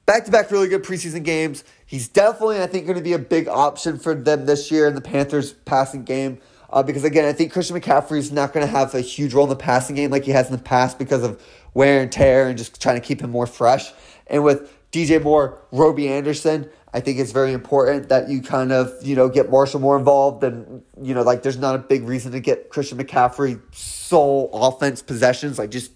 Back 0.05 0.25
to 0.25 0.31
back 0.31 0.49
really 0.49 0.67
good 0.67 0.83
preseason 0.83 1.23
games. 1.23 1.63
He's 1.89 2.07
definitely, 2.07 2.61
I 2.61 2.67
think, 2.67 2.85
going 2.85 2.99
to 2.99 3.03
be 3.03 3.13
a 3.13 3.19
big 3.19 3.47
option 3.47 3.97
for 3.97 4.13
them 4.13 4.45
this 4.45 4.69
year 4.69 4.85
in 4.85 4.93
the 4.93 5.01
Panthers 5.01 5.53
passing 5.53 6.03
game. 6.03 6.37
Uh, 6.69 6.83
because 6.83 7.03
again, 7.03 7.25
I 7.25 7.33
think 7.33 7.51
Christian 7.51 7.81
McCaffrey 7.81 8.19
is 8.19 8.31
not 8.31 8.53
going 8.53 8.63
to 8.63 8.71
have 8.71 8.93
a 8.93 9.01
huge 9.01 9.33
role 9.33 9.45
in 9.45 9.49
the 9.49 9.55
passing 9.55 9.95
game 9.95 10.11
like 10.11 10.23
he 10.23 10.29
has 10.29 10.45
in 10.45 10.51
the 10.51 10.61
past 10.61 10.99
because 10.99 11.23
of 11.23 11.41
wear 11.73 11.99
and 11.99 12.11
tear 12.11 12.47
and 12.47 12.59
just 12.59 12.79
trying 12.79 12.93
to 12.93 13.01
keep 13.01 13.21
him 13.21 13.31
more 13.31 13.47
fresh. 13.47 13.91
And 14.27 14.43
with 14.43 14.71
DJ 14.91 15.19
Moore, 15.19 15.63
Robbie 15.71 16.09
Anderson, 16.09 16.69
I 16.93 16.99
think 16.99 17.17
it's 17.17 17.31
very 17.31 17.53
important 17.53 18.09
that 18.09 18.29
you 18.29 18.43
kind 18.43 18.71
of, 18.71 18.93
you 19.01 19.15
know, 19.15 19.27
get 19.27 19.49
Marshall 19.49 19.79
more 19.79 19.97
involved 19.97 20.43
and, 20.43 20.83
you 21.01 21.15
know, 21.15 21.23
like 21.23 21.41
there's 21.41 21.57
not 21.57 21.73
a 21.73 21.79
big 21.79 22.03
reason 22.03 22.33
to 22.33 22.39
get 22.39 22.69
Christian 22.69 22.99
McCaffrey 22.99 23.59
sole 23.73 24.51
offense 24.53 25.01
possessions. 25.01 25.57
Like 25.57 25.71
just, 25.71 25.91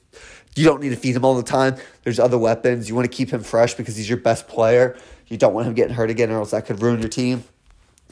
you 0.55 0.65
don't 0.65 0.81
need 0.81 0.89
to 0.89 0.95
feed 0.95 1.15
him 1.15 1.23
all 1.23 1.35
the 1.35 1.43
time. 1.43 1.75
There's 2.03 2.19
other 2.19 2.39
weapons. 2.39 2.89
You 2.89 2.95
want 2.95 3.11
to 3.11 3.15
keep 3.15 3.29
him 3.29 3.43
fresh 3.43 3.75
because 3.75 3.95
he's 3.95 4.09
your 4.09 4.19
best 4.19 4.47
player. 4.47 4.97
You 5.33 5.39
don't 5.39 5.55
want 5.55 5.65
him 5.65 5.73
getting 5.73 5.95
hurt 5.95 6.11
again 6.11 6.29
or 6.29 6.35
else 6.35 6.51
that 6.51 6.67
could 6.67 6.79
ruin 6.79 6.99
your 6.99 7.09
team. 7.09 7.43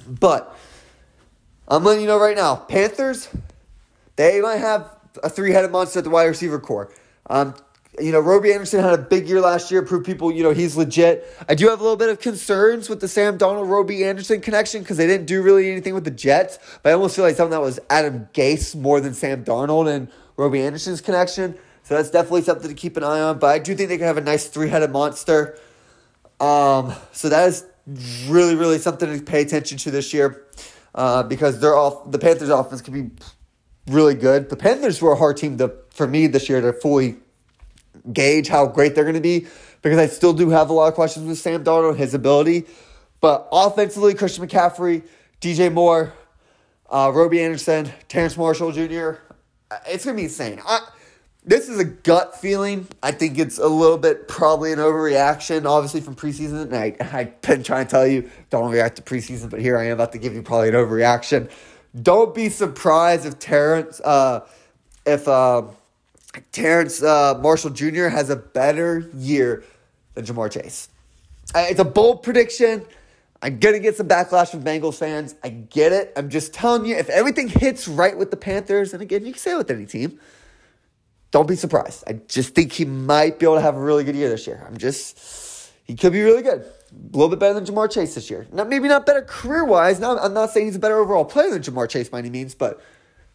But 0.07 0.57
I'm 1.67 1.83
letting 1.83 2.01
you 2.01 2.07
know 2.07 2.19
right 2.19 2.35
now, 2.35 2.55
Panthers, 2.55 3.29
they 4.15 4.41
might 4.41 4.57
have 4.57 4.89
a 5.21 5.29
three 5.29 5.51
headed 5.51 5.69
monster 5.69 5.99
at 5.99 6.03
the 6.03 6.09
wide 6.09 6.25
receiver 6.25 6.59
core. 6.59 6.91
Um, 7.29 7.53
you 7.99 8.11
know, 8.11 8.19
Robbie 8.19 8.53
Anderson 8.53 8.81
had 8.81 8.93
a 8.93 8.97
big 8.97 9.29
year 9.29 9.39
last 9.39 9.69
year, 9.69 9.83
proved 9.83 10.03
people, 10.03 10.31
you 10.31 10.41
know, 10.41 10.49
he's 10.49 10.75
legit. 10.75 11.27
I 11.47 11.53
do 11.53 11.69
have 11.69 11.79
a 11.79 11.83
little 11.83 11.95
bit 11.95 12.09
of 12.09 12.19
concerns 12.19 12.89
with 12.89 13.01
the 13.01 13.07
Sam 13.07 13.37
Darnold 13.37 13.69
Robbie 13.69 14.03
Anderson 14.03 14.41
connection 14.41 14.81
because 14.81 14.97
they 14.97 15.05
didn't 15.05 15.27
do 15.27 15.43
really 15.43 15.69
anything 15.71 15.93
with 15.93 16.05
the 16.05 16.11
Jets. 16.11 16.57
But 16.81 16.89
I 16.89 16.93
almost 16.93 17.15
feel 17.15 17.23
like 17.23 17.35
something 17.35 17.51
that 17.51 17.61
was 17.61 17.79
Adam 17.87 18.29
Gase 18.33 18.75
more 18.75 18.99
than 18.99 19.13
Sam 19.13 19.45
Darnold 19.45 19.93
and 19.93 20.07
Robbie 20.37 20.61
Anderson's 20.61 21.01
connection. 21.01 21.55
So 21.83 21.95
that's 21.95 22.09
definitely 22.09 22.41
something 22.41 22.67
to 22.67 22.73
keep 22.73 22.97
an 22.97 23.03
eye 23.03 23.21
on. 23.21 23.37
But 23.37 23.47
I 23.47 23.59
do 23.59 23.75
think 23.75 23.89
they 23.89 23.97
can 23.97 24.07
have 24.07 24.17
a 24.17 24.21
nice 24.21 24.47
three 24.47 24.69
headed 24.69 24.91
monster. 24.91 25.59
Um, 26.41 26.93
so 27.11 27.29
that 27.29 27.47
is 27.47 27.65
really, 28.27 28.55
really 28.55 28.79
something 28.79 29.17
to 29.17 29.23
pay 29.23 29.41
attention 29.41 29.77
to 29.77 29.91
this 29.91 30.13
year 30.13 30.47
uh, 30.95 31.23
because 31.23 31.59
they're 31.59 31.77
off. 31.77 32.11
The 32.11 32.19
Panthers' 32.19 32.49
offense 32.49 32.81
can 32.81 32.93
be 32.93 33.11
really 33.87 34.15
good. 34.15 34.49
The 34.49 34.55
Panthers 34.55 35.01
were 35.01 35.11
a 35.11 35.15
hard 35.15 35.37
team 35.37 35.57
to, 35.59 35.71
for 35.91 36.07
me 36.07 36.27
this 36.27 36.49
year 36.49 36.59
to 36.59 36.73
fully 36.73 37.17
gauge 38.11 38.47
how 38.47 38.65
great 38.65 38.95
they're 38.95 39.03
going 39.03 39.15
to 39.15 39.21
be 39.21 39.45
because 39.83 39.99
I 39.99 40.07
still 40.07 40.33
do 40.33 40.49
have 40.49 40.69
a 40.69 40.73
lot 40.73 40.87
of 40.87 40.95
questions 40.95 41.27
with 41.27 41.37
Sam 41.37 41.63
Darnold, 41.63 41.97
his 41.97 42.13
ability. 42.13 42.65
But 43.19 43.47
offensively, 43.51 44.15
Christian 44.15 44.47
McCaffrey, 44.47 45.03
DJ 45.39 45.71
Moore, 45.71 46.13
uh, 46.89 47.11
Robbie 47.13 47.41
Anderson, 47.41 47.91
Terrence 48.07 48.35
Marshall 48.35 48.71
Jr., 48.71 49.13
uh, 49.69 49.77
it's 49.87 50.05
going 50.05 50.17
to 50.17 50.21
be 50.21 50.23
insane. 50.23 50.59
I, 50.65 50.79
this 51.43 51.69
is 51.69 51.79
a 51.79 51.85
gut 51.85 52.39
feeling. 52.39 52.87
I 53.01 53.11
think 53.11 53.39
it's 53.39 53.57
a 53.57 53.67
little 53.67 53.97
bit 53.97 54.27
probably 54.27 54.71
an 54.73 54.79
overreaction, 54.79 55.65
obviously, 55.65 56.01
from 56.01 56.15
preseason. 56.15 56.63
And 56.63 56.75
I, 56.75 56.95
I've 57.17 57.41
been 57.41 57.63
trying 57.63 57.87
to 57.87 57.91
tell 57.91 58.07
you, 58.07 58.29
don't 58.49 58.71
react 58.71 58.97
to 58.97 59.01
preseason, 59.01 59.49
but 59.49 59.59
here 59.59 59.77
I 59.77 59.85
am 59.85 59.93
about 59.93 60.11
to 60.11 60.19
give 60.19 60.33
you 60.33 60.43
probably 60.43 60.69
an 60.69 60.75
overreaction. 60.75 61.49
Don't 61.99 62.33
be 62.33 62.49
surprised 62.49 63.25
if 63.25 63.39
Terrace, 63.39 63.99
uh, 64.01 64.41
if, 65.05 65.27
uh, 65.27 65.63
Terrace 66.51 67.03
uh, 67.03 67.37
Marshall 67.41 67.71
Jr. 67.71 68.07
has 68.07 68.29
a 68.29 68.35
better 68.35 69.09
year 69.15 69.63
than 70.13 70.25
Ja'Marr 70.25 70.51
Chase. 70.51 70.89
It's 71.53 71.79
a 71.79 71.85
bold 71.85 72.23
prediction. 72.23 72.85
I'm 73.41 73.57
going 73.57 73.73
to 73.73 73.79
get 73.79 73.97
some 73.97 74.07
backlash 74.07 74.49
from 74.49 74.63
Bengals 74.63 74.99
fans. 74.99 75.35
I 75.43 75.49
get 75.49 75.91
it. 75.91 76.13
I'm 76.15 76.29
just 76.29 76.53
telling 76.53 76.85
you, 76.85 76.95
if 76.95 77.09
everything 77.09 77.49
hits 77.49 77.87
right 77.87 78.15
with 78.15 78.29
the 78.29 78.37
Panthers, 78.37 78.93
and 78.93 79.01
again, 79.01 79.25
you 79.25 79.33
can 79.33 79.39
say 79.39 79.51
it 79.51 79.57
with 79.57 79.71
any 79.71 79.85
team, 79.85 80.19
don't 81.31 81.47
be 81.47 81.55
surprised. 81.55 82.03
I 82.07 82.13
just 82.27 82.53
think 82.53 82.73
he 82.73 82.85
might 82.85 83.39
be 83.39 83.45
able 83.45 83.55
to 83.55 83.61
have 83.61 83.75
a 83.75 83.81
really 83.81 84.03
good 84.03 84.15
year 84.15 84.29
this 84.29 84.45
year. 84.45 84.63
I'm 84.67 84.77
just, 84.77 85.71
he 85.85 85.95
could 85.95 86.13
be 86.13 86.21
really 86.21 86.43
good. 86.43 86.61
A 86.61 87.17
little 87.17 87.29
bit 87.29 87.39
better 87.39 87.53
than 87.53 87.65
Ja'Marr 87.65 87.89
Chase 87.89 88.15
this 88.15 88.29
year. 88.29 88.47
Not, 88.51 88.67
maybe 88.67 88.89
not 88.89 89.05
better 89.05 89.21
career 89.21 89.63
wise. 89.63 89.99
Now, 89.99 90.17
I'm 90.17 90.33
not 90.33 90.51
saying 90.51 90.65
he's 90.65 90.75
a 90.75 90.79
better 90.79 90.97
overall 90.97 91.23
player 91.23 91.49
than 91.49 91.61
Ja'Marr 91.61 91.89
Chase 91.89 92.09
by 92.09 92.19
any 92.19 92.29
means, 92.29 92.53
but 92.53 92.81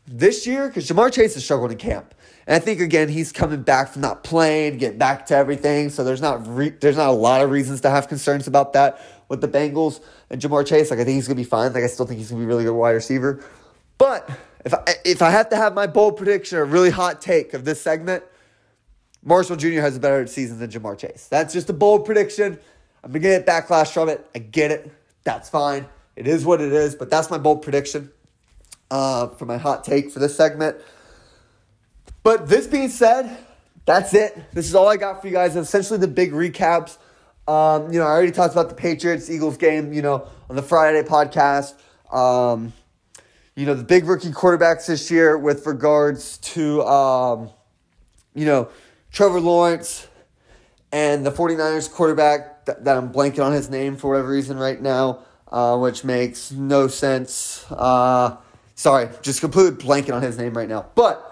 this 0.07 0.47
year, 0.47 0.69
because 0.69 0.89
Ja'Marr 0.89 1.13
Chase 1.13 1.37
is 1.37 1.45
struggling 1.45 1.73
in 1.73 1.79
camp. 1.79 2.15
And 2.47 2.55
I 2.55 2.59
think 2.59 2.81
again 2.81 3.09
he's 3.09 3.33
coming 3.33 3.63
back 3.63 3.89
from 3.89 4.03
not 4.03 4.23
playing, 4.23 4.79
getting 4.79 4.99
back 4.99 5.27
to 5.27 5.37
everything. 5.37 5.91
So 5.91 6.05
there's 6.05 6.21
not 6.21 6.47
re- 6.47 6.71
there's 6.71 6.97
not 6.97 7.09
a 7.09 7.13
lot 7.13 7.43
of 7.43 7.51
reasons 7.51 7.81
to 7.81 7.91
have 7.91 8.07
concerns 8.09 8.47
about 8.47 8.73
that 8.75 9.01
with 9.29 9.41
the 9.41 9.49
Bengals 9.49 10.01
and 10.31 10.41
Ja'Marr 10.41 10.65
Chase. 10.65 10.91
Like 10.91 11.01
I 11.01 11.05
think 11.05 11.17
he's 11.17 11.27
gonna 11.27 11.37
be 11.37 11.45
fine. 11.45 11.73
Like 11.73 11.83
I 11.83 11.89
still 11.89 12.07
think 12.07 12.19
he's 12.19 12.31
gonna 12.31 12.41
be 12.41 12.45
a 12.45 12.49
really 12.49 12.65
good 12.65 12.75
wide 12.75 12.93
receiver. 12.93 13.43
But 13.99 14.31
if 14.67 14.75
I 14.75 14.83
if 15.05 15.23
I 15.23 15.31
have 15.31 15.49
to 15.51 15.57
have 15.57 15.75
my 15.75 15.87
bold 15.87 16.17
prediction, 16.17 16.59
a 16.59 16.65
really 16.65 16.91
hot 16.91 17.23
take 17.23 17.55
of 17.55 17.65
this 17.65 17.81
segment, 17.81 18.25
Marshall 19.23 19.55
Jr. 19.55 19.81
has 19.81 19.97
a 19.97 20.01
better 20.01 20.27
season 20.27 20.59
than 20.59 20.69
Ja'Marr 20.69 20.99
Chase. 20.99 21.29
That's 21.31 21.55
just 21.55 21.71
a 21.71 21.73
bold 21.73 22.05
prediction. 22.05 22.59
I'm 23.05 23.13
gonna 23.13 23.21
get 23.21 23.47
backlash 23.47 23.93
from 23.93 24.09
it. 24.09 24.29
I 24.35 24.41
get 24.41 24.73
it. 24.73 24.91
That's 25.23 25.49
fine. 25.49 25.87
It 26.17 26.27
is 26.27 26.45
what 26.45 26.61
it 26.61 26.73
is. 26.73 26.97
But 26.97 27.11
that's 27.11 27.31
my 27.31 27.39
bold 27.39 27.63
prediction 27.63 28.11
uh, 28.91 29.29
for 29.29 29.47
my 29.47 29.57
hot 29.57 29.85
take 29.85 30.11
for 30.11 30.19
this 30.19 30.37
segment. 30.37 30.77
But 32.25 32.49
this 32.49 32.67
being 32.67 32.89
said, 32.89 33.39
that's 33.85 34.15
it. 34.15 34.37
This 34.53 34.67
is 34.67 34.75
all 34.75 34.89
I 34.89 34.97
got 34.97 35.21
for 35.21 35.29
you 35.29 35.33
guys. 35.33 35.55
Essentially, 35.55 36.01
the 36.01 36.09
big 36.09 36.33
recaps. 36.33 36.99
Um, 37.47 37.93
you 37.93 38.01
know, 38.01 38.07
I 38.07 38.11
already 38.11 38.33
talked 38.33 38.53
about 38.53 38.69
the 38.69 38.75
Patriots 38.75 39.31
Eagles 39.31 39.59
game. 39.59 39.93
You 39.93 40.03
know, 40.03 40.27
on 40.51 40.57
the 40.57 40.63
Friday 40.63 41.07
podcast. 41.07 41.75
Um, 42.13 42.73
you 43.57 43.65
know, 43.65 43.75
the 43.75 43.83
big 43.83 44.05
rookie 44.05 44.31
quarterbacks 44.31 44.87
this 44.87 45.11
year 45.11 45.37
with 45.37 45.67
regards 45.67 46.37
to, 46.39 46.83
um, 46.83 47.51
you 48.35 48.45
know, 48.45 48.69
Trevor 49.11 49.41
Lawrence 49.41 50.07
and 50.93 51.25
the 51.25 51.33
49ers 51.33 51.91
quarterback 51.91 52.67
that, 52.67 52.85
that, 52.85 52.99
I'm 52.99 53.11
blanking 53.11 53.45
on 53.45 53.53
his 53.53 53.71
name 53.71 53.97
for 53.97 54.11
whatever 54.11 54.29
reason 54.29 54.59
right 54.59 54.81
now, 54.81 55.21
uh, 55.51 55.79
which 55.79 56.05
makes 56.05 56.53
no 56.53 56.87
sense. 56.87 57.65
Uh, 57.71 58.37
sorry, 58.75 59.09
just 59.23 59.41
completely 59.41 59.83
blanking 59.83 60.15
on 60.15 60.21
his 60.21 60.37
name 60.37 60.55
right 60.55 60.69
now. 60.69 60.87
But 60.95 61.23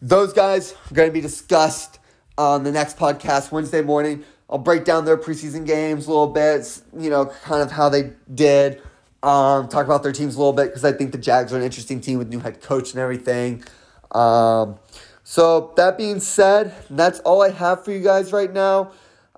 those 0.00 0.32
guys 0.32 0.74
are 0.88 0.94
going 0.94 1.08
to 1.08 1.12
be 1.12 1.20
discussed 1.20 1.98
on 2.36 2.62
the 2.62 2.70
next 2.70 2.96
podcast 2.96 3.50
Wednesday 3.50 3.82
morning. 3.82 4.24
I'll 4.48 4.58
break 4.58 4.84
down 4.84 5.04
their 5.04 5.16
preseason 5.16 5.66
games 5.66 6.06
a 6.06 6.10
little 6.10 6.28
bit, 6.28 6.80
you 6.96 7.10
know, 7.10 7.26
kind 7.42 7.62
of 7.62 7.72
how 7.72 7.88
they 7.88 8.12
did. 8.32 8.80
Um, 9.22 9.68
talk 9.68 9.84
about 9.84 10.02
their 10.04 10.12
teams 10.12 10.36
a 10.36 10.38
little 10.38 10.52
bit 10.52 10.66
because 10.66 10.84
I 10.84 10.92
think 10.92 11.12
the 11.12 11.18
Jags 11.18 11.52
are 11.52 11.56
an 11.56 11.62
interesting 11.62 12.00
team 12.00 12.18
with 12.18 12.28
new 12.28 12.38
head 12.38 12.60
coach 12.60 12.92
and 12.92 13.00
everything. 13.00 13.64
Um, 14.12 14.78
so 15.24 15.72
that 15.76 15.98
being 15.98 16.20
said, 16.20 16.74
that's 16.88 17.18
all 17.20 17.42
I 17.42 17.50
have 17.50 17.84
for 17.84 17.90
you 17.90 18.00
guys 18.00 18.32
right 18.32 18.52
now. 18.52 18.92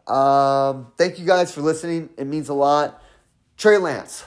Um, 0.06 0.92
thank 0.98 1.18
you 1.18 1.26
guys 1.26 1.52
for 1.54 1.62
listening. 1.62 2.10
It 2.18 2.26
means 2.26 2.48
a 2.48 2.54
lot. 2.54 3.02
Trey 3.56 3.78
Lance. 3.78 4.24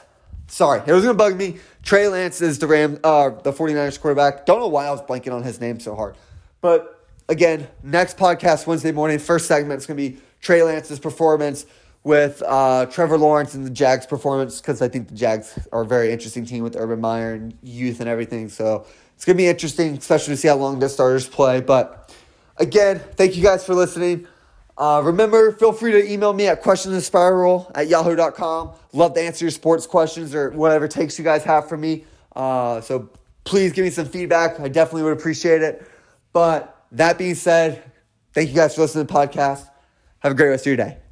Sorry, 0.48 0.82
it 0.86 0.92
was 0.92 1.04
gonna 1.04 1.18
bug 1.18 1.36
me. 1.36 1.58
Trey 1.82 2.08
Lance 2.08 2.42
is 2.42 2.60
the 2.60 2.68
Ram, 2.68 3.00
uh, 3.04 3.30
the 3.30 3.52
49ers 3.52 4.00
quarterback. 4.00 4.46
Don't 4.46 4.60
know 4.60 4.68
why 4.68 4.86
I 4.86 4.92
was 4.92 5.02
blanking 5.02 5.34
on 5.34 5.44
his 5.44 5.60
name 5.60 5.80
so 5.80 5.96
hard. 5.96 6.16
But 6.62 7.08
again, 7.30 7.68
next 7.82 8.18
podcast 8.18 8.68
Wednesday 8.68 8.92
morning, 8.92 9.20
first 9.20 9.47
segment 9.47 9.80
is 9.80 9.88
to 9.88 9.95
be 9.95 10.18
Trey 10.41 10.64
Lance's 10.64 10.99
performance 10.99 11.66
with 12.04 12.43
uh, 12.45 12.86
Trevor 12.88 13.18
Lawrence 13.18 13.54
and 13.54 13.66
the 13.66 13.70
Jags' 13.70 14.06
performance 14.06 14.60
because 14.60 14.82
I 14.82 14.89
think 14.89 15.08
the 15.08 15.16
Jags 15.16 15.58
are 15.72 15.82
a 15.82 15.86
very 15.86 16.12
interesting 16.12 16.45
team 16.45 16.64
with 16.64 16.76
Urban 16.76 16.99
Meyer 16.99 17.34
and 17.34 17.58
youth 17.62 17.99
and 17.99 18.10
everything. 18.10 18.49
So 18.49 18.86
it's 19.16 19.26
going 19.26 19.38
to 19.38 19.41
be 19.41 19.47
interesting, 19.47 19.97
especially 19.97 20.34
to 20.34 20.38
see 20.38 20.47
how 20.49 20.56
long 20.56 20.80
the 20.80 20.89
starters 20.89 21.28
play. 21.28 21.62
But 21.62 22.14
again, 22.58 22.99
thank 23.16 23.38
you 23.38 23.43
guys 23.43 23.66
for 23.66 23.74
listening. 23.74 24.28
Uh, 24.78 25.01
remember, 25.04 25.51
feel 25.54 25.72
free 25.72 25.91
to 25.91 26.12
email 26.12 26.34
me 26.34 26.47
at 26.47 26.64
questionspiral 26.64 27.72
at 27.76 27.88
yahoo.com. 27.88 28.72
Love 28.91 29.14
to 29.14 29.22
answer 29.22 29.45
your 29.45 29.51
sports 29.51 29.86
questions 29.86 30.34
or 30.34 30.49
whatever 30.51 30.88
takes 30.88 31.18
you 31.18 31.24
guys 31.24 31.43
have 31.43 31.70
for 31.70 31.78
me. 31.78 32.06
Uh, 32.36 32.82
so 32.82 33.10
please 33.43 33.72
give 33.72 33.86
me 33.86 33.91
some 33.91 34.08
feedback. 34.08 34.60
I 34.60 34.68
definitely 34.68 35.04
would 35.04 35.14
appreciate 35.14 35.62
it. 35.62 35.88
But 36.34 36.86
that 36.91 37.18
being 37.18 37.36
said, 37.36 37.84
thank 38.34 38.49
you 38.49 38.56
guys 38.56 38.76
for 38.76 38.82
listening 38.82 39.06
to 39.06 39.14
the 39.14 39.20
podcast. 39.20 39.70
Have 40.20 40.32
a 40.32 40.36
great 40.36 40.49
rest 40.49 40.64
of 40.64 40.68
your 40.68 40.78
day. 40.78 41.03